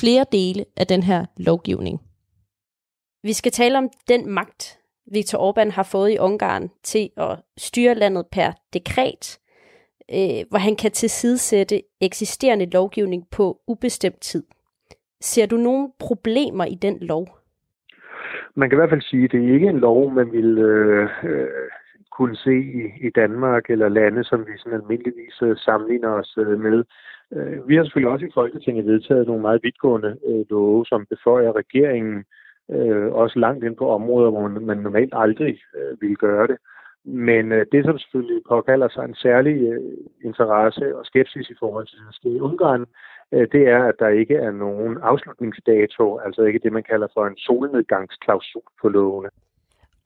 flere 0.00 0.24
dele 0.32 0.64
af 0.76 0.86
den 0.86 1.02
her 1.02 1.26
lovgivning. 1.36 2.00
Vi 3.22 3.32
skal 3.32 3.52
tale 3.52 3.78
om 3.78 3.88
den 4.08 4.30
magt, 4.30 4.78
Viktor 5.12 5.38
Orbán 5.38 5.70
har 5.72 5.88
fået 5.92 6.10
i 6.10 6.18
Ungarn 6.18 6.70
til 6.82 7.10
at 7.16 7.38
styre 7.56 7.94
landet 7.94 8.26
per 8.32 8.52
dekret, 8.72 9.38
øh, 10.10 10.44
hvor 10.50 10.58
han 10.58 10.76
kan 10.76 10.90
tilsidesætte 10.90 11.82
eksisterende 12.00 12.70
lovgivning 12.70 13.22
på 13.30 13.60
ubestemt 13.66 14.20
tid. 14.20 14.44
Ser 15.20 15.46
du 15.46 15.56
nogle 15.56 15.88
problemer 15.98 16.64
i 16.64 16.74
den 16.74 16.98
lov? 17.00 17.38
Man 18.54 18.68
kan 18.68 18.76
i 18.76 18.80
hvert 18.80 18.90
fald 18.90 19.02
sige, 19.02 19.24
at 19.24 19.32
det 19.32 19.48
er 19.48 19.54
ikke 19.54 19.68
en 19.68 19.78
lov, 19.78 20.12
man 20.12 20.32
vil 20.32 20.58
øh, 20.58 21.08
øh, 21.24 21.48
kunne 22.10 22.36
se 22.36 22.54
i, 22.80 23.06
i 23.06 23.10
Danmark 23.10 23.70
eller 23.70 23.88
lande, 23.88 24.24
som 24.24 24.40
vi 24.46 24.52
sådan 24.58 24.80
almindeligvis 24.80 25.42
øh, 25.42 25.56
sammenligner 25.56 26.08
os 26.08 26.38
øh, 26.38 26.60
med. 26.60 26.84
Øh, 27.34 27.68
vi 27.68 27.76
har 27.76 27.84
selvfølgelig 27.84 28.12
også 28.12 28.26
i 28.26 28.34
Folketinget 28.34 28.86
vedtaget 28.86 29.26
nogle 29.26 29.42
meget 29.42 29.62
vidtgående 29.62 30.18
øh, 30.26 30.44
love, 30.50 30.86
som 30.86 31.06
beføjer 31.06 31.56
regeringen 31.56 32.24
øh, 32.70 33.12
også 33.12 33.38
langt 33.38 33.64
ind 33.64 33.76
på 33.76 33.88
områder, 33.90 34.30
hvor 34.30 34.48
man, 34.48 34.62
man 34.62 34.78
normalt 34.78 35.14
aldrig 35.16 35.58
øh, 35.76 36.00
ville 36.00 36.16
gøre 36.16 36.46
det. 36.46 36.56
Men 37.04 37.52
øh, 37.52 37.66
det, 37.72 37.84
som 37.84 37.98
selvfølgelig 37.98 38.42
påkalder 38.48 38.88
sig 38.88 39.04
en 39.04 39.14
særlig 39.14 39.56
øh, 39.72 39.80
interesse 40.24 40.96
og 40.96 41.06
skepsis 41.06 41.50
i 41.50 41.54
forhold 41.58 41.86
til 41.86 41.98
det 42.22 42.36
i 42.36 42.40
Ungarn, 42.40 42.86
øh, 43.32 43.48
det 43.52 43.68
er, 43.68 43.84
at 43.84 43.94
der 43.98 44.08
ikke 44.08 44.34
er 44.34 44.50
nogen 44.50 44.98
afslutningsdato, 45.02 46.18
altså 46.18 46.42
ikke 46.42 46.58
det, 46.58 46.72
man 46.72 46.82
kalder 46.82 47.08
for 47.14 47.26
en 47.26 47.36
solnedgangsklausul 47.36 48.62
på 48.80 48.88
lovene. 48.88 49.28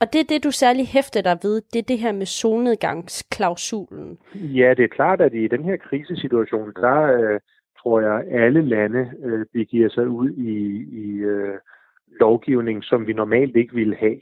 Og 0.00 0.12
det 0.12 0.20
er 0.20 0.24
det, 0.28 0.44
du 0.44 0.50
særlig 0.50 0.86
hæfter 0.86 1.22
dig 1.22 1.38
ved, 1.42 1.62
det 1.72 1.78
er 1.78 1.88
det 1.88 1.98
her 1.98 2.12
med 2.12 2.26
solnedgangsklausulen. 2.26 4.18
Ja, 4.34 4.74
det 4.76 4.84
er 4.84 4.96
klart, 4.98 5.20
at 5.20 5.34
i 5.34 5.48
den 5.48 5.64
her 5.64 5.76
krisesituation, 5.76 6.72
der 6.74 7.02
øh, 7.02 7.40
tror 7.82 8.00
jeg, 8.00 8.24
alle 8.30 8.62
lande 8.62 9.10
øh, 9.24 9.46
begiver 9.52 9.88
sig 9.88 10.08
ud 10.08 10.30
i, 10.30 10.56
i 11.04 11.18
øh, 11.18 11.58
lovgivning, 12.20 12.84
som 12.84 13.06
vi 13.06 13.12
normalt 13.12 13.56
ikke 13.56 13.74
ville 13.74 13.96
have. 13.96 14.20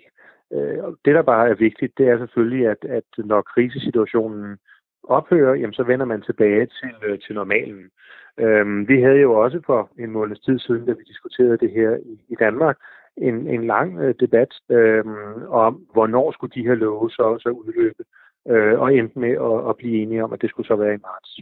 Øh, 0.52 0.78
det, 1.04 1.14
der 1.14 1.22
bare 1.22 1.48
er 1.48 1.54
vigtigt, 1.54 1.98
det 1.98 2.08
er 2.08 2.18
selvfølgelig, 2.18 2.68
at, 2.68 2.84
at 2.88 3.08
når 3.18 3.42
krisesituationen 3.42 4.56
ophører, 5.02 5.54
jamen, 5.54 5.74
så 5.74 5.82
vender 5.82 6.06
man 6.06 6.22
tilbage 6.22 6.66
til, 6.66 6.94
øh, 7.06 7.18
til 7.18 7.34
normalen. 7.34 7.90
Øh, 8.38 8.88
vi 8.88 9.02
havde 9.02 9.20
jo 9.20 9.32
også 9.32 9.60
for 9.66 9.90
en 9.98 10.10
måneds 10.10 10.40
tid 10.40 10.58
siden, 10.58 10.86
da 10.86 10.92
vi 10.92 11.02
diskuterede 11.02 11.58
det 11.58 11.70
her 11.70 11.96
i, 11.96 12.20
i 12.28 12.34
Danmark, 12.34 12.76
en, 13.22 13.48
en 13.48 13.66
lang 13.66 13.98
øh, 13.98 14.14
debat 14.20 14.52
øh, 14.70 15.04
om, 15.48 15.74
hvornår 15.92 16.32
skulle 16.32 16.54
de 16.54 16.66
her 16.68 16.74
love 16.74 17.10
så, 17.10 17.38
så 17.40 17.48
udløbe, 17.48 18.04
øh, 18.48 18.80
og 18.80 18.94
endte 18.94 19.18
med 19.18 19.30
at, 19.30 19.68
at 19.70 19.76
blive 19.76 20.02
enige 20.02 20.24
om, 20.24 20.32
at 20.32 20.42
det 20.42 20.50
skulle 20.50 20.66
så 20.66 20.76
være 20.76 20.94
i 20.94 21.04
marts. 21.08 21.40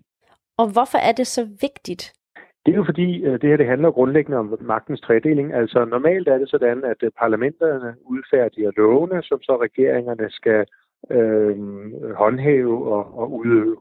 Og 0.58 0.72
hvorfor 0.72 0.98
er 0.98 1.12
det 1.12 1.26
så 1.26 1.42
vigtigt? 1.60 2.12
Det 2.66 2.72
er 2.72 2.76
jo 2.76 2.84
fordi, 2.84 3.22
øh, 3.24 3.40
det 3.40 3.48
her 3.50 3.56
det 3.56 3.66
handler 3.66 3.90
grundlæggende 3.90 4.38
om 4.38 4.58
magtens 4.60 5.00
tredeling. 5.00 5.54
Altså 5.54 5.84
normalt 5.84 6.28
er 6.28 6.38
det 6.38 6.50
sådan, 6.50 6.84
at 6.84 6.96
øh, 7.02 7.10
parlamenterne 7.18 7.94
udfærdiger 8.04 8.70
lovene, 8.76 9.22
som 9.22 9.42
så 9.42 9.58
regeringerne 9.62 10.30
skal 10.30 10.66
øh, 11.10 11.56
håndhæve 12.14 12.92
og, 12.94 13.18
og 13.18 13.32
udøve. 13.32 13.76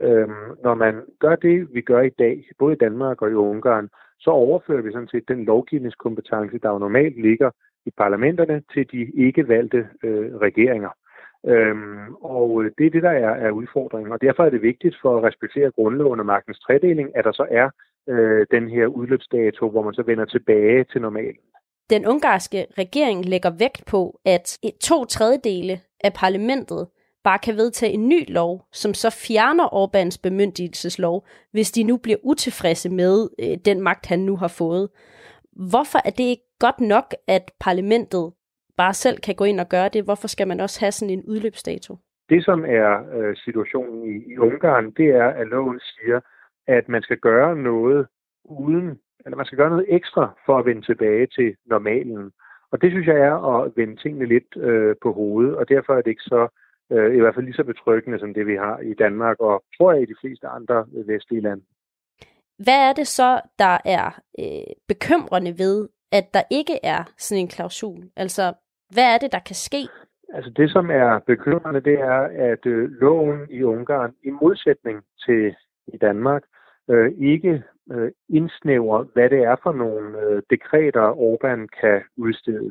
Øhm, 0.00 0.56
når 0.62 0.74
man 0.74 0.94
gør 1.18 1.36
det, 1.36 1.74
vi 1.74 1.80
gør 1.80 2.00
i 2.00 2.10
dag, 2.18 2.44
både 2.58 2.72
i 2.74 2.78
Danmark 2.78 3.22
og 3.22 3.30
i 3.30 3.34
Ungarn, 3.34 3.88
så 4.18 4.30
overfører 4.30 4.82
vi 4.82 4.92
sådan 4.92 5.08
set 5.08 5.28
den 5.28 5.44
lovgivningskompetence, 5.44 6.58
der 6.58 6.70
jo 6.70 6.78
normalt 6.78 7.22
ligger 7.22 7.50
i 7.86 7.90
parlamenterne, 7.90 8.62
til 8.72 8.86
de 8.92 9.10
ikke 9.14 9.48
valgte 9.48 9.88
øh, 10.02 10.36
regeringer. 10.36 10.90
Øhm, 11.46 12.14
og 12.14 12.64
øh, 12.64 12.70
det 12.78 12.86
er 12.86 12.90
det, 12.90 13.02
der 13.02 13.10
er, 13.10 13.34
er 13.46 13.50
udfordringen, 13.50 14.12
og 14.12 14.20
derfor 14.20 14.44
er 14.44 14.50
det 14.50 14.62
vigtigt 14.62 14.96
for 15.02 15.16
at 15.16 15.24
respektere 15.24 15.70
grundloven 15.70 16.20
og 16.20 16.26
magtens 16.26 16.58
tredeling, 16.58 17.16
at 17.16 17.24
der 17.24 17.32
så 17.32 17.46
er 17.50 17.70
øh, 18.08 18.46
den 18.50 18.68
her 18.68 18.86
udløbsdato, 18.86 19.70
hvor 19.70 19.82
man 19.82 19.94
så 19.94 20.02
vender 20.02 20.24
tilbage 20.24 20.84
til 20.84 21.00
normalen. 21.00 21.40
Den 21.90 22.06
ungarske 22.06 22.66
regering 22.78 23.24
lægger 23.24 23.50
vægt 23.58 23.84
på, 23.90 24.20
at 24.24 24.58
to 24.80 25.04
tredjedele 25.04 25.74
af 26.04 26.12
parlamentet 26.12 26.88
bare 27.28 27.38
kan 27.46 27.56
vedtage 27.56 27.92
en 27.92 28.08
ny 28.08 28.20
lov, 28.28 28.52
som 28.72 28.94
så 28.94 29.10
fjerner 29.26 29.74
Orbans 29.74 30.18
bemyndigelseslov, 30.18 31.26
hvis 31.52 31.72
de 31.72 31.82
nu 31.84 31.96
bliver 31.96 32.18
utilfredse 32.22 32.88
med 32.90 33.28
øh, 33.42 33.56
den 33.64 33.78
magt, 33.80 34.06
han 34.06 34.18
nu 34.18 34.36
har 34.36 34.52
fået. 34.60 34.88
Hvorfor 35.70 35.98
er 36.08 36.10
det 36.18 36.26
ikke 36.32 36.48
godt 36.58 36.80
nok, 36.80 37.06
at 37.28 37.44
parlamentet 37.60 38.32
bare 38.76 38.94
selv 38.94 39.18
kan 39.26 39.34
gå 39.34 39.44
ind 39.44 39.60
og 39.60 39.68
gøre 39.68 39.88
det? 39.88 40.04
Hvorfor 40.04 40.28
skal 40.28 40.48
man 40.48 40.60
også 40.60 40.80
have 40.80 40.92
sådan 40.92 41.14
en 41.18 41.24
udløbsdato? 41.28 41.96
Det, 42.28 42.44
som 42.44 42.64
er 42.64 42.90
øh, 43.16 43.36
situationen 43.36 43.98
i, 44.12 44.32
i 44.32 44.38
Ungarn, 44.38 44.90
det 44.90 45.08
er, 45.22 45.28
at 45.40 45.46
loven 45.46 45.80
siger, 45.80 46.20
at 46.66 46.88
man 46.88 47.02
skal 47.02 47.18
gøre 47.18 47.56
noget 47.56 48.06
uden, 48.44 48.98
eller 49.24 49.36
man 49.36 49.46
skal 49.46 49.58
gøre 49.58 49.70
noget 49.70 49.86
ekstra 49.88 50.24
for 50.46 50.58
at 50.58 50.66
vende 50.66 50.82
tilbage 50.82 51.26
til 51.26 51.56
normalen. 51.66 52.30
Og 52.72 52.82
det 52.82 52.90
synes 52.90 53.06
jeg 53.06 53.16
er 53.16 53.36
at 53.54 53.72
vende 53.76 53.96
tingene 53.96 54.26
lidt 54.26 54.56
øh, 54.56 54.96
på 55.02 55.12
hovedet, 55.12 55.56
og 55.56 55.68
derfor 55.68 55.92
er 55.92 56.02
det 56.02 56.10
ikke 56.10 56.30
så, 56.34 56.48
øh, 56.92 57.16
i 57.16 57.20
hvert 57.20 57.34
fald 57.34 57.44
lige 57.44 57.54
så 57.54 57.64
betryggende 57.64 58.18
som 58.18 58.34
det, 58.34 58.46
vi 58.46 58.56
har 58.56 58.78
i 58.78 58.94
Danmark, 58.94 59.40
og 59.40 59.64
tror 59.76 59.92
jeg 59.92 60.02
i 60.02 60.12
de 60.12 60.20
fleste 60.20 60.46
andre 60.46 60.86
vestlige 61.06 61.42
lande. 61.42 61.64
Hvad 62.58 62.88
er 62.88 62.92
det 62.92 63.06
så, 63.06 63.40
der 63.58 63.78
er 63.84 64.20
øh, 64.38 64.74
bekymrende 64.88 65.58
ved, 65.58 65.88
at 66.12 66.34
der 66.34 66.42
ikke 66.50 66.78
er 66.82 67.12
sådan 67.18 67.42
en 67.42 67.48
klausul? 67.48 68.10
Altså, 68.16 68.54
hvad 68.94 69.14
er 69.14 69.18
det, 69.18 69.32
der 69.32 69.38
kan 69.38 69.54
ske? 69.54 69.82
Altså 70.34 70.50
det, 70.50 70.70
som 70.70 70.90
er 70.90 71.18
bekymrende, 71.26 71.80
det 71.80 71.94
er, 72.00 72.20
at 72.50 72.66
øh, 72.66 72.90
loven 72.90 73.40
i 73.50 73.62
Ungarn, 73.62 74.12
i 74.22 74.30
modsætning 74.30 75.02
til 75.26 75.54
i 75.86 75.96
Danmark, 75.96 76.42
øh, 76.90 77.12
ikke 77.18 77.62
øh, 77.92 78.10
indsnævrer, 78.28 79.04
hvad 79.12 79.30
det 79.30 79.42
er 79.42 79.56
for 79.62 79.72
nogle 79.72 80.20
øh, 80.20 80.42
dekreter, 80.50 81.12
Orbán 81.12 81.80
kan 81.80 82.02
udstede. 82.16 82.70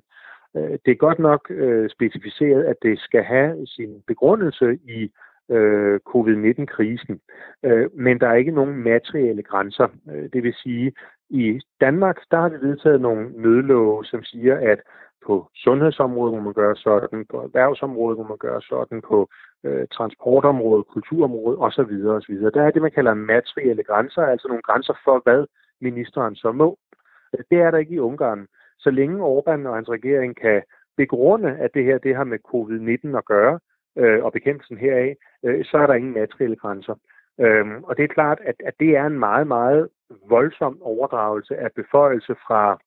Øh, 0.57 0.77
det 0.85 0.91
er 0.91 0.95
godt 0.95 1.19
nok 1.19 1.51
øh, 1.51 1.89
specificeret, 1.89 2.63
at 2.63 2.75
det 2.81 2.99
skal 2.99 3.23
have 3.23 3.67
sin 3.67 4.03
begrundelse 4.07 4.79
i 4.83 5.11
øh, 5.49 5.99
covid-19-krisen, 5.99 7.19
øh, 7.63 7.89
men 7.93 8.19
der 8.19 8.27
er 8.27 8.35
ikke 8.35 8.51
nogen 8.51 8.75
materielle 8.75 9.43
grænser. 9.43 9.87
Øh, 10.11 10.29
det 10.33 10.43
vil 10.43 10.53
sige, 10.53 10.93
i 11.29 11.61
Danmark, 11.81 12.17
der 12.31 12.37
har 12.37 12.49
vi 12.49 12.67
vedtaget 12.67 13.01
nogle 13.01 13.29
nødlove, 13.35 14.05
som 14.05 14.23
siger, 14.23 14.71
at 14.71 14.79
på 15.25 15.49
sundhedsområdet 15.55 16.33
må 16.35 16.41
man 16.41 16.53
gøre 16.53 16.75
sådan, 16.75 17.25
på 17.29 17.37
erhvervsområdet 17.41 18.17
må 18.17 18.27
man 18.27 18.37
gøre 18.37 18.61
sådan, 18.61 19.01
på 19.01 19.29
øh, 19.63 19.87
transportområdet, 19.87 20.87
kulturområdet 20.87 21.59
osv. 21.59 21.93
osv. 22.17 22.35
Der 22.53 22.63
er 22.63 22.71
det, 22.71 22.81
man 22.81 22.91
kalder 22.91 23.13
materielle 23.13 23.83
grænser, 23.83 24.21
altså 24.21 24.47
nogle 24.47 24.63
grænser 24.63 24.93
for, 25.03 25.21
hvad 25.23 25.45
ministeren 25.81 26.35
så 26.35 26.51
må. 26.51 26.77
Øh, 27.33 27.43
det 27.51 27.57
er 27.61 27.71
der 27.71 27.77
ikke 27.77 27.95
i 27.95 27.99
Ungarn 27.99 28.47
så 28.85 28.91
længe 28.91 29.17
Orbán 29.33 29.67
og 29.67 29.75
hans 29.75 29.89
regering 29.89 30.35
kan 30.35 30.61
begrunde, 30.97 31.51
at 31.63 31.73
det 31.73 31.83
her 31.85 31.97
det 31.97 32.15
har 32.15 32.23
med 32.23 32.39
covid-19 32.51 33.17
at 33.17 33.25
gøre, 33.25 33.59
øh, 33.97 34.23
og 34.25 34.31
bekæmpelsen 34.33 34.77
heraf, 34.77 35.15
øh, 35.45 35.65
så 35.65 35.77
er 35.77 35.87
der 35.87 35.93
ingen 35.93 36.13
materielle 36.13 36.55
grænser. 36.55 36.95
Øhm, 37.39 37.83
og 37.83 37.97
det 37.97 38.03
er 38.03 38.15
klart, 38.17 38.39
at, 38.41 38.55
at 38.65 38.73
det 38.79 38.97
er 38.97 39.05
en 39.05 39.19
meget, 39.19 39.47
meget 39.47 39.89
voldsom 40.29 40.81
overdragelse 40.81 41.57
af 41.57 41.69
beføjelse 41.75 42.35
fra 42.47 42.79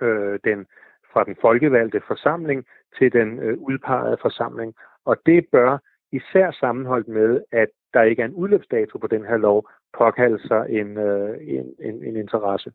øh, 0.00 0.38
den 0.44 0.66
fra 1.12 1.24
den 1.24 1.36
folkevalgte 1.40 2.00
forsamling 2.06 2.64
til 2.98 3.12
den 3.12 3.38
øh, 3.38 3.58
udpegede 3.58 4.18
forsamling. 4.22 4.74
Og 5.04 5.16
det 5.26 5.46
bør 5.52 5.78
især 6.12 6.50
sammenholdt 6.50 7.08
med, 7.08 7.40
at 7.52 7.68
der 7.94 8.02
ikke 8.02 8.22
er 8.22 8.26
en 8.26 8.34
udløbsdato 8.34 8.98
på 8.98 9.06
den 9.06 9.24
her 9.24 9.36
lov, 9.36 9.68
påkalde 9.98 10.48
sig 10.48 10.66
en, 10.68 10.98
øh, 10.98 11.38
en, 11.40 11.74
en, 11.78 12.04
en 12.04 12.16
interesse. 12.16 12.72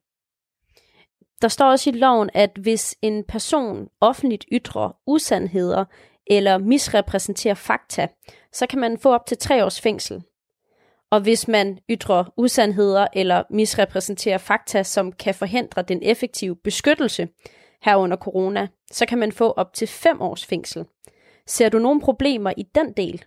Der 1.41 1.47
står 1.47 1.65
også 1.65 1.89
i 1.89 1.93
loven, 1.93 2.29
at 2.33 2.51
hvis 2.61 2.95
en 3.01 3.23
person 3.23 3.89
offentligt 4.01 4.45
ytrer 4.51 4.97
usandheder 5.07 5.85
eller 6.27 6.57
misrepræsenterer 6.57 7.53
fakta, 7.53 8.07
så 8.51 8.67
kan 8.67 8.79
man 8.79 8.97
få 8.97 9.13
op 9.13 9.25
til 9.25 9.37
tre 9.37 9.65
års 9.65 9.81
fængsel. 9.81 10.23
Og 11.11 11.21
hvis 11.21 11.47
man 11.47 11.79
ytrer 11.89 12.23
usandheder 12.37 13.07
eller 13.13 13.43
misrepræsenterer 13.49 14.37
fakta, 14.37 14.83
som 14.83 15.11
kan 15.11 15.33
forhindre 15.33 15.81
den 15.81 15.99
effektive 16.03 16.55
beskyttelse 16.63 17.27
herunder 17.81 18.17
corona, 18.17 18.67
så 18.91 19.05
kan 19.05 19.17
man 19.17 19.31
få 19.31 19.51
op 19.51 19.73
til 19.73 19.87
fem 19.87 20.21
års 20.21 20.45
fængsel. 20.45 20.85
Ser 21.45 21.69
du 21.69 21.79
nogle 21.79 22.01
problemer 22.01 22.53
i 22.57 22.63
den 22.75 22.93
del? 22.93 23.23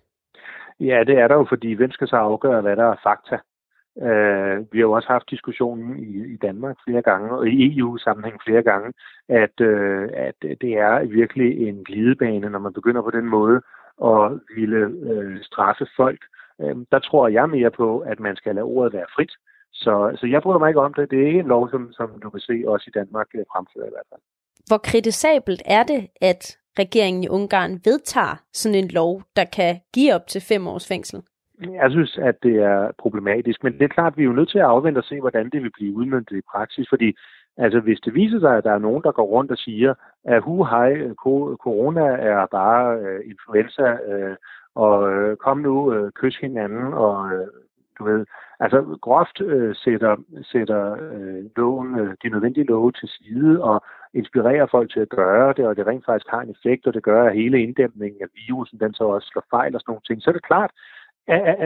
Ja, 0.81 1.05
det 1.07 1.19
er 1.19 1.29
der 1.29 1.35
jo, 1.35 1.47
fordi 1.49 1.73
hvem 1.73 1.91
skal 1.91 2.09
så 2.09 2.17
afgøre, 2.17 2.61
hvad 2.61 2.77
der 2.77 2.85
er 2.85 2.97
fakta? 3.03 3.39
Uh, 3.97 4.73
vi 4.73 4.79
har 4.79 4.87
jo 4.89 4.93
også 4.93 5.09
haft 5.09 5.31
diskussionen 5.31 5.99
i, 5.99 6.33
i 6.35 6.37
Danmark 6.37 6.77
flere 6.85 7.03
gange, 7.03 7.31
og 7.31 7.49
i 7.49 7.79
EU-sammenhæng 7.79 8.41
flere 8.47 8.63
gange, 8.63 8.93
at, 9.29 9.61
uh, 9.61 10.05
at 10.29 10.35
det 10.41 10.73
er 10.79 11.05
virkelig 11.05 11.69
en 11.69 11.85
glidebane, 11.85 12.49
når 12.49 12.59
man 12.59 12.73
begynder 12.73 13.03
på 13.03 13.11
den 13.11 13.27
måde 13.27 13.61
at 14.05 14.41
ville 14.57 14.81
uh, 14.87 15.37
straffe 15.43 15.87
folk. 15.97 16.21
Uh, 16.59 16.83
der 16.93 16.99
tror 16.99 17.29
jeg 17.29 17.49
mere 17.49 17.71
på, 17.71 17.99
at 17.99 18.21
man 18.21 18.37
skal 18.37 18.55
lade 18.55 18.65
ordet 18.65 18.93
være 18.93 19.13
frit. 19.17 19.33
Så, 19.73 20.17
så 20.21 20.27
jeg 20.27 20.43
bryder 20.43 20.59
mig 20.59 20.69
ikke 20.69 20.81
om 20.81 20.95
det. 20.95 21.11
Det 21.11 21.23
er 21.23 21.27
ikke 21.27 21.41
en 21.41 21.47
lov, 21.47 21.71
som, 21.71 21.93
som 21.93 22.21
du 22.23 22.31
kan 22.31 22.41
se 22.41 22.65
også 22.67 22.85
i 22.89 22.97
Danmark 22.99 23.29
fremfører 23.53 23.87
i 23.87 23.95
hvert 23.95 24.09
fald. 24.11 24.21
Hvor 24.67 24.79
kritisabelt 24.79 25.63
er 25.67 25.83
det, 25.83 26.09
at 26.21 26.59
regeringen 26.79 27.25
i 27.25 27.29
Ungarn 27.29 27.81
vedtager 27.85 28.37
sådan 28.53 28.79
en 28.79 28.89
lov, 28.89 29.23
der 29.37 29.45
kan 29.45 29.81
give 29.95 30.15
op 30.15 30.27
til 30.27 30.41
fem 30.41 30.67
års 30.67 30.89
fængsel? 30.89 31.23
Jeg 31.71 31.91
synes, 31.91 32.19
at 32.19 32.43
det 32.43 32.57
er 32.57 32.93
problematisk, 32.99 33.65
men 33.65 33.73
det 33.73 33.83
er 33.83 33.89
klart, 33.89 34.13
at 34.13 34.17
vi 34.17 34.23
er 34.23 34.27
jo 34.27 34.33
nødt 34.33 34.49
til 34.49 34.59
at 34.59 34.65
afvente 34.65 34.99
og 34.99 35.05
se, 35.05 35.21
hvordan 35.21 35.51
det 35.51 35.63
vil 35.63 35.71
blive 35.71 35.95
udmyndtet 35.95 36.37
i 36.37 36.49
praksis, 36.53 36.87
fordi 36.89 37.17
altså, 37.57 37.81
hvis 37.81 38.01
det 38.01 38.15
viser 38.15 38.41
sig, 38.41 38.57
at 38.57 38.65
der 38.65 38.73
er 38.73 38.79
nogen, 38.79 39.03
der 39.03 39.13
går 39.13 39.23
rundt 39.23 39.51
og 39.51 39.59
siger, 39.59 39.95
at 40.25 40.43
hu 40.43 40.65
hej, 40.65 41.09
corona 41.65 42.05
er 42.05 42.47
bare 42.47 42.99
øh, 42.99 43.21
influenza, 43.31 43.99
øh, 44.13 44.37
og 44.75 45.13
øh, 45.13 45.37
kom 45.37 45.59
nu, 45.59 45.93
øh, 45.93 46.13
kys 46.13 46.37
hinanden, 46.37 46.95
og 46.95 47.33
øh, 47.33 47.47
du 47.99 48.05
ved, 48.05 48.27
altså 48.61 48.99
groft 49.01 49.41
øh, 49.41 49.75
sætter, 49.75 50.17
sætter 50.43 50.93
øh, 50.93 51.45
loven, 51.57 51.99
øh, 51.99 52.15
de 52.23 52.29
nødvendige 52.29 52.67
love 52.67 52.93
til 52.93 53.09
side, 53.09 53.63
og 53.63 53.85
inspirerer 54.15 54.67
folk 54.67 54.93
til 54.93 55.01
at 55.01 55.09
gøre 55.09 55.53
det, 55.57 55.67
og 55.67 55.77
det 55.77 55.87
rent 55.87 56.05
faktisk 56.05 56.29
har 56.31 56.41
en 56.41 56.51
effekt, 56.51 56.87
og 56.87 56.95
det 56.95 57.03
gør, 57.03 57.25
at 57.25 57.35
hele 57.35 57.63
inddæmningen 57.63 58.23
af 58.23 58.29
virusen, 58.35 58.81
den 58.81 58.95
så 58.95 59.05
også 59.05 59.29
slår 59.29 59.45
fejl 59.51 59.75
og 59.75 59.81
sådan 59.81 59.91
nogle 59.93 60.07
ting. 60.07 60.23
Så 60.23 60.31
er 60.31 60.33
det 60.33 60.47
klart, 60.47 60.71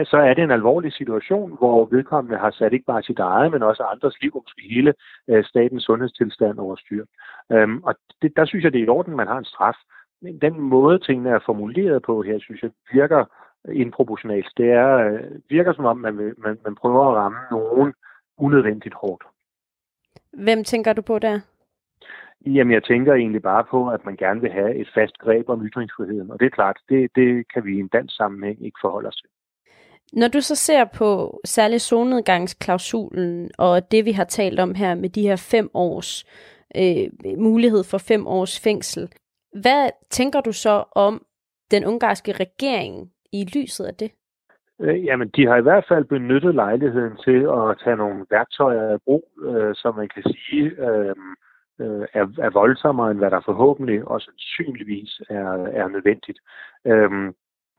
så 0.05 0.17
er 0.17 0.33
det 0.33 0.43
en 0.43 0.51
alvorlig 0.51 0.93
situation, 0.93 1.57
hvor 1.57 1.85
vedkommende 1.85 2.37
har 2.37 2.51
sat 2.51 2.73
ikke 2.73 2.85
bare 2.85 3.03
sit 3.03 3.19
eget, 3.19 3.51
men 3.51 3.63
også 3.63 3.83
andres 3.83 4.21
liv, 4.21 4.31
og 4.35 4.43
måske 4.45 4.73
hele 4.75 4.93
øh, 5.27 5.43
statens 5.43 5.83
sundhedstilstand 5.83 6.59
over 6.59 6.75
styr. 6.75 7.05
Øhm, 7.51 7.83
og 7.83 7.95
det, 8.21 8.31
der 8.35 8.45
synes 8.45 8.63
jeg, 8.63 8.73
det 8.73 8.79
er 8.79 8.85
i 8.85 8.87
orden, 8.87 9.15
man 9.15 9.27
har 9.27 9.37
en 9.37 9.45
straf. 9.45 9.75
Men 10.21 10.41
den 10.41 10.59
måde, 10.59 10.99
tingene 10.99 11.29
er 11.29 11.39
formuleret 11.45 12.01
på 12.01 12.21
her, 12.21 12.39
synes 12.39 12.63
jeg, 12.63 12.71
virker 12.91 13.25
improportionalt. 13.73 14.47
Det 14.57 14.71
er, 14.71 14.97
øh, 14.97 15.19
virker 15.49 15.73
som 15.73 15.85
om, 15.85 15.97
man, 15.97 16.17
vil, 16.17 16.33
man, 16.37 16.57
man 16.63 16.75
prøver 16.75 17.05
at 17.05 17.15
ramme 17.15 17.37
nogen 17.51 17.93
unødvendigt 18.37 18.95
hårdt. 18.95 19.23
Hvem 20.33 20.63
tænker 20.63 20.93
du 20.93 21.01
på 21.01 21.19
der? 21.19 21.39
Jamen, 22.45 22.73
jeg 22.73 22.83
tænker 22.83 23.13
egentlig 23.13 23.41
bare 23.41 23.63
på, 23.63 23.89
at 23.89 24.05
man 24.05 24.15
gerne 24.15 24.41
vil 24.41 24.51
have 24.51 24.75
et 24.75 24.89
fast 24.93 25.17
greb 25.17 25.49
om 25.49 25.65
ytringsfriheden. 25.65 26.31
Og 26.31 26.39
det 26.39 26.45
er 26.45 26.49
klart, 26.49 26.77
det, 26.89 27.09
det 27.15 27.51
kan 27.53 27.65
vi 27.65 27.77
i 27.77 27.79
en 27.79 27.87
dansk 27.87 28.15
sammenhæng 28.15 28.65
ikke 28.65 28.77
forholde 28.81 29.07
os 29.07 29.15
til. 29.15 29.29
Når 30.13 30.27
du 30.27 30.41
så 30.41 30.55
ser 30.55 30.85
på 30.85 31.39
særlig 31.45 31.81
solnedgangsklausulen 31.81 33.51
og 33.57 33.91
det, 33.91 34.05
vi 34.05 34.11
har 34.11 34.23
talt 34.23 34.59
om 34.59 34.75
her 34.75 34.95
med 34.95 35.09
de 35.09 35.21
her 35.21 35.47
fem 35.51 35.69
års 35.73 36.25
øh, 36.75 37.37
mulighed 37.37 37.83
for 37.83 37.97
fem 37.97 38.27
års 38.27 38.59
fængsel, 38.63 39.09
hvad 39.61 39.89
tænker 40.09 40.41
du 40.41 40.51
så 40.51 40.83
om 40.95 41.25
den 41.71 41.85
ungarske 41.85 42.31
regering 42.31 43.11
i 43.33 43.45
lyset 43.55 43.85
af 43.85 43.95
det? 43.95 44.11
Øh, 44.81 45.05
jamen, 45.05 45.29
de 45.35 45.47
har 45.47 45.57
i 45.57 45.61
hvert 45.61 45.85
fald 45.87 46.05
benyttet 46.05 46.55
lejligheden 46.55 47.17
til 47.25 47.41
at 47.57 47.77
tage 47.83 47.95
nogle 47.95 48.25
værktøjer 48.31 48.95
i 48.95 48.99
brug, 49.05 49.29
øh, 49.41 49.75
som 49.75 49.95
man 49.95 50.09
kan 50.13 50.23
sige 50.23 50.63
øh, 50.63 51.15
øh 51.81 52.05
er, 52.13 52.25
er 52.45 52.49
voldsommere, 52.49 53.11
end 53.11 53.19
hvad 53.19 53.31
der 53.31 53.41
forhåbentlig 53.45 54.07
og 54.07 54.21
sandsynligvis 54.21 55.21
er, 55.29 55.49
er 55.81 55.87
nødvendigt. 55.87 56.39
Øh, 56.85 57.33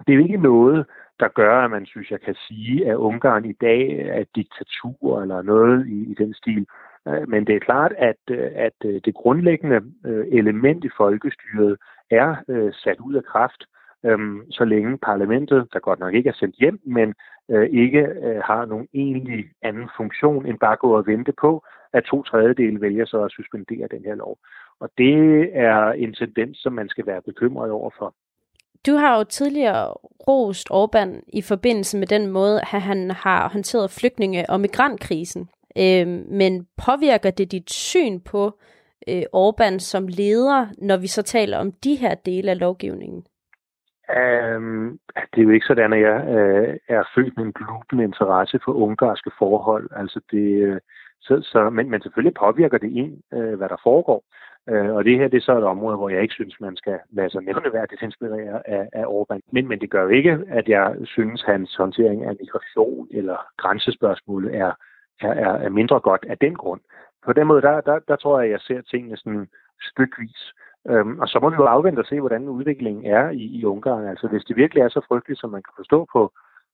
det 0.07 0.13
er 0.13 0.17
jo 0.17 0.23
ikke 0.23 0.37
noget, 0.37 0.87
der 1.21 1.29
gør, 1.29 1.65
at 1.65 1.71
man 1.71 1.87
synes, 1.87 2.11
jeg 2.11 2.21
kan 2.21 2.35
sige, 2.35 2.91
at 2.91 2.97
Ungarn 2.97 3.45
i 3.45 3.53
dag 3.53 4.09
er 4.09 4.21
et 4.21 4.37
diktatur 4.37 5.23
eller 5.23 5.43
noget 5.43 5.87
i, 5.87 6.11
i 6.11 6.15
den 6.15 6.35
stil. 6.35 6.67
Øh, 7.09 7.29
men 7.29 7.47
det 7.47 7.55
er 7.55 7.61
klart, 7.61 7.93
at, 7.99 8.23
øh, 8.31 8.51
at 8.55 8.79
øh, 8.85 9.01
det 9.05 9.15
grundlæggende 9.15 9.81
element 10.33 10.85
i 10.85 10.91
folkestyret 10.97 11.77
er 12.11 12.35
sat 12.85 13.01
ud 13.01 13.15
af 13.15 13.25
kraft, 13.25 13.65
øhm, 14.05 14.51
så 14.51 14.65
længe 14.65 14.99
parlamentet, 14.99 15.69
der 15.73 15.79
godt 15.79 15.99
nok 15.99 16.15
ikke 16.15 16.29
er 16.29 16.39
sendt 16.41 16.57
hjem, 16.57 16.81
men 16.85 17.15
ikke 17.71 18.03
har 18.45 18.65
nogen 18.65 18.89
egentlig 18.95 19.45
anden 19.63 19.89
funktion 19.97 20.47
end 20.47 20.59
bare 20.59 20.77
gå 20.77 20.97
og 20.97 21.07
vente 21.07 21.33
på, 21.41 21.65
at 21.93 22.05
to 22.05 22.23
tredjedele 22.23 22.81
vælger 22.81 23.05
så 23.05 23.23
at 23.23 23.31
suspendere 23.31 23.89
den 23.91 24.05
her 24.05 24.15
lov. 24.15 24.39
Og 24.81 24.91
det 24.99 25.51
er 25.53 25.93
en 25.93 26.13
tendens, 26.15 26.59
som 26.59 26.73
man 26.73 26.89
skal 26.89 27.07
være 27.07 27.23
bekymret 27.23 27.71
over 27.71 27.91
for. 27.99 28.15
Du 28.87 28.93
har 28.93 29.19
jo 29.19 29.25
tidligere 29.25 29.95
rost 30.29 30.69
Orbán 30.71 31.23
i 31.33 31.43
forbindelse 31.43 31.99
med 31.99 32.07
den 32.07 32.27
måde, 32.27 32.61
at 32.61 32.81
han 32.81 33.11
har 33.11 33.49
håndteret 33.49 33.91
flygtninge- 33.91 34.51
og 34.51 34.61
migrantkrisen. 34.61 35.49
Øh, 35.79 36.07
men 36.31 36.67
påvirker 36.87 37.31
det 37.31 37.53
dit 37.53 37.71
syn 37.71 38.21
på 38.21 38.59
øh, 39.09 39.23
Orbán 39.35 39.79
som 39.79 40.07
leder, 40.09 40.67
når 40.79 40.97
vi 40.97 41.07
så 41.07 41.23
taler 41.23 41.59
om 41.59 41.73
de 41.73 41.95
her 41.95 42.15
dele 42.15 42.51
af 42.51 42.61
lovgivningen? 42.61 43.25
Um, 44.57 44.99
det 45.15 45.39
er 45.41 45.43
jo 45.43 45.51
ikke 45.51 45.67
sådan, 45.67 45.93
at 45.93 46.01
jeg 46.01 46.19
uh, 46.37 46.97
er 46.97 47.03
født 47.15 47.37
med 47.37 47.45
en 47.45 47.53
glubende 47.53 48.05
interesse 48.05 48.61
for 48.65 48.73
ungarske 48.73 49.31
forhold. 49.39 49.91
Altså 49.97 50.21
det, 50.31 50.69
uh, 50.69 50.77
så, 51.21 51.41
så, 51.43 51.71
men, 51.71 51.91
men 51.91 52.03
selvfølgelig 52.03 52.35
påvirker 52.35 52.79
det 52.79 52.91
en, 52.97 53.23
uh, 53.33 53.55
hvad 53.55 53.69
der 53.69 53.81
foregår. 53.83 54.25
Øh, 54.69 54.95
og 54.95 55.05
det 55.05 55.19
her 55.19 55.29
det 55.29 55.37
er 55.37 55.41
så 55.41 55.59
et 55.59 55.65
område, 55.65 55.97
hvor 55.97 56.09
jeg 56.09 56.23
ikke 56.23 56.35
synes, 56.35 56.61
man 56.61 56.77
skal 56.77 56.99
lade 57.11 57.31
sig 57.31 57.43
nævneværdigt 57.43 58.03
inspirere 58.03 58.69
af, 58.69 58.89
af 58.93 59.05
Orbán. 59.05 59.41
Men, 59.53 59.69
men 59.69 59.81
det 59.81 59.91
gør 59.91 60.03
jo 60.03 60.09
ikke, 60.09 60.39
at 60.49 60.69
jeg 60.69 60.97
synes, 61.05 61.43
hans 61.43 61.77
håndtering 61.77 62.25
af 62.25 62.37
migration 62.41 63.09
eller 63.11 63.37
grænsespørgsmål 63.57 64.55
er, 64.55 64.73
er, 65.21 65.53
er, 65.65 65.69
mindre 65.69 66.01
godt 66.01 66.27
af 66.29 66.39
den 66.39 66.55
grund. 66.55 66.81
På 67.25 67.33
den 67.33 67.47
måde, 67.47 67.63
der, 67.63 67.81
der, 67.81 67.99
der 68.09 68.17
tror 68.17 68.41
jeg, 68.41 68.47
at 68.47 68.53
jeg 68.53 68.61
ser 68.61 68.81
tingene 68.81 69.17
sådan 69.17 69.49
stykvis. 69.81 70.53
Øhm, 70.91 71.19
og 71.19 71.29
så 71.29 71.39
må 71.43 71.51
vi 71.51 71.57
jo 71.57 71.65
afvente 71.65 72.01
og 72.01 72.07
se, 72.07 72.21
hvordan 72.21 72.49
udviklingen 72.49 73.05
er 73.05 73.31
i, 73.31 73.45
i 73.59 73.65
Ungarn. 73.65 74.07
Altså 74.07 74.29
hvis 74.29 74.45
det 74.45 74.57
virkelig 74.57 74.81
er 74.81 74.89
så 74.89 75.01
frygteligt, 75.09 75.41
som 75.41 75.51
man 75.51 75.63
kan 75.63 75.73
forstå 75.77 76.07
på, 76.13 76.33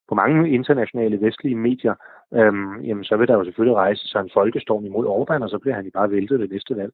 på 0.09 0.15
mange 0.15 0.51
internationale 0.51 1.21
vestlige 1.21 1.57
medier, 1.57 1.95
øhm, 2.35 2.81
jamen 2.81 3.05
så 3.05 3.17
vil 3.17 3.29
der 3.29 3.35
jo 3.35 3.45
selvfølgelig 3.45 3.77
rejse 3.77 4.09
sig 4.09 4.21
en 4.21 4.31
folkestorm 4.35 4.85
imod 4.85 5.07
Orbán, 5.07 5.43
og 5.43 5.51
så 5.51 5.59
bliver 5.59 5.75
han 5.75 5.91
bare 5.95 6.11
væltet 6.11 6.41
ved 6.41 6.49
næste 6.49 6.77
valg 6.77 6.93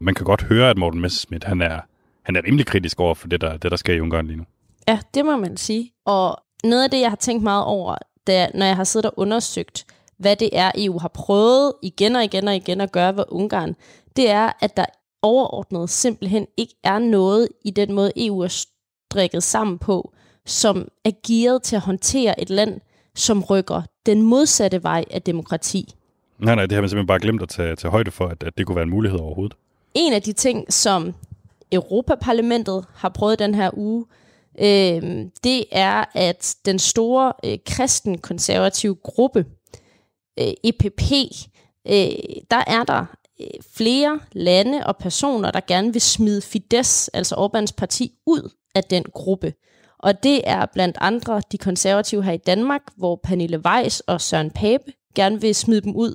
man 0.00 0.14
kan 0.14 0.24
godt 0.24 0.42
høre, 0.42 0.70
at 0.70 0.78
Morten 0.78 1.00
Messerschmidt, 1.00 1.44
han 1.44 1.62
er, 1.62 1.80
han 2.22 2.36
er 2.36 2.42
rimelig 2.44 2.66
kritisk 2.66 3.00
over 3.00 3.14
for 3.14 3.28
det 3.28 3.40
der, 3.40 3.56
det, 3.56 3.70
der 3.70 3.76
sker 3.76 3.94
i 3.94 4.00
Ungarn 4.00 4.26
lige 4.26 4.36
nu. 4.36 4.44
Ja, 4.88 4.98
det 5.14 5.24
må 5.24 5.36
man 5.36 5.56
sige. 5.56 5.92
Og 6.06 6.36
noget 6.64 6.84
af 6.84 6.90
det, 6.90 7.00
jeg 7.00 7.08
har 7.10 7.16
tænkt 7.16 7.42
meget 7.42 7.64
over, 7.64 7.96
er, 8.26 8.48
når 8.54 8.66
jeg 8.66 8.76
har 8.76 8.84
siddet 8.84 9.10
og 9.10 9.18
undersøgt, 9.18 9.86
hvad 10.18 10.36
det 10.36 10.50
er, 10.52 10.70
EU 10.76 10.98
har 10.98 11.08
prøvet 11.08 11.72
igen 11.82 12.16
og 12.16 12.24
igen 12.24 12.48
og 12.48 12.56
igen 12.56 12.80
at 12.80 12.92
gøre 12.92 13.16
ved 13.16 13.24
Ungarn, 13.28 13.74
det 14.16 14.30
er, 14.30 14.52
at 14.60 14.76
der 14.76 14.84
overordnet 15.22 15.90
simpelthen 15.90 16.46
ikke 16.56 16.74
er 16.84 16.98
noget 16.98 17.48
i 17.64 17.70
den 17.70 17.92
måde, 17.92 18.12
EU 18.16 18.40
er 18.40 18.66
strikket 19.10 19.42
sammen 19.42 19.78
på, 19.78 20.12
som 20.46 20.88
er 21.04 21.10
gearet 21.26 21.62
til 21.62 21.76
at 21.76 21.82
håndtere 21.82 22.40
et 22.40 22.50
land, 22.50 22.80
som 23.14 23.44
rykker 23.44 23.82
den 24.06 24.22
modsatte 24.22 24.82
vej 24.82 25.04
af 25.10 25.22
demokrati. 25.22 25.94
Nej, 26.38 26.54
nej, 26.54 26.66
det 26.66 26.72
har 26.72 26.80
man 26.80 26.88
simpelthen 26.88 27.06
bare 27.06 27.20
glemt 27.20 27.42
at 27.42 27.48
tage, 27.48 27.76
tage 27.76 27.90
højde 27.90 28.10
for, 28.10 28.26
at, 28.26 28.42
at 28.42 28.58
det 28.58 28.66
kunne 28.66 28.76
være 28.76 28.82
en 28.82 28.90
mulighed 28.90 29.18
overhovedet. 29.18 29.56
En 29.94 30.12
af 30.12 30.22
de 30.22 30.32
ting, 30.32 30.72
som 30.72 31.14
Europaparlamentet 31.72 32.84
har 32.94 33.08
prøvet 33.08 33.38
den 33.38 33.54
her 33.54 33.70
uge, 33.72 34.06
øh, 34.58 35.26
det 35.44 35.64
er, 35.72 36.04
at 36.14 36.56
den 36.64 36.78
store 36.78 37.32
øh, 37.44 37.58
kristenkonservative 37.66 38.94
gruppe, 38.94 39.46
øh, 40.40 40.52
EPP, 40.64 41.12
øh, 41.86 42.42
der 42.50 42.64
er 42.66 42.84
der 42.84 43.06
øh, 43.40 43.46
flere 43.76 44.20
lande 44.32 44.86
og 44.86 44.96
personer, 44.96 45.50
der 45.50 45.60
gerne 45.66 45.92
vil 45.92 46.02
smide 46.02 46.42
Fidesz, 46.42 47.08
altså 47.12 47.34
Orbans 47.34 47.72
parti, 47.72 48.12
ud 48.26 48.50
af 48.74 48.84
den 48.84 49.04
gruppe. 49.14 49.54
Og 49.98 50.22
det 50.22 50.40
er 50.44 50.66
blandt 50.66 50.96
andre 51.00 51.42
de 51.52 51.58
konservative 51.58 52.22
her 52.22 52.32
i 52.32 52.36
Danmark, 52.36 52.82
hvor 52.96 53.20
Pernille 53.22 53.62
Weiss 53.66 54.00
og 54.00 54.20
Søren 54.20 54.50
Pape 54.50 54.92
gerne 55.14 55.40
vil 55.40 55.54
smide 55.54 55.80
dem 55.80 55.96
ud. 55.96 56.14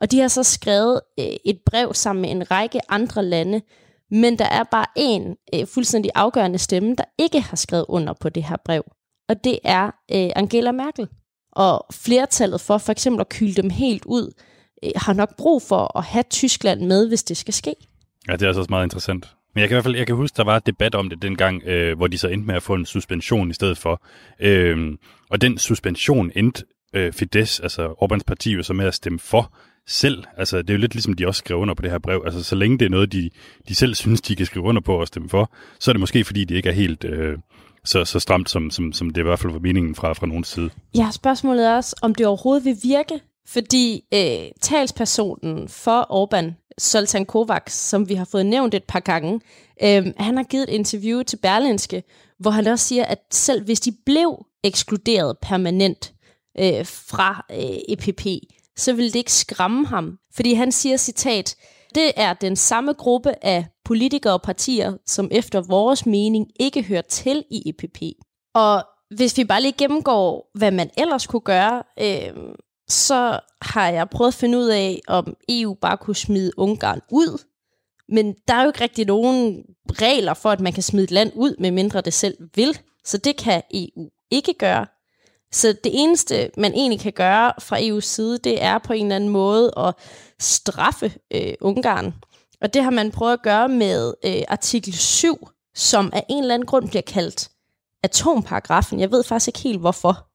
Og 0.00 0.10
de 0.10 0.20
har 0.20 0.28
så 0.28 0.42
skrevet 0.42 1.00
øh, 1.20 1.26
et 1.44 1.58
brev 1.66 1.94
sammen 1.94 2.22
med 2.22 2.30
en 2.30 2.50
række 2.50 2.80
andre 2.88 3.24
lande, 3.24 3.62
men 4.10 4.38
der 4.38 4.44
er 4.44 4.64
bare 4.64 4.86
en 4.96 5.36
øh, 5.54 5.66
fuldstændig 5.66 6.10
afgørende 6.14 6.58
stemme, 6.58 6.94
der 6.94 7.04
ikke 7.18 7.40
har 7.40 7.56
skrevet 7.56 7.84
under 7.88 8.12
på 8.20 8.28
det 8.28 8.44
her 8.44 8.56
brev. 8.64 8.82
Og 9.28 9.44
det 9.44 9.58
er 9.64 9.86
øh, 9.86 10.30
Angela 10.36 10.72
Merkel. 10.72 11.08
Og 11.52 11.86
flertallet 11.92 12.60
for 12.60 12.78
for 12.78 12.92
eksempel 12.92 13.20
at 13.20 13.28
kylde 13.28 13.62
dem 13.62 13.70
helt 13.70 14.04
ud, 14.04 14.32
øh, 14.84 14.90
har 14.96 15.12
nok 15.12 15.36
brug 15.36 15.62
for 15.62 15.98
at 15.98 16.04
have 16.04 16.24
Tyskland 16.30 16.80
med, 16.80 17.08
hvis 17.08 17.22
det 17.22 17.36
skal 17.36 17.54
ske. 17.54 17.74
Ja, 18.28 18.32
det 18.32 18.42
er 18.42 18.46
altså 18.46 18.60
også 18.60 18.70
meget 18.70 18.86
interessant. 18.86 19.28
Men 19.54 19.60
jeg 19.60 19.68
kan 19.68 19.74
i 19.74 19.76
hvert 19.76 19.84
fald 19.84 19.96
jeg 19.96 20.06
kan 20.06 20.16
huske, 20.16 20.36
der 20.36 20.44
var 20.44 20.56
et 20.56 20.66
debat 20.66 20.94
om 20.94 21.08
det 21.08 21.22
dengang, 21.22 21.62
øh, 21.64 21.96
hvor 21.96 22.06
de 22.06 22.18
så 22.18 22.28
endte 22.28 22.46
med 22.46 22.54
at 22.54 22.62
få 22.62 22.74
en 22.74 22.86
suspension 22.86 23.50
i 23.50 23.54
stedet 23.54 23.78
for. 23.78 24.02
Øh, 24.40 24.98
og 25.30 25.40
den 25.40 25.58
suspension 25.58 26.32
endte 26.36 26.64
øh, 26.94 27.12
Fidesz, 27.12 27.60
altså 27.60 27.94
Orbans 27.98 28.24
parti, 28.24 28.52
jo 28.52 28.62
så 28.62 28.72
med 28.72 28.86
at 28.86 28.94
stemme 28.94 29.18
for 29.18 29.52
selv. 29.86 30.24
Altså, 30.36 30.62
det 30.62 30.70
er 30.70 30.74
jo 30.74 30.80
lidt 30.80 30.94
ligesom, 30.94 31.14
de 31.14 31.26
også 31.26 31.38
skriver 31.38 31.60
under 31.60 31.74
på 31.74 31.82
det 31.82 31.90
her 31.90 31.98
brev. 31.98 32.22
Altså, 32.24 32.42
så 32.42 32.56
længe 32.56 32.78
det 32.78 32.84
er 32.84 32.90
noget, 32.90 33.12
de, 33.12 33.30
de 33.68 33.74
selv 33.74 33.94
synes, 33.94 34.20
de 34.20 34.36
kan 34.36 34.46
skrive 34.46 34.64
under 34.64 34.80
på 34.80 35.00
og 35.00 35.06
stemme 35.06 35.28
for, 35.28 35.52
så 35.80 35.90
er 35.90 35.92
det 35.92 36.00
måske, 36.00 36.24
fordi 36.24 36.44
det 36.44 36.56
ikke 36.56 36.68
er 36.68 36.72
helt 36.72 37.04
øh, 37.04 37.38
så, 37.84 38.04
så 38.04 38.20
stramt, 38.20 38.50
som, 38.50 38.70
som, 38.70 38.92
som 38.92 39.10
det 39.10 39.20
i 39.20 39.24
hvert 39.24 39.38
fald 39.38 39.52
var 39.52 39.58
meningen 39.58 39.94
fra, 39.94 40.12
fra 40.12 40.26
nogens 40.26 40.48
side. 40.48 40.70
Ja, 40.94 41.10
spørgsmålet 41.10 41.66
er 41.66 41.76
også, 41.76 41.96
om 42.02 42.14
det 42.14 42.26
overhovedet 42.26 42.64
vil 42.64 42.76
virke, 42.82 43.20
fordi 43.48 44.04
øh, 44.14 44.50
talspersonen 44.60 45.68
for 45.68 46.00
Orbán, 46.02 46.74
Soltan 46.78 47.26
Kovacs, 47.26 47.74
som 47.74 48.08
vi 48.08 48.14
har 48.14 48.24
fået 48.24 48.46
nævnt 48.46 48.74
et 48.74 48.84
par 48.84 49.00
gange, 49.00 49.40
øh, 49.82 50.06
han 50.16 50.36
har 50.36 50.44
givet 50.44 50.62
et 50.62 50.74
interview 50.74 51.22
til 51.22 51.36
Berlinske, 51.36 52.02
hvor 52.38 52.50
han 52.50 52.66
også 52.66 52.84
siger, 52.84 53.04
at 53.04 53.18
selv 53.30 53.64
hvis 53.64 53.80
de 53.80 53.92
blev 54.06 54.46
ekskluderet 54.64 55.38
permanent 55.42 56.12
øh, 56.58 56.86
fra 56.86 57.46
øh, 57.50 57.78
EPP, 57.88 58.26
så 58.76 58.92
vil 58.92 59.04
det 59.04 59.18
ikke 59.18 59.32
skræmme 59.32 59.86
ham. 59.86 60.18
Fordi 60.34 60.54
han 60.54 60.72
siger, 60.72 60.96
citat, 60.96 61.56
det 61.94 62.12
er 62.16 62.32
den 62.32 62.56
samme 62.56 62.92
gruppe 62.92 63.44
af 63.44 63.66
politikere 63.84 64.32
og 64.32 64.42
partier, 64.42 64.96
som 65.06 65.28
efter 65.30 65.60
vores 65.60 66.06
mening 66.06 66.46
ikke 66.60 66.82
hører 66.82 67.02
til 67.02 67.44
i 67.50 67.68
EPP. 67.68 68.02
Og 68.54 68.84
hvis 69.16 69.38
vi 69.38 69.44
bare 69.44 69.62
lige 69.62 69.72
gennemgår, 69.78 70.50
hvad 70.54 70.70
man 70.70 70.90
ellers 70.98 71.26
kunne 71.26 71.40
gøre, 71.40 71.82
øh, 72.00 72.32
så 72.88 73.40
har 73.62 73.88
jeg 73.88 74.10
prøvet 74.10 74.28
at 74.28 74.34
finde 74.34 74.58
ud 74.58 74.68
af, 74.68 75.00
om 75.08 75.36
EU 75.48 75.74
bare 75.74 75.96
kunne 75.96 76.16
smide 76.16 76.52
Ungarn 76.56 77.00
ud. 77.10 77.44
Men 78.08 78.34
der 78.48 78.54
er 78.54 78.62
jo 78.62 78.68
ikke 78.68 78.80
rigtig 78.80 79.06
nogen 79.06 79.62
regler 79.92 80.34
for, 80.34 80.50
at 80.50 80.60
man 80.60 80.72
kan 80.72 80.82
smide 80.82 81.04
et 81.04 81.10
land 81.10 81.32
ud, 81.34 81.54
medmindre 81.58 82.00
det 82.00 82.12
selv 82.12 82.36
vil. 82.54 82.78
Så 83.04 83.18
det 83.18 83.36
kan 83.36 83.62
EU 83.74 84.08
ikke 84.30 84.54
gøre. 84.54 84.86
Så 85.52 85.68
det 85.68 85.92
eneste, 85.94 86.50
man 86.56 86.72
egentlig 86.72 87.00
kan 87.00 87.12
gøre 87.12 87.52
fra 87.60 87.78
EU's 87.78 88.00
side, 88.00 88.38
det 88.38 88.62
er 88.62 88.78
på 88.78 88.92
en 88.92 89.06
eller 89.06 89.16
anden 89.16 89.30
måde 89.30 89.72
at 89.76 89.94
straffe 90.38 91.12
øh, 91.34 91.52
Ungarn. 91.60 92.14
Og 92.60 92.74
det 92.74 92.84
har 92.84 92.90
man 92.90 93.10
prøvet 93.10 93.32
at 93.32 93.42
gøre 93.42 93.68
med 93.68 94.14
øh, 94.24 94.42
artikel 94.48 94.94
7, 94.94 95.48
som 95.74 96.10
af 96.12 96.24
en 96.30 96.42
eller 96.42 96.54
anden 96.54 96.66
grund 96.66 96.88
bliver 96.88 97.02
kaldt 97.02 97.50
atomparagrafen. 98.02 99.00
Jeg 99.00 99.10
ved 99.10 99.24
faktisk 99.24 99.48
ikke 99.48 99.58
helt 99.58 99.80
hvorfor. 99.80 100.26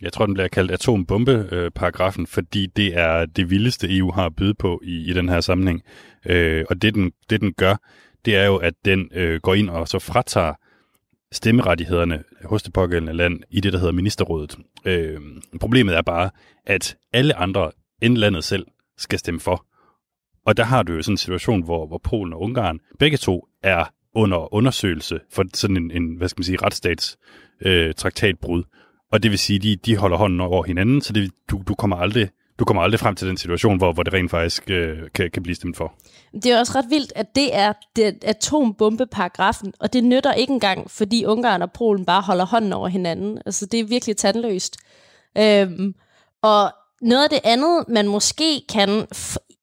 Jeg 0.00 0.12
tror, 0.12 0.26
den 0.26 0.34
bliver 0.34 0.48
kaldt 0.48 0.70
atombombeparagrafen, 0.70 2.22
øh, 2.22 2.28
fordi 2.28 2.66
det 2.66 2.98
er 2.98 3.26
det 3.26 3.50
vildeste, 3.50 3.96
EU 3.96 4.12
har 4.12 4.26
at 4.26 4.36
byde 4.36 4.54
på 4.54 4.80
i, 4.84 5.10
i 5.10 5.12
den 5.12 5.28
her 5.28 5.40
sammenhæng. 5.40 5.82
Øh, 6.26 6.64
og 6.70 6.82
det 6.82 6.94
den, 6.94 7.12
det, 7.30 7.40
den 7.40 7.52
gør, 7.52 7.76
det 8.24 8.36
er 8.36 8.44
jo, 8.44 8.56
at 8.56 8.74
den 8.84 9.08
øh, 9.14 9.40
går 9.40 9.54
ind 9.54 9.70
og 9.70 9.88
så 9.88 9.98
fratager 9.98 10.54
stemmerettighederne 11.32 12.24
hos 12.44 12.62
det 12.62 12.72
pågældende 12.72 13.12
land 13.12 13.40
i 13.50 13.60
det, 13.60 13.72
der 13.72 13.78
hedder 13.78 13.92
ministerrådet. 13.92 14.58
Øh, 14.84 15.20
problemet 15.60 15.96
er 15.96 16.02
bare, 16.02 16.30
at 16.66 16.96
alle 17.12 17.34
andre 17.34 17.70
end 18.02 18.16
landet 18.16 18.44
selv 18.44 18.66
skal 18.98 19.18
stemme 19.18 19.40
for. 19.40 19.66
Og 20.46 20.56
der 20.56 20.64
har 20.64 20.82
du 20.82 20.92
jo 20.92 21.02
sådan 21.02 21.12
en 21.12 21.18
situation, 21.18 21.62
hvor, 21.62 21.86
hvor 21.86 21.98
Polen 21.98 22.32
og 22.32 22.40
Ungarn 22.40 22.80
begge 22.98 23.16
to 23.16 23.46
er 23.62 23.84
under 24.14 24.54
undersøgelse 24.54 25.20
for 25.32 25.44
sådan 25.54 25.76
en, 25.76 25.90
en 25.90 26.16
hvad 26.16 26.28
skal 26.28 26.40
man 26.40 26.44
sige, 26.44 26.58
retsstats 26.62 27.16
øh, 27.60 27.94
traktatbrud. 27.94 28.62
Og 29.12 29.22
det 29.22 29.30
vil 29.30 29.38
sige, 29.38 29.58
de, 29.58 29.76
de 29.76 29.96
holder 29.96 30.16
hånden 30.16 30.40
over 30.40 30.64
hinanden, 30.64 31.00
så 31.00 31.12
det, 31.12 31.32
du, 31.50 31.62
du 31.68 31.74
kommer 31.74 31.96
aldrig 31.96 32.28
du 32.62 32.66
kommer 32.66 32.82
aldrig 32.82 33.00
frem 33.00 33.14
til 33.14 33.28
den 33.28 33.36
situation, 33.36 33.76
hvor, 33.76 33.92
hvor 33.92 34.02
det 34.02 34.12
rent 34.12 34.30
faktisk 34.30 34.70
øh, 34.70 34.98
kan, 35.14 35.30
kan 35.30 35.42
blive 35.42 35.54
stemt 35.54 35.76
for. 35.76 35.92
Det 36.32 36.46
er 36.46 36.58
også 36.58 36.72
ret 36.78 36.90
vildt, 36.90 37.12
at 37.16 37.36
det 37.36 37.54
er 37.56 37.72
det 37.96 38.24
atombombeparagrafen, 38.24 39.72
og 39.80 39.92
det 39.92 40.04
nytter 40.04 40.32
ikke 40.32 40.52
engang, 40.52 40.90
fordi 40.90 41.24
Ungarn 41.24 41.62
og 41.62 41.72
Polen 41.72 42.04
bare 42.04 42.22
holder 42.22 42.46
hånden 42.46 42.72
over 42.72 42.88
hinanden. 42.88 43.38
Altså, 43.46 43.66
det 43.66 43.80
er 43.80 43.84
virkelig 43.84 44.16
tandløst. 44.16 44.76
Øhm, 45.38 45.94
og 46.42 46.72
noget 47.00 47.24
af 47.24 47.30
det 47.30 47.40
andet, 47.44 47.84
man 47.88 48.08
måske 48.08 48.62
kan 48.68 49.06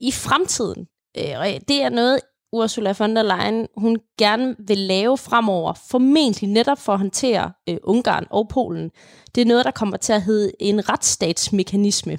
i 0.01 0.11
fremtiden, 0.11 0.87
øh, 1.17 1.59
det 1.67 1.83
er 1.83 1.89
noget, 1.89 2.19
Ursula 2.51 2.93
von 2.99 3.15
der 3.15 3.23
Leyen, 3.23 3.67
hun 3.77 3.97
gerne 4.17 4.55
vil 4.67 4.77
lave 4.77 5.17
fremover, 5.17 5.73
formentlig 5.89 6.49
netop 6.49 6.79
for 6.79 6.93
at 6.93 6.99
håndtere 6.99 7.51
øh, 7.69 7.77
Ungarn 7.83 8.25
og 8.29 8.47
Polen. 8.49 8.91
Det 9.35 9.41
er 9.41 9.45
noget, 9.45 9.65
der 9.65 9.71
kommer 9.71 9.97
til 9.97 10.13
at 10.13 10.21
hedde 10.21 10.51
en 10.59 10.89
retsstatsmekanisme. 10.89 12.17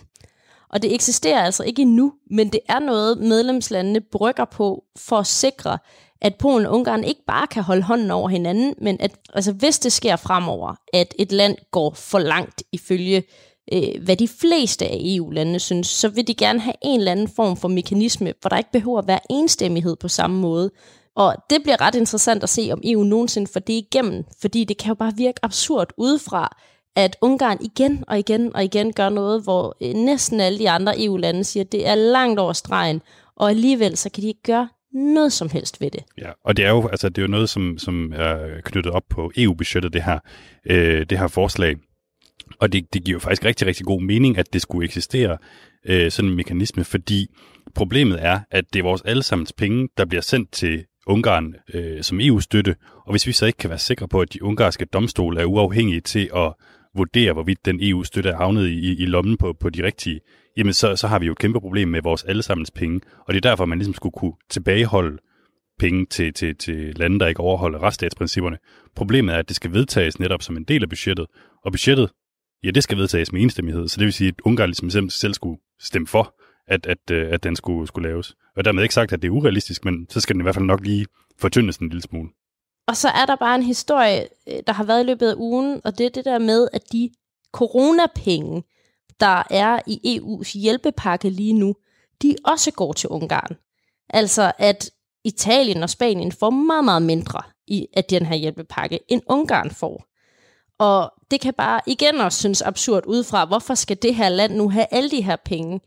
Og 0.73 0.83
det 0.83 0.95
eksisterer 0.95 1.43
altså 1.43 1.63
ikke 1.63 1.83
endnu, 1.83 2.13
men 2.31 2.49
det 2.49 2.61
er 2.69 2.79
noget, 2.79 3.19
medlemslandene 3.19 4.01
brygger 4.01 4.45
på 4.45 4.85
for 4.99 5.19
at 5.19 5.27
sikre, 5.27 5.79
at 6.21 6.35
Polen 6.35 6.67
og 6.67 6.75
Ungarn 6.75 7.05
ikke 7.05 7.25
bare 7.27 7.47
kan 7.47 7.63
holde 7.63 7.83
hånden 7.83 8.11
over 8.11 8.29
hinanden, 8.29 8.75
men 8.83 8.97
at 9.01 9.13
altså, 9.35 9.53
hvis 9.53 9.79
det 9.79 9.93
sker 9.93 10.17
fremover, 10.17 10.75
at 10.93 11.15
et 11.19 11.33
land 11.33 11.57
går 11.71 11.95
for 11.95 12.19
langt 12.19 12.63
ifølge 12.73 13.23
øh, 13.73 14.05
hvad 14.05 14.17
de 14.17 14.29
fleste 14.29 14.87
af 14.87 14.99
EU-landene 15.01 15.59
synes, 15.59 15.87
så 15.87 16.09
vil 16.09 16.27
de 16.27 16.35
gerne 16.35 16.61
have 16.61 16.75
en 16.83 17.01
eller 17.01 17.13
anden 17.13 17.29
form 17.29 17.57
for 17.57 17.69
mekanisme, 17.69 18.33
hvor 18.41 18.49
der 18.49 18.59
ikke 18.59 18.73
behøver 18.73 18.99
at 18.99 19.07
være 19.07 19.21
enstemmighed 19.31 19.97
på 19.97 20.09
samme 20.09 20.41
måde. 20.41 20.71
Og 21.17 21.37
det 21.51 21.63
bliver 21.63 21.81
ret 21.81 21.95
interessant 21.95 22.43
at 22.43 22.49
se, 22.49 22.69
om 22.73 22.81
EU 22.85 23.03
nogensinde 23.03 23.51
får 23.53 23.61
det 23.61 23.73
igennem, 23.73 24.25
fordi 24.41 24.65
det 24.65 24.79
kan 24.79 24.89
jo 24.89 24.95
bare 24.95 25.13
virke 25.17 25.45
absurd 25.45 25.93
udefra, 25.97 26.57
at 26.97 27.17
Ungarn 27.21 27.59
igen 27.61 28.05
og 28.09 28.19
igen 28.19 28.57
og 28.57 28.65
igen 28.65 28.93
gør 28.93 29.09
noget, 29.09 29.43
hvor 29.43 29.77
øh, 29.83 29.95
næsten 29.95 30.41
alle 30.41 30.59
de 30.59 30.71
andre 30.71 31.05
EU-lande 31.05 31.45
siger, 31.45 31.65
at 31.65 31.73
det 31.73 31.89
er 31.89 31.95
langt 31.95 32.41
over 32.41 32.53
stregen, 32.53 33.03
og 33.37 33.51
alligevel 33.51 33.97
så 33.97 34.11
kan 34.11 34.23
de 34.23 34.29
ikke 34.29 34.43
gøre 34.43 34.69
noget 34.93 35.33
som 35.33 35.51
helst 35.51 35.81
ved 35.81 35.91
det. 35.91 36.01
Ja, 36.19 36.31
og 36.45 36.57
det 36.57 36.65
er 36.65 36.71
jo, 36.71 36.89
altså, 36.89 37.09
det 37.09 37.19
er 37.19 37.23
jo 37.23 37.29
noget, 37.29 37.49
som, 37.49 37.79
som 37.79 38.13
er 38.17 38.61
knyttet 38.65 38.93
op 38.93 39.03
på 39.11 39.33
EU-budgettet, 39.37 39.93
det 39.93 40.03
her, 40.03 40.19
øh, 40.67 41.07
det 41.11 41.19
her 41.19 41.29
forslag. 41.29 41.77
Og 42.61 42.73
det, 42.73 42.95
det 42.95 43.05
giver 43.05 43.15
jo 43.15 43.21
faktisk 43.21 43.45
rigtig, 43.45 43.67
rigtig 43.67 43.87
god 43.87 44.03
mening, 44.03 44.39
at 44.39 44.53
det 44.53 44.63
skulle 44.63 44.85
eksistere 44.85 45.39
øh, 45.87 46.11
sådan 46.11 46.31
en 46.31 46.37
mekanisme, 46.37 46.85
fordi 46.85 47.27
problemet 47.75 48.25
er, 48.25 48.41
at 48.51 48.65
det 48.73 48.79
er 48.79 48.83
vores 48.83 49.03
allesammens 49.03 49.53
penge, 49.53 49.89
der 49.97 50.05
bliver 50.05 50.23
sendt 50.23 50.53
til 50.53 50.85
Ungarn 51.07 51.55
øh, 51.75 52.03
som 52.03 52.21
EU-støtte, 52.21 52.77
og 53.07 53.11
hvis 53.11 53.27
vi 53.27 53.33
så 53.33 53.47
ikke 53.47 53.57
kan 53.57 53.71
være 53.71 53.79
sikre 53.79 54.09
på, 54.09 54.21
at 54.21 54.33
de 54.33 54.43
ungarske 54.43 54.85
domstole 54.85 55.41
er 55.41 55.45
uafhængige 55.45 56.01
til 56.01 56.31
at 56.37 56.53
vurdere, 56.97 57.33
hvorvidt 57.33 57.67
den 57.67 57.79
EU-støtte 57.83 58.31
er 58.31 58.37
havnet 58.37 58.69
i, 58.69 59.03
i 59.03 59.07
lommen 59.07 59.37
på, 59.37 59.53
på 59.53 59.71
de 59.71 59.83
rigtige, 59.83 60.21
jamen 60.57 60.73
så, 60.73 60.97
så 60.97 61.09
har 61.09 61.19
vi 61.19 61.27
jo 61.27 61.33
et 61.33 61.39
kæmpe 61.39 61.61
problem 61.61 61.89
med 61.89 62.03
vores 62.03 62.25
allesammens 62.25 62.71
penge. 62.71 63.01
Og 63.27 63.35
det 63.35 63.45
er 63.45 63.51
derfor, 63.51 63.65
man 63.65 63.79
ligesom 63.79 63.95
skulle 63.95 64.13
kunne 64.13 64.33
tilbageholde 64.51 65.19
penge 65.79 66.07
til, 66.07 66.35
til, 66.35 66.57
til 66.57 66.95
lande, 66.97 67.21
der 67.21 67.27
ikke 67.27 67.41
overholder 67.41 67.83
retsstatsprincipperne. 67.83 68.59
Problemet 68.97 69.35
er, 69.35 69.39
at 69.39 69.49
det 69.49 69.57
skal 69.57 69.73
vedtages 69.73 70.19
netop 70.19 70.43
som 70.43 70.57
en 70.57 70.65
del 70.65 70.83
af 70.83 70.89
budgettet, 70.89 71.27
og 71.65 71.73
budgettet, 71.73 72.11
ja, 72.65 72.71
det 72.71 72.83
skal 72.83 72.99
vedtages 72.99 73.33
med 73.33 73.43
enstemmighed, 73.43 73.89
så 73.89 73.97
det 73.99 74.05
vil 74.05 74.13
sige, 74.13 74.29
at 74.29 74.35
Ungarn 74.45 74.69
ligesom 74.69 74.91
selv, 74.91 75.11
selv 75.11 75.35
skulle 75.35 75.61
stemme 75.81 76.07
for, 76.07 76.35
at, 76.69 76.87
at, 76.87 77.11
øh, 77.13 77.29
at 77.33 77.45
den 77.45 77.57
skulle, 77.57 77.87
skulle 77.87 78.09
laves. 78.09 78.37
Og 78.57 78.65
dermed 78.65 78.83
ikke 78.83 78.95
sagt, 78.95 79.13
at 79.13 79.23
det 79.23 79.29
er 79.29 79.33
urealistisk, 79.33 79.85
men 79.85 80.07
så 80.11 80.21
skal 80.21 80.35
den 80.35 80.41
i 80.41 80.43
hvert 80.43 80.55
fald 80.55 80.65
nok 80.65 80.87
lige 80.87 81.07
fortyndes 81.39 81.77
en 81.77 81.89
lille 81.89 82.03
smule. 82.03 82.29
Og 82.91 82.97
så 82.97 83.09
er 83.09 83.27
der 83.27 83.37
bare 83.37 83.55
en 83.55 83.63
historie, 83.63 84.29
øh, 84.47 84.63
der 84.67 84.73
har 84.73 84.85
været 84.85 85.01
i 85.01 85.07
løbet 85.07 85.29
af 85.29 85.35
ugen, 85.37 85.81
og 85.85 85.99
det 85.99 86.07
er 86.07 86.11
det 86.11 86.25
der 86.25 86.39
med, 86.39 86.69
at 86.73 86.93
de 86.93 87.11
coronapenge, 87.53 88.63
der 89.21 89.43
er 89.51 89.81
i 89.87 90.19
EU's 90.19 90.59
hjælpepakke 90.59 91.31
lige 91.31 91.53
nu, 91.53 91.75
de 92.23 92.37
også 92.45 92.71
går 92.71 92.93
til 92.93 93.09
Ungarn. 93.09 93.57
Altså 94.09 94.53
at 94.59 94.91
Italien 95.25 95.83
og 95.83 95.91
Spanien 95.91 96.33
får 96.33 96.51
meget, 96.51 96.85
meget 96.85 97.03
mindre 97.03 97.43
i, 97.67 97.87
af 97.97 98.05
den 98.05 98.27
her 98.27 98.37
hjælpepakke, 98.37 99.01
end 99.09 99.23
Ungarn 99.27 99.71
får. 99.71 100.05
Og 100.79 101.13
det 101.31 101.41
kan 101.41 101.55
bare 101.55 101.81
igen 101.87 102.17
også 102.17 102.39
synes 102.39 102.63
absurd 102.63 103.07
udefra, 103.07 103.45
hvorfor 103.45 103.75
skal 103.75 104.03
det 104.03 104.15
her 104.15 104.29
land 104.29 104.55
nu 104.55 104.71
have 104.71 104.87
alle 104.91 105.11
de 105.11 105.23
her 105.23 105.37
penge? 105.37 105.81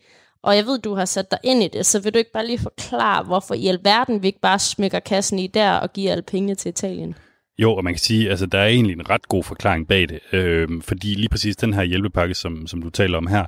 Og 0.43 0.55
jeg 0.55 0.65
ved, 0.65 0.79
du 0.79 0.93
har 0.93 1.05
sat 1.05 1.31
dig 1.31 1.39
ind 1.43 1.63
i 1.63 1.67
det, 1.67 1.85
så 1.85 1.99
vil 1.99 2.13
du 2.13 2.17
ikke 2.17 2.31
bare 2.31 2.47
lige 2.47 2.59
forklare, 2.59 3.23
hvorfor 3.23 3.53
i 3.53 3.67
alverden 3.67 4.21
vi 4.21 4.27
ikke 4.27 4.39
bare 4.39 4.59
smykker 4.59 4.99
kassen 4.99 5.39
i 5.39 5.47
der 5.47 5.71
og 5.71 5.93
giver 5.93 6.11
alle 6.11 6.23
pengene 6.23 6.55
til 6.55 6.69
Italien? 6.69 7.15
Jo, 7.57 7.75
og 7.75 7.83
man 7.83 7.93
kan 7.93 7.99
sige, 7.99 8.29
altså 8.29 8.45
der 8.45 8.59
er 8.59 8.67
egentlig 8.67 8.93
en 8.93 9.09
ret 9.09 9.27
god 9.27 9.43
forklaring 9.43 9.87
bag 9.87 10.09
det, 10.09 10.19
øh, 10.33 10.81
fordi 10.81 11.07
lige 11.07 11.29
præcis 11.29 11.55
den 11.55 11.73
her 11.73 11.83
hjælpepakke, 11.83 12.33
som, 12.33 12.67
som 12.67 12.81
du 12.81 12.89
taler 12.89 13.17
om 13.17 13.27
her, 13.27 13.45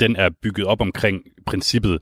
den 0.00 0.16
er 0.16 0.30
bygget 0.42 0.66
op 0.66 0.80
omkring 0.80 1.22
princippet, 1.46 1.98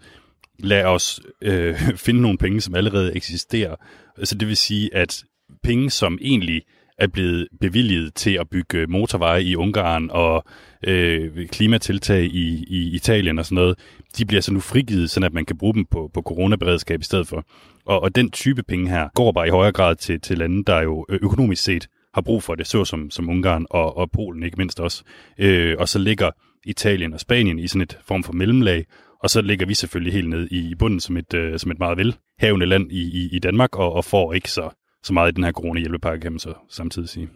lad 0.59 0.85
os 0.85 1.21
øh, 1.43 1.77
finde 2.05 2.21
nogle 2.21 2.39
penge, 2.39 2.61
som 2.61 2.75
allerede 2.75 3.17
eksisterer. 3.17 3.77
Så 4.25 4.35
det 4.35 4.49
vil 4.49 4.57
sige, 4.57 4.95
at 4.95 5.25
penge, 5.63 5.91
som 5.91 6.19
egentlig 6.21 6.63
er 6.99 7.07
blevet 7.07 7.49
bevilget 7.61 8.15
til 8.15 8.31
at 8.41 8.49
bygge 8.51 8.87
motorveje 8.87 9.43
i 9.43 9.57
Ungarn 9.57 10.11
og 10.11 10.45
øh, 10.87 11.49
klimatiltag 11.49 12.25
i, 12.25 12.65
i 12.69 12.95
Italien 12.95 13.39
og 13.39 13.45
sådan 13.45 13.55
noget, 13.57 13.79
de 14.19 14.25
bliver 14.25 14.41
så 14.41 14.53
nu 14.53 14.61
frigivet, 14.61 15.11
så 15.11 15.21
at 15.25 15.33
man 15.33 15.45
kan 15.45 15.59
bruge 15.59 15.75
dem 15.75 15.85
på, 15.85 16.11
på 16.15 16.23
coronaberedskab 16.23 17.01
i 17.01 17.05
stedet 17.05 17.29
for. 17.29 17.45
Og, 17.87 18.03
og 18.03 18.15
den 18.15 18.31
type 18.31 18.63
penge 18.63 18.89
her 18.89 19.09
går 19.15 19.33
bare 19.33 19.47
i 19.47 19.51
højere 19.51 19.73
grad 19.73 19.97
til, 19.97 20.21
til 20.21 20.39
lande, 20.39 20.65
der 20.65 20.83
jo 20.83 21.07
økonomisk 21.09 21.63
set 21.63 21.89
har 22.15 22.23
brug 22.23 22.43
for 22.43 22.55
det, 22.55 22.67
såsom 22.67 23.11
som 23.11 23.29
Ungarn 23.29 23.67
og, 23.71 23.97
og 23.97 24.11
Polen 24.11 24.43
ikke 24.43 24.57
mindst 24.57 24.81
også. 24.81 25.03
Øh, 25.39 25.77
og 25.79 25.89
så 25.89 25.99
ligger 25.99 26.31
Italien 26.65 27.15
og 27.15 27.21
Spanien 27.21 27.59
i 27.59 27.69
sådan 27.69 27.83
et 27.83 27.99
form 28.05 28.23
for 28.23 28.33
mellemlag, 28.33 28.87
og 29.23 29.31
så 29.31 29.41
ligger 29.41 29.67
vi 29.67 29.75
selvfølgelig 29.75 30.13
helt 30.13 30.29
ned 30.29 30.49
i, 30.51 30.71
i 30.71 30.75
bunden 30.75 31.01
som 31.01 31.17
et, 31.17 31.35
øh, 31.35 31.59
som 31.59 31.71
et 31.71 31.79
meget 31.79 31.99
velhavende 31.99 32.67
land 32.67 32.93
i, 32.93 33.03
i, 33.03 33.29
i 33.33 33.39
Danmark, 33.39 33.77
og, 33.77 33.93
og 33.93 34.05
får 34.05 34.33
ikke 34.33 34.51
så, 34.51 34.71
så 35.03 35.13
meget 35.13 35.33
i 35.33 35.35
den 35.35 35.45
her 35.45 35.53
corona-hjælpepakke, 35.53 36.23
kan 36.23 36.33
man 36.33 36.39
så 36.39 36.55
samtidig 36.69 37.09
sige. 37.09 37.29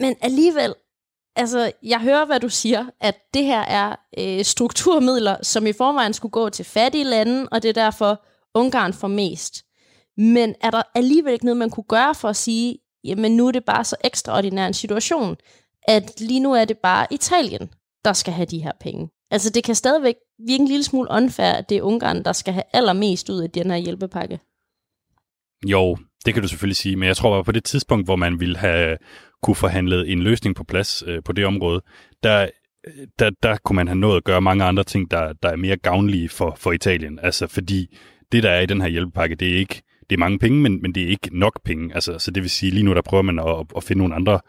Men 0.00 0.14
alligevel, 0.22 0.74
altså, 1.38 1.72
jeg 1.82 2.00
hører, 2.00 2.26
hvad 2.26 2.40
du 2.40 2.48
siger, 2.48 2.86
at 3.00 3.14
det 3.34 3.44
her 3.44 3.60
er 3.60 3.96
øh, 4.18 4.44
strukturmidler, 4.44 5.36
som 5.42 5.66
i 5.66 5.72
forvejen 5.72 6.12
skulle 6.12 6.32
gå 6.32 6.48
til 6.48 6.64
fattige 6.64 7.04
lande, 7.04 7.48
og 7.52 7.62
det 7.62 7.68
er 7.68 7.72
derfor 7.72 8.24
Ungarn 8.54 8.92
får 8.92 9.08
mest. 9.08 9.64
Men 10.16 10.54
er 10.60 10.70
der 10.70 10.82
alligevel 10.94 11.32
ikke 11.32 11.44
noget, 11.44 11.56
man 11.56 11.70
kunne 11.70 11.84
gøre 11.88 12.14
for 12.14 12.28
at 12.28 12.36
sige, 12.36 12.78
jamen 13.04 13.36
nu 13.36 13.46
er 13.46 13.52
det 13.52 13.64
bare 13.64 13.84
så 13.84 13.96
ekstraordinær 14.04 14.66
en 14.66 14.74
situation, 14.74 15.36
at 15.82 16.20
lige 16.20 16.40
nu 16.40 16.52
er 16.52 16.64
det 16.64 16.78
bare 16.78 17.06
Italien, 17.10 17.70
der 18.04 18.12
skal 18.12 18.32
have 18.32 18.46
de 18.46 18.62
her 18.62 18.72
penge. 18.80 19.10
Altså 19.30 19.50
det 19.50 19.64
kan 19.64 19.74
stadigvæk 19.74 20.14
virke 20.46 20.60
en 20.60 20.68
lille 20.68 20.84
smule 20.84 21.10
unfair, 21.10 21.52
at 21.52 21.68
det 21.68 21.76
er 21.76 21.82
Ungarn, 21.82 22.24
der 22.24 22.32
skal 22.32 22.54
have 22.54 22.64
allermest 22.72 23.30
ud 23.30 23.42
af 23.42 23.50
den 23.50 23.70
her 23.70 23.78
hjælpepakke. 23.78 24.40
Jo, 25.66 25.96
det 26.26 26.34
kan 26.34 26.42
du 26.42 26.48
selvfølgelig 26.48 26.76
sige, 26.76 26.96
men 26.96 27.06
jeg 27.06 27.16
tror 27.16 27.30
bare 27.30 27.44
på 27.44 27.52
det 27.52 27.64
tidspunkt, 27.64 28.06
hvor 28.06 28.16
man 28.16 28.40
ville 28.40 28.56
have 28.56 28.96
kunne 29.42 29.56
forhandlet 29.56 30.12
en 30.12 30.22
løsning 30.22 30.56
på 30.56 30.64
plads 30.64 31.02
øh, 31.06 31.22
på 31.24 31.32
det 31.32 31.46
område, 31.46 31.82
der, 32.22 32.48
der, 33.18 33.30
der 33.42 33.56
kunne 33.64 33.76
man 33.76 33.88
have 33.88 33.98
nået 33.98 34.16
at 34.16 34.24
gøre 34.24 34.40
mange 34.40 34.64
andre 34.64 34.84
ting, 34.84 35.10
der, 35.10 35.32
der 35.32 35.48
er 35.48 35.56
mere 35.56 35.76
gavnlige 35.76 36.28
for, 36.28 36.56
for 36.58 36.72
Italien. 36.72 37.18
Altså 37.22 37.46
fordi 37.46 37.96
det, 38.32 38.42
der 38.42 38.50
er 38.50 38.60
i 38.60 38.66
den 38.66 38.80
her 38.80 38.88
hjælpepakke, 38.88 39.34
det 39.34 39.52
er 39.52 39.56
ikke 39.56 39.82
det 40.10 40.16
er 40.16 40.20
mange 40.20 40.38
penge, 40.38 40.60
men, 40.60 40.82
men 40.82 40.94
det 40.94 41.02
er 41.02 41.08
ikke 41.08 41.38
nok 41.38 41.60
penge. 41.64 41.94
Altså, 41.94 42.18
så 42.18 42.30
det 42.30 42.42
vil 42.42 42.50
sige, 42.50 42.72
lige 42.72 42.84
nu 42.84 42.94
der 42.94 43.02
prøver 43.02 43.22
man 43.22 43.38
at, 43.38 43.66
at 43.76 43.84
finde 43.84 43.98
nogle 44.00 44.14
andre 44.14 44.40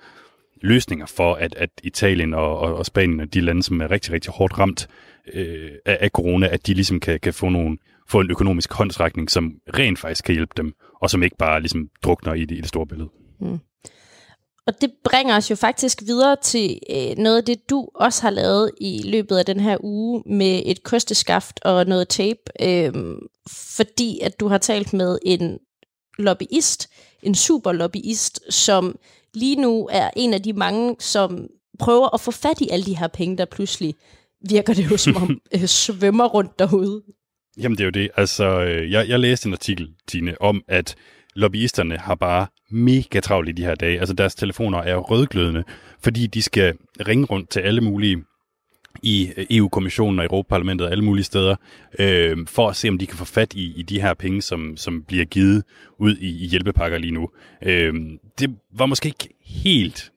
løsninger 0.61 1.05
for, 1.05 1.34
at, 1.34 1.55
at 1.55 1.70
Italien 1.84 2.34
og, 2.34 2.59
og, 2.59 2.76
og 2.76 2.86
Spanien, 2.86 3.28
de 3.28 3.41
lande, 3.41 3.63
som 3.63 3.82
er 3.82 3.91
rigtig, 3.91 4.13
rigtig 4.13 4.34
hårdt 4.34 4.59
ramt 4.59 4.88
øh, 5.34 5.72
af, 5.86 5.97
af 6.01 6.09
corona, 6.09 6.47
at 6.47 6.67
de 6.67 6.74
ligesom 6.74 6.99
kan, 6.99 7.20
kan 7.20 7.34
få, 7.34 7.49
nogle, 7.49 7.78
få 8.07 8.20
en 8.20 8.32
økonomisk 8.32 8.74
håndtrækning, 8.74 9.32
som 9.32 9.55
rent 9.78 9.99
faktisk 9.99 10.24
kan 10.24 10.36
hjælpe 10.36 10.53
dem, 10.57 10.74
og 11.02 11.10
som 11.10 11.24
ikke 11.24 11.38
bare 11.38 11.60
ligesom 11.60 11.88
drukner 12.04 12.34
i 12.34 12.45
det, 12.45 12.58
i 12.58 12.62
det 12.62 12.68
store 12.68 12.88
billede. 12.88 13.10
Mm. 13.41 13.60
Og 14.68 14.82
det 14.82 14.91
bringer 15.04 15.38
os 15.38 15.52
jo 15.52 15.56
faktisk 15.56 16.02
videre 16.06 16.36
til 16.43 16.80
øh, 16.89 17.18
noget 17.18 17.38
af 17.38 17.43
det, 17.43 17.70
du 17.70 17.88
også 17.95 18.22
har 18.22 18.30
lavet 18.30 18.72
i 18.82 19.02
løbet 19.06 19.38
af 19.38 19.45
den 19.45 19.60
her 19.60 19.78
uge 19.80 20.24
med 20.26 20.62
et 20.66 20.84
kosteskaft 20.84 21.60
og 21.66 21.86
noget 21.86 22.08
tape, 22.08 22.39
øh, 22.62 22.93
fordi 23.76 24.20
at 24.20 24.39
du 24.39 24.47
har 24.47 24.58
talt 24.58 24.93
med 24.93 25.20
en 25.26 25.60
lobbyist, 26.20 26.89
en 27.24 27.36
superlobbyist, 27.36 28.54
som 28.54 29.00
lige 29.34 29.56
nu 29.56 29.89
er 29.91 30.10
en 30.16 30.34
af 30.34 30.43
de 30.43 30.54
mange, 30.54 30.95
som 31.00 31.47
prøver 31.80 32.14
at 32.14 32.22
få 32.22 32.32
fat 32.32 32.62
i 32.62 32.70
alle 32.72 32.86
de 32.86 32.97
her 32.97 33.08
penge, 33.08 33.38
der 33.38 33.45
pludselig 33.45 33.95
virker 34.50 34.74
det 34.74 34.91
jo 34.91 34.97
som 34.97 35.16
om 35.16 35.30
øh, 35.56 35.66
svømmer 35.66 36.26
rundt 36.26 36.60
derude. 36.60 37.02
Jamen 37.58 37.78
det 37.78 37.84
er 37.84 37.86
jo 37.86 37.91
det. 37.91 38.10
Altså, 38.18 38.62
øh, 38.62 38.91
jeg, 38.91 39.10
jeg 39.10 39.20
læste 39.20 39.47
en 39.47 39.54
artikel, 39.54 39.89
Tine, 40.08 40.41
om 40.41 40.64
at 40.68 40.95
lobbyisterne 41.36 41.97
har 41.97 42.16
bare 42.16 42.47
mega 42.72 43.20
travlt 43.20 43.50
i 43.50 43.52
de 43.52 43.64
her 43.64 43.76
dage. 43.76 44.00
Altså 44.00 44.14
deres 44.14 44.36
telefoner 44.36 44.78
er 44.78 44.95
rødglødende, 44.95 45.64
fordi 46.04 46.28
de 46.28 46.41
skal 46.41 46.74
ringe 47.08 47.26
rundt 47.26 47.50
til 47.50 47.60
alle 47.60 47.82
mulige 47.82 48.24
i 49.04 49.32
øh, 49.38 49.45
EU-kommissionen 49.50 50.20
og 50.20 50.26
Europaparlamentet 50.26 50.86
og 50.86 50.91
alle 50.91 51.04
mulige 51.04 51.26
steder, 51.26 51.56
øh, 52.00 52.38
for 52.47 52.70
at 52.70 52.76
se, 52.76 52.89
om 52.89 52.97
de 52.97 53.08
kan 53.08 53.18
få 53.18 53.26
fat 53.26 53.54
i, 53.54 53.74
i 53.76 53.82
de 53.82 54.02
her 54.02 54.14
penge, 54.14 54.41
som, 54.41 54.78
som 54.78 55.04
bliver 55.04 55.26
givet 55.26 55.64
ud 55.97 56.16
i, 56.16 56.45
i 56.45 56.47
hjælpepakker 56.47 56.97
lige 56.97 57.14
nu. 57.14 57.30
Øh, 57.64 57.93
det 58.39 58.56
var 58.74 58.86
måske 58.86 59.08
ikke 59.08 59.30
helt 59.45 60.12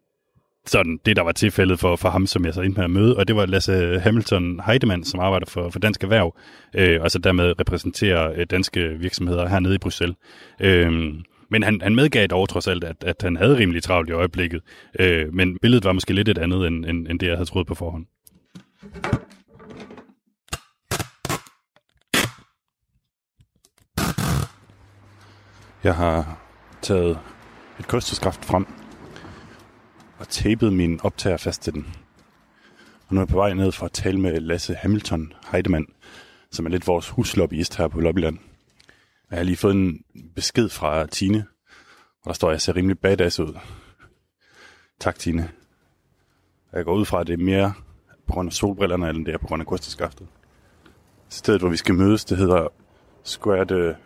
sådan 0.67 0.99
det, 1.07 1.17
der 1.17 1.23
var 1.23 1.33
tilfældet 1.33 1.79
for, 1.79 1.97
for 1.97 2.09
ham, 2.09 2.27
som 2.27 2.45
jeg 2.45 2.55
så 2.55 2.61
ind 2.61 2.77
med 2.77 2.85
at 2.85 2.91
møde, 2.91 3.17
og 3.17 3.29
det 3.29 3.37
var 3.37 3.47
Lasse 3.47 4.01
Hamilton 4.01 4.61
Heidemann, 4.67 5.05
som 5.05 5.21
arbejder 5.21 5.47
for, 5.47 5.71
for 5.71 5.79
Dansk 5.79 6.03
Erhverv, 6.03 6.37
øh, 6.75 7.01
og 7.03 7.11
så 7.11 7.19
dermed 7.19 7.61
repræsenterer 7.61 8.33
øh, 8.37 8.47
danske 8.51 8.89
virksomheder 8.89 9.49
hernede 9.49 9.75
i 9.75 9.79
Bruxelles. 9.79 10.17
Øh, 10.61 10.93
men 11.51 11.63
han, 11.63 11.81
han 11.83 11.95
medgav 11.95 12.27
dog 12.27 12.49
trods 12.49 12.69
alt, 12.69 12.85
at, 12.85 13.05
at 13.07 13.17
han 13.23 13.37
havde 13.37 13.57
rimelig 13.57 13.83
travlt 13.83 14.09
i 14.09 14.13
øjeblikket, 14.13 14.61
øh, 15.01 15.35
men 15.35 15.59
billedet 15.63 15.85
var 15.85 15.93
måske 15.93 16.13
lidt 16.13 16.29
et 16.29 16.39
andet, 16.39 16.67
end, 16.67 16.85
end, 16.85 17.09
end 17.09 17.21
det, 17.21 17.27
jeg 17.27 17.37
havde 17.37 17.49
troet 17.49 17.67
på 17.67 17.75
forhånd. 17.75 18.07
Jeg 25.85 25.95
har 25.95 26.39
taget 26.83 27.19
et 27.79 27.89
kosteskaft 27.89 28.45
frem 28.45 28.67
og 30.23 30.29
tapet 30.29 30.73
min 30.73 31.01
optager 31.03 31.37
fast 31.37 31.63
til 31.63 31.73
den. 31.73 31.95
Og 33.09 33.15
nu 33.15 33.21
er 33.21 33.23
jeg 33.23 33.29
på 33.29 33.37
vej 33.37 33.55
ned 33.55 33.73
for 33.73 33.87
at 33.87 33.93
tale 33.93 34.21
med 34.21 34.41
Lasse 34.41 34.75
Hamilton 34.75 35.33
Heidemann, 35.53 35.87
som 36.51 36.67
er 36.67 36.71
lidt 36.71 36.87
vores 36.87 37.09
huslobbyist 37.09 37.77
her 37.77 37.89
på 37.89 38.01
Lobbyland. 38.01 38.39
Jeg 39.31 39.39
har 39.39 39.45
lige 39.45 39.57
fået 39.57 39.75
en 39.75 40.05
besked 40.35 40.69
fra 40.69 41.07
Tine, 41.07 41.47
og 42.23 42.27
der 42.27 42.33
står, 42.33 42.49
at 42.49 42.53
jeg 42.53 42.61
ser 42.61 42.77
rimelig 42.77 42.99
badass 42.99 43.41
ud. 43.41 43.59
Tak, 45.01 45.19
Tine. 45.19 45.51
Jeg 46.73 46.85
går 46.85 46.95
ud 46.95 47.05
fra, 47.05 47.21
at 47.21 47.27
det 47.27 47.33
er 47.33 47.45
mere 47.45 47.73
på 48.27 48.33
grund 48.33 48.49
af 48.49 48.53
solbrillerne, 48.53 49.11
end 49.11 49.27
det 49.27 49.35
er 49.35 49.39
på 49.39 49.47
grund 49.47 49.61
af 49.61 49.67
kosteskaftet. 49.67 50.27
Stedet, 51.29 51.61
hvor 51.61 51.71
vi 51.71 51.77
skal 51.77 51.95
mødes, 51.95 52.25
det 52.25 52.39
hedder 52.39 52.69
Square 53.23 53.65
de 53.65 53.97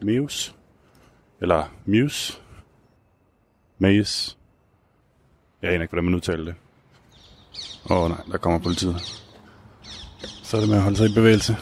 Meus. 0.00 0.56
Eller 1.40 1.74
Muse. 1.86 2.42
Maze. 3.78 4.39
Jeg 5.62 5.70
aner 5.70 5.82
ikke, 5.82 5.90
hvordan 5.90 6.04
man 6.04 6.14
udtaler 6.14 6.44
det. 6.44 6.54
Åh 7.90 7.96
oh, 7.96 8.10
nej, 8.10 8.20
der 8.32 8.38
kommer 8.38 8.58
politiet. 8.58 8.96
Så 10.42 10.56
er 10.56 10.60
det 10.60 10.68
med 10.68 10.76
at 10.76 10.82
holde 10.82 10.96
sig 10.96 11.10
i 11.10 11.14
bevægelse. 11.14 11.56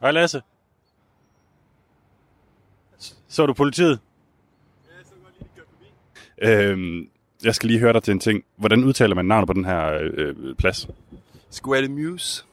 Hej 0.00 0.10
Lasse. 0.10 0.42
Så 3.28 3.46
du 3.46 3.52
politiet? 3.52 4.00
Ja, 4.88 5.04
så 5.04 5.14
godt 5.24 5.34
lige 5.38 5.48
kørt 5.56 5.66
forbi. 5.70 5.86
Øhm, 6.42 7.08
jeg 7.44 7.54
skal 7.54 7.66
lige 7.66 7.80
høre 7.80 7.92
dig 7.92 8.02
til 8.02 8.12
en 8.12 8.20
ting. 8.20 8.44
Hvordan 8.56 8.84
udtaler 8.84 9.14
man 9.14 9.24
navnet 9.24 9.46
på 9.46 9.52
den 9.52 9.64
her 9.64 9.98
øh, 10.00 10.56
plads? 10.56 10.88
Square 11.50 11.88
Muse. 11.88 12.44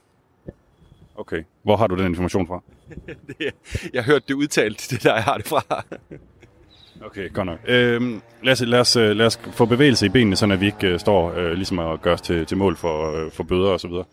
Okay. 1.15 1.43
Hvor 1.63 1.77
har 1.77 1.87
du 1.87 1.95
den 1.95 2.05
information 2.05 2.47
fra? 2.47 2.61
det, 3.27 3.53
jeg 3.93 4.03
har 4.03 4.11
hørt 4.11 4.27
det 4.27 4.33
udtalt, 4.33 4.87
det 4.89 5.03
der 5.03 5.13
jeg 5.13 5.23
har 5.23 5.37
det 5.37 5.47
fra 5.47 5.83
okay, 7.05 7.33
godt 7.33 7.45
nok. 7.45 7.59
Øhm, 7.67 8.21
lad, 8.43 8.53
os, 8.53 8.61
lad, 8.61 8.79
os, 8.79 8.95
øh, 8.95 9.15
lad 9.15 9.25
os 9.25 9.39
få 9.51 9.65
bevægelse 9.65 10.05
i 10.05 10.09
benene, 10.09 10.35
så 10.35 10.55
vi 10.55 10.65
ikke 10.65 10.93
uh, 10.93 10.99
står 10.99 11.31
uh, 11.31 11.51
ligesom 11.51 11.79
og 11.79 12.01
gør 12.01 12.13
os 12.13 12.21
til, 12.21 12.45
til 12.45 12.57
mål 12.57 12.77
for, 12.77 13.11
uh, 13.11 13.31
for 13.31 13.43
bøder 13.43 13.69
og 13.69 13.79
så 13.79 13.87
videre. 13.87 14.05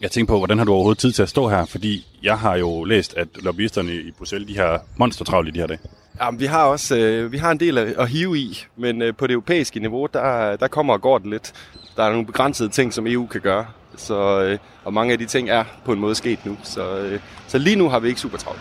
Jeg 0.00 0.10
tænker 0.10 0.32
på, 0.32 0.38
hvordan 0.38 0.58
har 0.58 0.64
du 0.64 0.72
overhovedet 0.72 0.98
tid 0.98 1.12
til 1.12 1.22
at 1.22 1.28
stå 1.28 1.48
her? 1.48 1.64
Fordi 1.64 2.06
jeg 2.22 2.38
har 2.38 2.56
jo 2.56 2.84
læst, 2.84 3.14
at 3.16 3.28
lobbyisterne 3.42 3.94
i 3.94 4.10
Bruxelles, 4.18 4.48
de 4.48 4.56
har 4.56 4.82
monstertravlt 4.96 5.48
i 5.48 5.50
de 5.50 5.58
her 5.58 5.66
dage. 5.66 5.80
Jamen, 6.20 6.40
vi 6.40 6.46
har 6.46 6.64
også 6.64 6.96
øh, 6.96 7.32
vi 7.32 7.38
har 7.38 7.50
en 7.50 7.60
del 7.60 7.78
at, 7.78 7.88
at 7.98 8.08
hive 8.08 8.38
i, 8.38 8.58
men 8.76 9.02
øh, 9.02 9.14
på 9.14 9.26
det 9.26 9.32
europæiske 9.32 9.80
niveau, 9.80 10.08
der, 10.12 10.56
der 10.56 10.68
kommer 10.68 10.92
og 10.92 11.00
går 11.00 11.18
det 11.18 11.26
lidt. 11.26 11.52
Der 11.96 12.04
er 12.04 12.10
nogle 12.10 12.26
begrænsede 12.26 12.68
ting, 12.68 12.92
som 12.92 13.06
EU 13.06 13.26
kan 13.26 13.40
gøre, 13.40 13.66
så, 13.96 14.42
øh, 14.42 14.58
og 14.84 14.92
mange 14.92 15.12
af 15.12 15.18
de 15.18 15.26
ting 15.26 15.50
er 15.50 15.64
på 15.84 15.92
en 15.92 16.00
måde 16.00 16.14
sket 16.14 16.46
nu. 16.46 16.56
Så, 16.62 16.98
øh, 16.98 17.20
så 17.46 17.58
lige 17.58 17.76
nu 17.76 17.88
har 17.88 17.98
vi 17.98 18.08
ikke 18.08 18.20
super 18.20 18.38
travlt. 18.38 18.60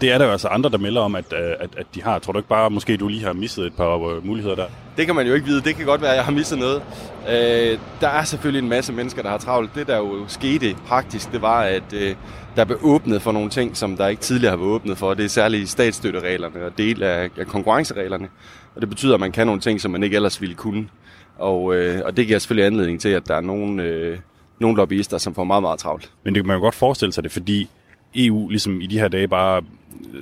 Det 0.00 0.12
er 0.12 0.18
der 0.18 0.24
jo 0.24 0.30
altså 0.30 0.48
andre, 0.48 0.70
der 0.70 0.78
melder 0.78 1.00
om, 1.00 1.14
at, 1.14 1.24
øh, 1.32 1.50
at, 1.60 1.70
at 1.76 1.86
de 1.94 2.02
har. 2.02 2.18
Tror 2.18 2.32
du 2.32 2.38
ikke 2.38 2.48
bare, 2.48 2.70
måske 2.70 2.96
du 2.96 3.08
lige 3.08 3.24
har 3.24 3.32
misset 3.32 3.66
et 3.66 3.74
par 3.74 3.96
uh, 3.96 4.26
muligheder 4.26 4.56
der? 4.56 4.66
Det 4.96 5.06
kan 5.06 5.14
man 5.14 5.26
jo 5.26 5.34
ikke 5.34 5.46
vide. 5.46 5.60
Det 5.60 5.76
kan 5.76 5.86
godt 5.86 6.02
være, 6.02 6.10
at 6.10 6.16
jeg 6.16 6.24
har 6.24 6.32
misset 6.32 6.58
noget. 6.58 6.82
Øh, 7.28 7.78
der 8.00 8.08
er 8.08 8.24
selvfølgelig 8.24 8.62
en 8.62 8.68
masse 8.68 8.92
mennesker, 8.92 9.22
der 9.22 9.30
har 9.30 9.38
travlt. 9.38 9.74
Det, 9.74 9.86
der 9.86 9.96
jo 9.96 10.24
skete 10.28 10.76
praktisk, 10.86 11.32
det 11.32 11.42
var, 11.42 11.62
at 11.62 11.92
øh, 11.94 12.14
der 12.56 12.64
blev 12.64 12.78
åbnet 12.82 13.22
for 13.22 13.32
nogle 13.32 13.50
ting, 13.50 13.76
som 13.76 13.96
der 13.96 14.08
ikke 14.08 14.22
tidligere 14.22 14.50
har 14.50 14.56
været 14.56 14.70
åbnet 14.70 14.98
for. 14.98 15.14
Det 15.14 15.24
er 15.24 15.28
særligt 15.28 15.68
statsstøttereglerne 15.68 16.64
og 16.64 16.78
del 16.78 17.02
af, 17.02 17.30
af 17.36 17.46
konkurrencereglerne. 17.46 18.28
Og 18.74 18.80
det 18.80 18.88
betyder, 18.88 19.14
at 19.14 19.20
man 19.20 19.32
kan 19.32 19.46
nogle 19.46 19.60
ting, 19.60 19.80
som 19.80 19.90
man 19.90 20.02
ikke 20.02 20.16
ellers 20.16 20.40
ville 20.40 20.54
kunne. 20.54 20.88
Og, 21.38 21.74
øh, 21.74 22.00
og 22.04 22.16
det 22.16 22.26
giver 22.26 22.38
selvfølgelig 22.38 22.66
anledning 22.66 23.00
til, 23.00 23.08
at 23.08 23.28
der 23.28 23.36
er 23.36 23.40
nogle, 23.40 23.82
øh, 23.82 24.18
nogle 24.58 24.76
lobbyister, 24.76 25.18
som 25.18 25.34
får 25.34 25.44
meget, 25.44 25.62
meget 25.62 25.78
travlt. 25.78 26.12
Men 26.24 26.34
det 26.34 26.42
kan 26.42 26.46
man 26.46 26.56
jo 26.56 26.60
godt 26.60 26.74
forestille 26.74 27.12
sig 27.12 27.24
det, 27.24 27.32
fordi 27.32 27.68
EU 28.14 28.48
ligesom 28.48 28.80
i 28.80 28.86
de 28.86 28.98
her 28.98 29.08
dage 29.08 29.28
bare 29.28 29.62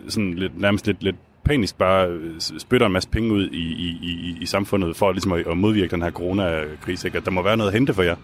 sådan 0.09 0.35
lidt, 0.35 0.61
nærmest 0.61 0.87
lidt, 0.87 1.03
lidt 1.03 1.17
panisk 1.45 1.79
bare 1.79 2.09
øh, 2.09 2.41
spytter 2.59 2.87
en 2.87 2.93
masse 2.93 3.09
penge 3.09 3.33
ud 3.33 3.49
i, 3.49 3.57
i, 3.57 3.99
i, 4.03 4.39
i 4.41 4.47
samfundet 4.47 4.97
for 4.97 5.13
ligesom 5.13 5.33
at, 5.33 5.47
at 5.47 5.57
modvirke 5.57 5.91
den 5.91 6.03
her 6.03 6.11
coronakrise. 6.11 7.09
Ikke? 7.09 7.19
At 7.19 7.25
der 7.25 7.31
må 7.31 7.43
være 7.43 7.57
noget 7.57 7.71
at 7.71 7.75
hente 7.75 7.95
for 7.95 8.03
jer. 8.03 8.17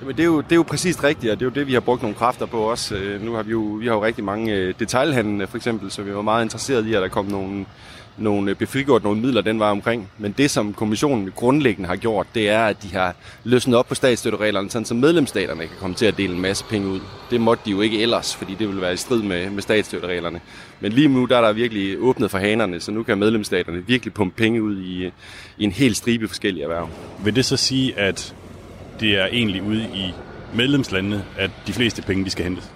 Jamen, 0.00 0.16
det, 0.16 0.22
er 0.22 0.26
jo, 0.26 0.40
det 0.40 0.52
er 0.52 0.56
jo 0.56 0.62
præcis 0.62 1.04
rigtigt, 1.04 1.32
og 1.32 1.40
det 1.40 1.46
er 1.46 1.50
jo 1.50 1.54
det, 1.54 1.66
vi 1.66 1.72
har 1.72 1.80
brugt 1.80 2.02
nogle 2.02 2.16
kræfter 2.16 2.46
på 2.46 2.58
også. 2.58 2.96
Øh, 2.96 3.22
nu 3.22 3.32
har 3.32 3.42
vi 3.42 3.50
jo, 3.50 3.60
vi 3.60 3.86
har 3.86 3.94
jo 3.94 4.04
rigtig 4.04 4.24
mange 4.24 4.54
øh, 4.54 4.74
detaljhandlende 4.78 5.46
for 5.46 5.56
eksempel, 5.56 5.90
så 5.90 6.02
vi 6.02 6.14
var 6.14 6.22
meget 6.22 6.44
interesseret 6.44 6.86
i, 6.86 6.94
at 6.94 7.02
der 7.02 7.08
kom 7.08 7.26
nogle, 7.26 7.66
nogle 8.20 8.50
øh, 8.50 8.56
befrigjort 8.56 9.04
nogle 9.04 9.20
midler 9.20 9.40
den 9.40 9.60
var 9.60 9.70
omkring. 9.70 10.10
Men 10.18 10.34
det, 10.38 10.50
som 10.50 10.74
kommissionen 10.74 11.32
grundlæggende 11.36 11.88
har 11.88 11.96
gjort, 11.96 12.26
det 12.34 12.48
er, 12.48 12.64
at 12.64 12.82
de 12.82 12.88
har 12.88 13.14
løsnet 13.44 13.76
op 13.76 13.88
på 13.88 13.94
statsstøttereglerne, 13.94 14.70
sådan 14.70 14.86
så 14.86 14.94
medlemsstaterne 14.94 15.60
kan 15.60 15.76
komme 15.80 15.96
til 15.96 16.06
at 16.06 16.16
dele 16.16 16.34
en 16.34 16.40
masse 16.40 16.64
penge 16.64 16.88
ud. 16.88 17.00
Det 17.30 17.40
måtte 17.40 17.62
de 17.64 17.70
jo 17.70 17.80
ikke 17.80 18.02
ellers, 18.02 18.36
fordi 18.36 18.54
det 18.54 18.68
ville 18.68 18.82
være 18.82 18.92
i 18.92 18.96
strid 18.96 19.22
med, 19.22 19.50
med 19.50 19.62
statsstøttereglerne. 19.62 20.40
Men 20.80 20.92
lige 20.92 21.08
nu 21.08 21.24
der 21.24 21.36
er 21.36 21.40
der 21.40 21.52
virkelig 21.52 21.96
åbnet 22.00 22.30
for 22.30 22.38
hanerne, 22.38 22.80
så 22.80 22.92
nu 22.92 23.02
kan 23.02 23.18
medlemsstaterne 23.18 23.86
virkelig 23.86 24.14
pumpe 24.14 24.36
penge 24.36 24.62
ud 24.62 24.82
i, 24.82 25.06
i 25.58 25.64
en 25.64 25.72
hel 25.72 25.94
stribe 25.94 26.28
forskellige 26.28 26.62
erhverv. 26.62 26.88
Vil 27.24 27.36
det 27.36 27.44
så 27.44 27.56
sige, 27.56 27.98
at 27.98 28.34
det 29.00 29.20
er 29.20 29.26
egentlig 29.26 29.62
ude 29.62 29.82
i 29.82 30.12
medlemslandene, 30.54 31.24
at 31.38 31.50
de 31.66 31.72
fleste 31.72 32.02
penge 32.02 32.24
de 32.24 32.30
skal 32.30 32.44
hentes? 32.44 32.70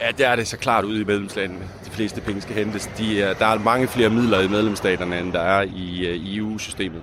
Ja, 0.00 0.10
det 0.18 0.26
er 0.26 0.36
det 0.36 0.46
så 0.46 0.56
klart 0.56 0.84
ude 0.84 1.00
i 1.00 1.04
medlemslandene. 1.04 1.64
De 1.84 1.90
fleste 1.90 2.20
penge 2.20 2.40
skal 2.40 2.54
hentes. 2.54 2.90
De 2.98 3.22
er, 3.22 3.34
der 3.34 3.46
er 3.46 3.58
mange 3.58 3.88
flere 3.88 4.10
midler 4.10 4.40
i 4.40 4.48
medlemsstaterne, 4.48 5.18
end 5.18 5.32
der 5.32 5.40
er 5.40 5.62
i, 5.62 6.06
øh, 6.06 6.14
i 6.14 6.38
EU-systemet. 6.38 7.02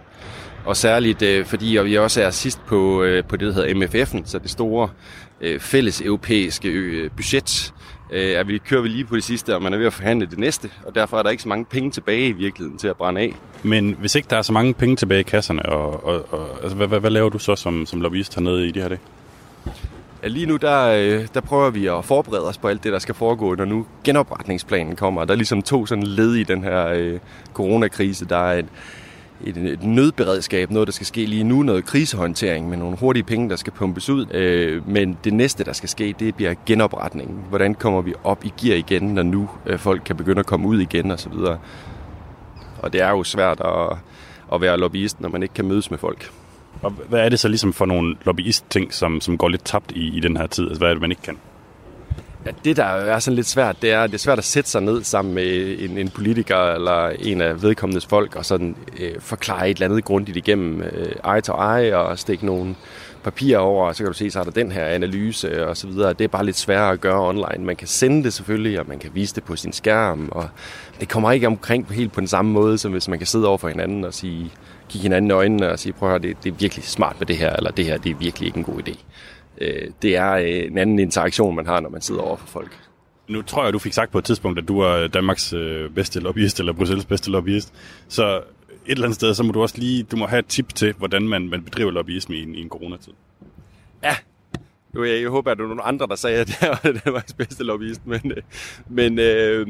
Og 0.66 0.78
særligt 0.78 1.22
øh, 1.22 1.46
fordi 1.46 1.76
og 1.76 1.86
vi 1.86 1.98
også 1.98 2.22
er 2.22 2.30
sidst 2.30 2.66
på, 2.66 3.04
øh, 3.04 3.24
på 3.24 3.38
det, 3.38 3.48
der 3.48 3.54
hedder 3.54 3.88
MFF'en, 3.88 4.22
så 4.26 4.40
det 4.40 4.50
store 4.50 4.90
øh, 5.42 5.60
fælles 5.60 6.02
europæiske 6.02 6.70
øh, 6.70 7.10
budget, 7.16 7.74
øh, 8.12 8.32
er 8.32 8.44
vi, 8.44 8.58
kører 8.58 8.82
vi 8.82 8.88
lige 8.88 9.06
på 9.06 9.16
det 9.16 9.24
sidste, 9.24 9.56
og 9.56 9.62
man 9.62 9.74
er 9.74 9.78
ved 9.78 9.86
at 9.86 9.94
forhandle 9.94 10.26
det 10.26 10.38
næste, 10.38 10.70
og 10.86 10.96
derfor 10.96 11.20
er 11.20 11.24
der 11.24 11.30
ikke 11.30 11.44
så 11.44 11.50
mange 11.50 11.66
penge 11.66 11.92
tilbage 11.92 12.28
i 12.28 12.32
virkeligheden 12.32 12.78
til 12.78 12.88
at 12.88 12.98
brænde 12.98 13.22
af. 13.22 13.34
Men 13.64 13.96
hvis 14.00 14.16
ikke 14.16 14.28
der 14.30 14.38
er 14.38 14.42
så 14.42 14.54
mange 14.54 14.74
penge 14.74 14.96
tilbage 14.96 15.20
i 15.20 15.24
kasserne, 15.24 15.66
og, 15.66 16.06
og, 16.06 16.34
og 16.34 16.50
altså, 16.62 16.76
hvad, 16.76 16.88
hvad, 16.88 17.00
hvad 17.00 17.12
laver 17.12 17.30
du 17.30 17.40
så 17.40 17.56
som, 17.56 17.86
som 17.86 18.02
lobbyist 18.02 18.36
hernede 18.36 18.68
i 18.68 18.72
det 18.72 18.82
her 18.82 18.90
dage? 18.90 19.00
Ja, 20.24 20.28
lige 20.28 20.46
nu 20.46 20.58
der, 20.58 20.86
øh, 20.88 21.28
der 21.34 21.42
prøver 21.42 21.70
vi 21.70 21.88
at 21.88 22.06
forberede 22.06 22.48
os 22.48 22.58
på 22.58 22.68
alt 22.68 22.84
det, 22.84 22.94
der 22.94 23.00
skal 23.00 23.16
foregå, 23.16 23.56
når 23.56 23.66
nu 23.66 23.86
genopretningsplanen 24.04 24.96
kommer. 24.96 25.26
Der 25.26 25.32
er 25.32 25.36
ligesom 25.36 25.62
to 25.62 25.86
sådan 25.86 26.04
led 26.04 26.34
i 26.34 26.44
den 26.44 26.64
her 26.64 26.88
øh, 26.88 27.20
coronakrise. 27.54 28.26
Der 28.26 28.38
er 28.38 28.60
et, 28.60 28.66
et, 29.44 29.58
et 29.58 29.84
nødberedskab, 29.84 30.72
noget 30.72 30.88
der 30.88 30.92
skal 30.92 31.08
ske 31.08 31.26
lige 31.26 31.44
nu, 31.44 31.64
noget 31.64 31.86
krisehåndtering 31.86 32.70
med 32.70 32.78
nogle 32.78 32.98
hurtige 32.98 33.24
penge, 33.24 33.50
der 33.50 33.56
skal 33.56 33.74
pumpes 33.74 34.10
ud. 34.10 34.34
Øh, 34.34 34.90
men 34.90 35.18
det 35.24 35.34
næste, 35.34 35.64
der 35.64 35.74
skal 35.74 35.90
ske, 35.90 36.16
det 36.20 36.36
bliver 36.36 36.54
genopretningen. 36.66 37.38
Hvordan 37.50 37.76
kommer 37.76 38.02
vi 38.02 38.14
op 38.24 38.46
i 38.46 38.54
gear 38.62 38.78
igen, 38.78 39.04
når 39.04 39.24
nu 39.24 39.50
øh, 39.66 39.80
folk 39.80 40.02
kan 40.06 40.16
begynde 40.16 40.40
at 40.40 40.46
komme 40.46 40.68
ud 40.68 40.80
igen 40.80 41.12
osv. 41.12 41.34
Og, 41.34 41.58
og 42.82 42.94
det 42.94 43.02
er 43.02 43.10
jo 43.10 43.24
svært 43.24 43.62
at, 43.62 43.98
at 44.54 44.62
være 44.62 44.78
lobbyist, 44.78 45.22
når 45.22 45.30
man 45.30 45.44
ikke 45.44 45.54
kan 45.54 45.66
mødes 45.66 45.92
med 45.92 45.98
folk. 45.98 46.32
Og 46.82 46.92
hvad 46.92 47.20
er 47.20 47.30
det 47.30 47.40
så 47.40 47.48
ligesom 47.48 47.74
for 47.74 47.86
nogle 47.86 48.16
lobbyist-ting, 48.26 48.94
som, 48.94 49.22
som 49.22 49.38
går 49.38 49.50
lidt 49.50 49.66
tabt 49.66 49.92
i, 49.92 50.18
i 50.18 50.20
den 50.20 50.38
her 50.38 50.48
tid? 50.48 50.64
Altså, 50.64 50.80
hvad 50.80 50.90
er 50.90 50.94
det, 50.94 51.02
man 51.02 51.12
ikke 51.12 51.22
kan? 51.22 51.38
Ja, 52.46 52.52
det, 52.66 52.78
der 52.78 52.84
er 52.84 53.20
sådan 53.20 53.36
lidt 53.36 53.48
svært, 53.48 53.82
det 53.82 53.92
er, 53.92 54.08
det 54.08 54.14
er 54.14 54.20
svært 54.20 54.38
at 54.38 54.44
sætte 54.44 54.70
sig 54.70 54.82
ned 54.82 55.04
sammen 55.04 55.34
med 55.34 55.80
en, 55.80 55.98
en 55.98 56.10
politiker 56.10 56.74
eller 56.74 57.10
en 57.10 57.42
af 57.42 57.62
vedkommendes 57.62 58.06
folk 58.06 58.36
og 58.36 58.46
sådan 58.46 58.76
øh, 59.00 59.20
forklare 59.20 59.70
et 59.70 59.78
eller 59.78 59.88
andet 59.88 60.06
grundigt 60.06 60.38
igennem 60.38 60.82
øh, 60.82 61.34
eye 61.34 61.42
to 61.42 61.54
eye 61.54 61.98
og 61.98 62.20
stikke 62.20 62.46
nogle 62.46 62.76
papirer 63.24 63.60
over, 63.60 63.88
og 63.88 63.96
så 63.96 64.04
kan 64.04 64.12
du 64.12 64.18
se, 64.18 64.32
så 64.32 64.40
er 64.40 64.44
der 64.44 64.52
den 64.52 64.72
her 64.72 64.86
analyse 64.86 65.68
og 65.68 65.78
så 65.78 65.88
videre. 65.88 66.14
Det 66.14 66.24
er 66.24 66.28
bare 66.28 66.46
lidt 66.46 66.58
sværere 66.58 66.92
at 66.92 67.02
gøre 67.02 67.28
online. 67.28 67.66
Man 67.66 67.76
kan 67.76 67.88
sende 67.88 68.24
det 68.24 68.34
selvfølgelig, 68.34 68.80
og 68.80 68.86
man 68.88 69.00
kan 69.00 69.12
vise 69.14 69.36
det 69.36 69.44
på 69.44 69.56
sin 69.56 69.74
skærm, 69.74 70.30
og 70.32 70.50
det 71.00 71.10
kommer 71.10 71.32
ikke 71.32 71.48
omkring 71.48 71.88
helt 71.92 72.12
på 72.12 72.20
den 72.20 72.28
samme 72.28 72.52
måde, 72.52 72.78
som 72.78 72.92
hvis 72.92 73.08
man 73.08 73.20
kan 73.20 73.28
sidde 73.28 73.48
over 73.48 73.58
for 73.58 73.68
hinanden 73.68 74.04
og 74.04 74.14
sige, 74.14 74.52
kigge 74.94 75.04
hinanden 75.04 75.32
i 75.32 75.34
øjnene 75.34 75.70
og 75.70 75.80
sige, 75.80 75.94
prøv 75.94 76.10
at 76.10 76.12
høre, 76.12 76.22
det, 76.22 76.44
det 76.44 76.52
er 76.52 76.56
virkelig 76.56 76.86
smart 76.86 77.16
med 77.20 77.28
det 77.28 77.38
her, 77.38 77.56
eller 77.56 77.72
det 77.72 77.86
her, 77.86 77.98
det 77.98 78.10
er 78.10 78.16
virkelig 78.16 78.48
ikke 78.48 78.58
en 78.58 78.64
god 78.64 78.88
idé. 78.88 78.98
Øh, 79.58 79.92
det 80.02 80.16
er 80.16 80.32
øh, 80.32 80.72
en 80.72 80.78
anden 80.78 81.00
interaktion, 81.00 81.56
man 81.56 81.66
har, 81.66 81.80
når 81.80 81.90
man 81.90 82.02
sidder 82.02 82.22
over 82.22 82.38
for 82.38 82.48
folk. 82.48 82.80
Nu 83.28 83.42
tror 83.42 83.64
jeg, 83.64 83.74
du 83.74 83.80
fik 83.80 83.94
sagt 83.94 84.12
på 84.12 84.18
et 84.18 84.26
tidspunkt, 84.26 84.60
at 84.60 84.68
du 84.68 84.80
er 84.80 85.08
Danmarks 85.08 85.54
øh, 85.54 85.90
bedste 85.90 86.20
lobbyist, 86.20 86.60
eller 86.60 86.74
Bruxelles 86.74 87.06
bedste 87.06 87.32
lobbyist. 87.32 87.74
Så 88.08 88.38
et 88.38 88.42
eller 88.86 89.04
andet 89.04 89.16
sted, 89.16 89.34
så 89.34 89.44
må 89.44 89.52
du 89.52 89.62
også 89.62 89.78
lige, 89.78 90.04
du 90.04 90.18
må 90.18 90.26
have 90.26 90.40
et 90.40 90.46
tip 90.46 90.76
til, 90.76 90.94
hvordan 90.98 91.28
man, 91.28 91.50
man 91.50 91.64
bedriver 91.64 91.92
lobbyisme 91.92 92.36
i 92.36 92.44
en, 92.44 92.56
i 92.56 92.62
en 92.62 92.70
coronatid. 92.70 93.14
Ja, 94.04 94.16
nu, 94.94 95.04
jeg, 95.04 95.22
jeg 95.22 95.30
håber, 95.30 95.52
at 95.52 95.58
der 95.58 95.64
er 95.64 95.68
nogle 95.68 95.84
andre, 95.84 96.08
der 96.08 96.16
sagde, 96.16 96.40
at 96.40 96.62
jeg 96.62 96.70
var 96.84 96.92
Danmarks 97.06 97.34
bedste 97.34 97.64
lobbyist, 97.64 98.02
men, 98.06 98.32
men 98.90 99.20
øh, 99.20 99.68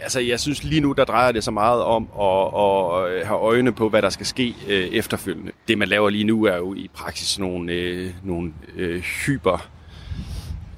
altså, 0.00 0.20
jeg 0.20 0.40
synes 0.40 0.64
lige 0.64 0.80
nu, 0.80 0.92
der 0.92 1.04
drejer 1.04 1.32
det 1.32 1.44
så 1.44 1.50
meget 1.50 1.82
om 1.82 2.08
at, 2.20 2.46
at 2.62 3.12
øh, 3.12 3.26
have 3.26 3.38
øjne 3.38 3.72
på, 3.72 3.88
hvad 3.88 4.02
der 4.02 4.08
skal 4.08 4.26
ske 4.26 4.54
øh, 4.68 4.84
efterfølgende. 4.84 5.52
Det, 5.68 5.78
man 5.78 5.88
laver 5.88 6.10
lige 6.10 6.24
nu, 6.24 6.44
er 6.44 6.56
jo 6.56 6.74
i 6.74 6.90
praksis 6.94 7.38
nogle, 7.38 7.72
øh, 7.72 8.10
nogle 8.22 8.52
øh, 8.76 9.00
hyper 9.00 9.68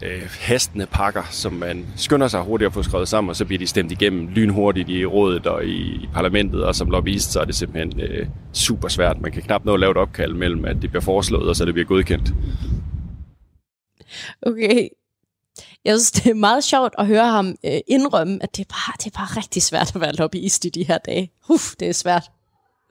øh, 0.02 0.22
hastende 0.40 0.86
pakker, 0.86 1.22
som 1.30 1.52
man 1.52 1.86
skynder 1.96 2.28
sig 2.28 2.40
hurtigt 2.40 2.66
at 2.66 2.72
få 2.72 2.82
skrevet 2.82 3.08
sammen, 3.08 3.30
og 3.30 3.36
så 3.36 3.44
bliver 3.44 3.58
de 3.58 3.66
stemt 3.66 3.92
igennem 3.92 4.28
lynhurtigt 4.28 4.88
i 4.88 5.06
rådet 5.06 5.46
og 5.46 5.64
i, 5.64 5.78
i 5.78 6.08
parlamentet, 6.14 6.64
og 6.64 6.74
som 6.74 6.90
lobbyist, 6.90 7.32
så 7.32 7.40
er 7.40 7.44
det 7.44 7.54
simpelthen 7.54 8.00
øh, 8.00 8.26
super 8.52 8.88
svært. 8.88 9.20
Man 9.20 9.32
kan 9.32 9.42
knap 9.42 9.64
nå 9.64 9.74
at 9.74 9.80
lave 9.80 9.90
et 9.90 9.96
opkald 9.96 10.34
mellem, 10.34 10.64
at 10.64 10.76
det 10.82 10.90
bliver 10.90 11.02
foreslået, 11.02 11.48
og 11.48 11.56
så 11.56 11.64
det 11.64 11.74
bliver 11.74 11.86
godkendt. 11.86 12.34
Okay, 14.42 14.88
jeg 15.84 15.94
synes, 15.94 16.12
det 16.12 16.30
er 16.30 16.34
meget 16.34 16.64
sjovt 16.64 16.94
at 16.98 17.06
høre 17.06 17.26
ham 17.26 17.54
øh, 17.64 17.80
indrømme, 17.88 18.42
at 18.42 18.56
det 18.56 18.62
er, 18.62 18.68
bare, 18.68 18.94
det 18.98 19.06
er 19.06 19.18
bare 19.18 19.36
rigtig 19.36 19.62
svært 19.62 19.94
at 19.94 20.00
være 20.00 20.12
lobbyist 20.12 20.64
i 20.64 20.68
de 20.68 20.84
her 20.84 20.98
dage. 20.98 21.30
Uff, 21.48 21.74
det 21.80 21.88
er 21.88 21.92
svært. 21.92 22.30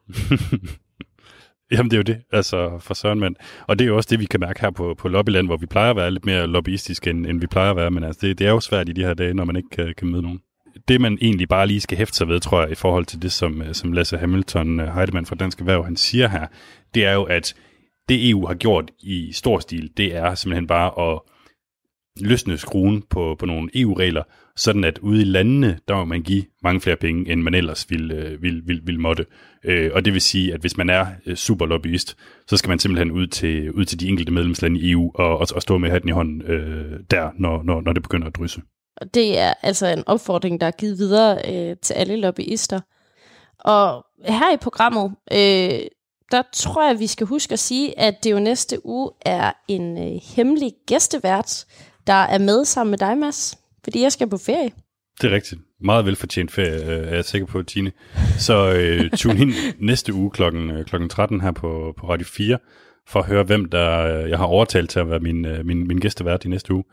Jamen, 1.72 1.92
det 1.92 1.94
er 1.94 1.98
jo 1.98 2.04
det, 2.04 2.22
altså 2.32 2.80
for 2.80 2.94
søren 2.94 3.20
mand. 3.20 3.36
Og 3.68 3.80
det 3.80 3.86
er 3.86 3.88
jo 3.88 3.98
også 3.98 4.08
det, 4.12 4.20
vi 4.20 4.26
kan 4.26 4.40
mærke 4.40 4.62
her 4.62 4.72
på, 4.72 4.96
på 4.98 5.08
Lobbyland, 5.08 5.48
hvor 5.48 5.58
vi 5.58 5.66
plejer 5.66 5.90
at 5.90 5.96
være 5.96 6.12
lidt 6.12 6.26
mere 6.26 6.48
lobbyistiske, 6.48 7.10
end, 7.10 7.28
end 7.28 7.40
vi 7.40 7.48
plejer 7.48 7.70
at 7.70 7.76
være. 7.76 7.92
Men 7.92 8.04
altså, 8.04 8.28
det, 8.28 8.40
det 8.40 8.48
er 8.48 8.52
jo 8.52 8.60
svært 8.60 8.90
i 8.90 8.92
de 8.92 9.04
her 9.04 9.14
dage, 9.14 9.34
når 9.34 9.46
man 9.46 9.56
ikke 9.56 9.70
kan, 9.70 9.94
kan 9.98 10.08
møde 10.08 10.22
nogen. 10.22 10.40
Det, 10.88 11.02
man 11.02 11.18
egentlig 11.22 11.50
bare 11.50 11.68
lige 11.68 11.82
skal 11.82 11.98
hæfte 11.98 12.18
sig 12.18 12.28
ved, 12.28 12.40
tror 12.40 12.62
jeg, 12.62 12.72
i 12.72 12.76
forhold 12.76 13.06
til 13.06 13.22
det, 13.22 13.32
som, 13.32 13.62
øh, 13.62 13.74
som 13.74 13.94
Lasse 13.94 14.18
Hamilton, 14.18 14.80
øh, 14.80 14.96
Heidemann 14.96 15.26
fra 15.26 15.36
Dansk 15.36 15.60
Erhverv, 15.60 15.84
han 15.84 15.98
siger 15.98 16.28
her, 16.28 16.48
det 16.94 17.06
er 17.06 17.14
jo, 17.14 17.24
at 17.24 17.54
det 18.10 18.30
EU 18.30 18.46
har 18.48 18.54
gjort 18.54 18.92
i 19.00 19.32
stor 19.34 19.60
stil, 19.60 19.92
det 19.98 20.16
er 20.16 20.36
simpelthen 20.36 20.68
bare 20.68 21.12
at 21.12 21.20
løsne 22.22 22.57
skruen 22.57 23.03
på, 23.09 23.36
på 23.39 23.45
nogle 23.45 23.70
EU-regler, 23.76 24.24
sådan 24.55 24.84
at 24.84 24.97
ude 24.97 25.22
i 25.22 25.26
landene, 25.26 25.80
der 25.88 25.95
må 25.95 26.05
man 26.05 26.22
give 26.22 26.43
mange 26.63 26.82
flere 26.82 26.95
penge, 26.95 27.32
end 27.32 27.41
man 27.41 27.53
ellers 27.53 27.86
ville, 27.89 28.15
øh, 28.15 28.41
ville, 28.41 28.61
ville, 28.65 28.82
ville 28.86 29.01
måtte. 29.01 29.26
Øh, 29.63 29.91
og 29.93 30.05
det 30.05 30.13
vil 30.13 30.22
sige, 30.22 30.53
at 30.53 30.61
hvis 30.61 30.78
man 30.78 30.89
er 30.89 31.07
øh, 31.26 31.36
super 31.36 31.65
lobbyist, 31.65 32.17
så 32.47 32.57
skal 32.57 32.70
man 32.70 32.80
simpelthen 32.80 33.11
ud 33.11 33.28
til, 33.28 33.72
ud 33.72 33.86
til 33.86 33.99
de 33.99 34.07
enkelte 34.07 34.32
medlemslande 34.32 34.80
i 34.80 34.91
EU 34.91 35.11
og, 35.15 35.38
og, 35.38 35.47
og 35.55 35.61
stå 35.61 35.78
med 35.78 35.89
hatten 35.89 36.09
i 36.09 36.13
hånden 36.13 36.41
øh, 36.41 36.99
der, 37.11 37.30
når, 37.38 37.63
når, 37.63 37.82
når 37.82 37.93
det 37.93 38.03
begynder 38.03 38.28
at 38.28 38.36
drysse. 38.36 38.61
Og 38.97 39.13
det 39.13 39.39
er 39.39 39.53
altså 39.63 39.88
en 39.88 40.03
opfordring, 40.05 40.61
der 40.61 40.67
er 40.67 40.72
givet 40.72 40.97
videre 40.97 41.38
øh, 41.53 41.76
til 41.82 41.93
alle 41.93 42.15
lobbyister. 42.15 42.80
Og 43.59 44.05
her 44.26 44.53
i 44.53 44.57
programmet, 44.57 45.15
øh, 45.32 45.80
der 46.32 46.41
tror 46.53 46.88
jeg, 46.88 46.99
vi 46.99 47.07
skal 47.07 47.28
huske 47.28 47.53
at 47.53 47.59
sige, 47.59 47.99
at 47.99 48.24
det 48.24 48.32
jo 48.32 48.39
næste 48.39 48.86
uge 48.86 49.11
er 49.22 49.51
en 49.67 49.97
øh, 49.97 50.22
hemmelig 50.36 50.74
gæstevært, 50.88 51.65
der 52.10 52.16
er 52.16 52.38
med 52.38 52.66
sammen 52.66 52.89
med 52.91 52.97
dig, 52.97 53.18
Mads. 53.18 53.57
Fordi 53.84 54.01
jeg 54.01 54.12
skal 54.12 54.30
på 54.30 54.38
ferie. 54.38 54.72
Det 55.22 55.32
er 55.32 55.36
rigtigt. 55.36 55.62
Meget 55.82 56.05
velfortjent 56.05 56.51
ferie, 56.51 56.86
øh, 56.86 57.07
er 57.07 57.16
jeg 57.16 57.26
sikker 57.26 57.45
på, 57.47 57.64
Tine. 57.64 57.91
Så 58.38 58.74
øh, 58.74 59.10
tune 59.12 59.39
ind 59.39 59.53
næste 59.89 60.14
uge 60.14 60.32
klokken, 60.32 60.72
øh, 60.72 60.86
klokken 60.86 61.10
13 61.10 61.41
her 61.41 61.51
på, 61.51 61.93
på 61.97 62.10
Radio 62.10 62.26
4, 62.26 62.57
for 63.07 63.20
at 63.20 63.26
høre, 63.26 63.43
hvem 63.43 63.66
der 63.66 64.07
jeg 64.28 64.38
har 64.38 64.45
overtalt 64.45 64.89
til 64.89 64.99
at 64.99 65.10
være 65.10 65.20
min, 65.20 65.47
min, 65.64 65.88
min 65.88 65.99
gæstevært 65.99 66.45
i 66.45 66.47
næste 66.47 66.74
uge. 66.74 66.84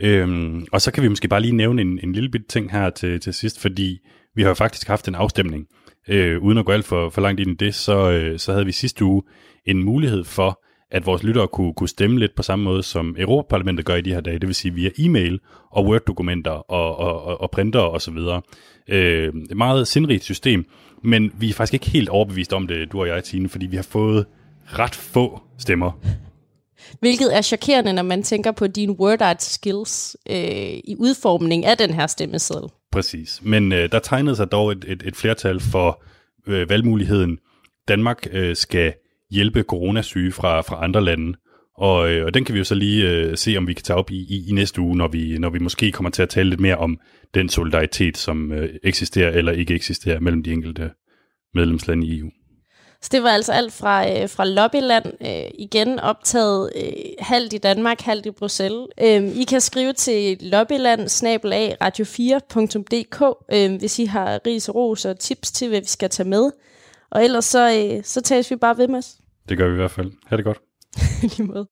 Øhm, 0.00 0.66
og 0.72 0.80
så 0.80 0.90
kan 0.90 1.02
vi 1.02 1.08
måske 1.08 1.28
bare 1.28 1.40
lige 1.40 1.56
nævne 1.56 1.82
en, 1.82 2.00
en 2.02 2.12
lille 2.12 2.30
bit 2.30 2.46
ting 2.48 2.72
her 2.72 2.90
til, 2.90 3.20
til 3.20 3.34
sidst, 3.34 3.60
fordi 3.60 3.98
vi 4.34 4.42
har 4.42 4.48
jo 4.48 4.54
faktisk 4.54 4.88
haft 4.88 5.08
en 5.08 5.14
afstemning. 5.14 5.66
Øh, 6.08 6.42
uden 6.42 6.58
at 6.58 6.64
gå 6.64 6.72
alt 6.72 6.84
for, 6.84 7.10
for 7.10 7.20
langt 7.20 7.40
ind 7.40 7.50
i 7.50 7.64
det, 7.64 7.74
så, 7.74 8.10
øh, 8.10 8.38
så 8.38 8.52
havde 8.52 8.66
vi 8.66 8.72
sidste 8.72 9.04
uge 9.04 9.22
en 9.66 9.84
mulighed 9.84 10.24
for, 10.24 10.62
at 10.90 11.06
vores 11.06 11.22
lyttere 11.22 11.48
kunne, 11.48 11.74
kunne 11.74 11.88
stemme 11.88 12.18
lidt 12.18 12.34
på 12.34 12.42
samme 12.42 12.64
måde, 12.64 12.82
som 12.82 13.16
Europaparlamentet 13.18 13.86
gør 13.86 13.94
i 13.94 14.00
de 14.00 14.14
her 14.14 14.20
dage, 14.20 14.38
det 14.38 14.46
vil 14.46 14.54
sige 14.54 14.74
via 14.74 14.90
e-mail 14.98 15.40
og 15.70 15.86
Word-dokumenter 15.86 16.50
og, 16.50 16.96
og, 16.96 17.22
og, 17.22 17.40
og 17.40 17.50
printer 17.50 17.80
og 17.80 18.02
så 18.02 18.10
videre. 18.10 18.42
Øh, 18.88 19.32
et 19.50 19.56
meget 19.56 19.88
sindrigt 19.88 20.24
system, 20.24 20.64
men 21.02 21.32
vi 21.38 21.50
er 21.50 21.54
faktisk 21.54 21.74
ikke 21.74 21.90
helt 21.90 22.08
overbevist 22.08 22.52
om 22.52 22.66
det, 22.66 22.92
du 22.92 23.00
og 23.00 23.08
jeg, 23.08 23.24
Tine, 23.24 23.48
fordi 23.48 23.66
vi 23.66 23.76
har 23.76 23.82
fået 23.82 24.26
ret 24.66 24.94
få 24.94 25.40
stemmer. 25.58 26.00
Hvilket 27.00 27.36
er 27.36 27.42
chokerende, 27.42 27.92
når 27.92 28.02
man 28.02 28.22
tænker 28.22 28.52
på 28.52 28.66
dine 28.66 28.92
word 28.92 29.22
art 29.22 29.42
skills 29.42 30.16
øh, 30.30 30.36
i 30.84 30.96
udformning 30.98 31.64
af 31.64 31.78
den 31.78 31.94
her 31.94 32.06
stemmeseddel. 32.06 32.68
Præcis, 32.92 33.40
men 33.42 33.72
øh, 33.72 33.92
der 33.92 33.98
tegnede 33.98 34.36
sig 34.36 34.52
dog 34.52 34.72
et, 34.72 34.84
et, 34.88 35.02
et 35.06 35.16
flertal 35.16 35.60
for 35.60 36.02
øh, 36.46 36.70
valgmuligheden. 36.70 37.38
Danmark 37.88 38.26
øh, 38.32 38.56
skal 38.56 38.94
hjælpe 39.30 39.62
coronasyge 39.62 40.32
fra, 40.32 40.60
fra 40.60 40.84
andre 40.84 41.04
lande. 41.04 41.38
Og, 41.78 42.10
øh, 42.10 42.26
og 42.26 42.34
den 42.34 42.44
kan 42.44 42.52
vi 42.52 42.58
jo 42.58 42.64
så 42.64 42.74
lige 42.74 43.10
øh, 43.10 43.36
se, 43.36 43.56
om 43.56 43.68
vi 43.68 43.72
kan 43.72 43.82
tage 43.82 43.96
op 43.96 44.10
i, 44.10 44.16
i, 44.16 44.48
i 44.48 44.52
næste 44.52 44.80
uge, 44.80 44.96
når 44.96 45.08
vi, 45.08 45.38
når 45.38 45.50
vi 45.50 45.58
måske 45.58 45.92
kommer 45.92 46.10
til 46.10 46.22
at 46.22 46.28
tale 46.28 46.48
lidt 46.48 46.60
mere 46.60 46.76
om 46.76 46.98
den 47.34 47.48
solidaritet, 47.48 48.16
som 48.16 48.52
øh, 48.52 48.74
eksisterer 48.84 49.30
eller 49.30 49.52
ikke 49.52 49.74
eksisterer 49.74 50.20
mellem 50.20 50.42
de 50.42 50.52
enkelte 50.52 50.90
medlemslande 51.54 52.06
i 52.06 52.18
EU. 52.18 52.30
Så 53.02 53.08
det 53.12 53.22
var 53.22 53.30
altså 53.30 53.52
alt 53.52 53.72
fra, 53.72 54.10
øh, 54.10 54.28
fra 54.28 54.44
Lobbyland, 54.44 55.06
øh, 55.20 55.50
igen 55.58 56.00
optaget 56.00 56.72
øh, 56.76 56.92
halvt 57.18 57.52
i 57.52 57.58
Danmark, 57.58 58.00
halvt 58.00 58.26
i 58.26 58.30
Bruxelles. 58.30 58.86
Øh, 59.00 59.36
I 59.36 59.44
kan 59.44 59.60
skrive 59.60 59.92
til 59.92 60.38
lobbyland 60.40 61.00
radio4.dk, 61.84 63.22
øh, 63.52 63.78
hvis 63.78 63.98
I 63.98 64.04
har 64.04 64.40
ris 64.46 64.68
og 64.68 64.74
ros 64.74 65.04
og 65.04 65.18
tips 65.18 65.52
til, 65.52 65.68
hvad 65.68 65.80
vi 65.80 65.86
skal 65.86 66.10
tage 66.10 66.28
med. 66.28 66.50
Og 67.10 67.24
ellers 67.24 67.44
så, 67.44 67.92
øh, 67.96 68.04
så 68.04 68.20
tages 68.20 68.50
vi 68.50 68.56
bare 68.56 68.76
ved, 68.76 68.88
Mads. 68.88 69.20
Det 69.48 69.58
gør 69.58 69.66
vi 69.68 69.72
i 69.72 69.76
hvert 69.76 69.90
fald. 69.90 70.12
Ha' 70.26 70.36
det 70.36 70.44
godt. 70.44 70.58
Lige 71.22 71.42
måde. 71.44 71.66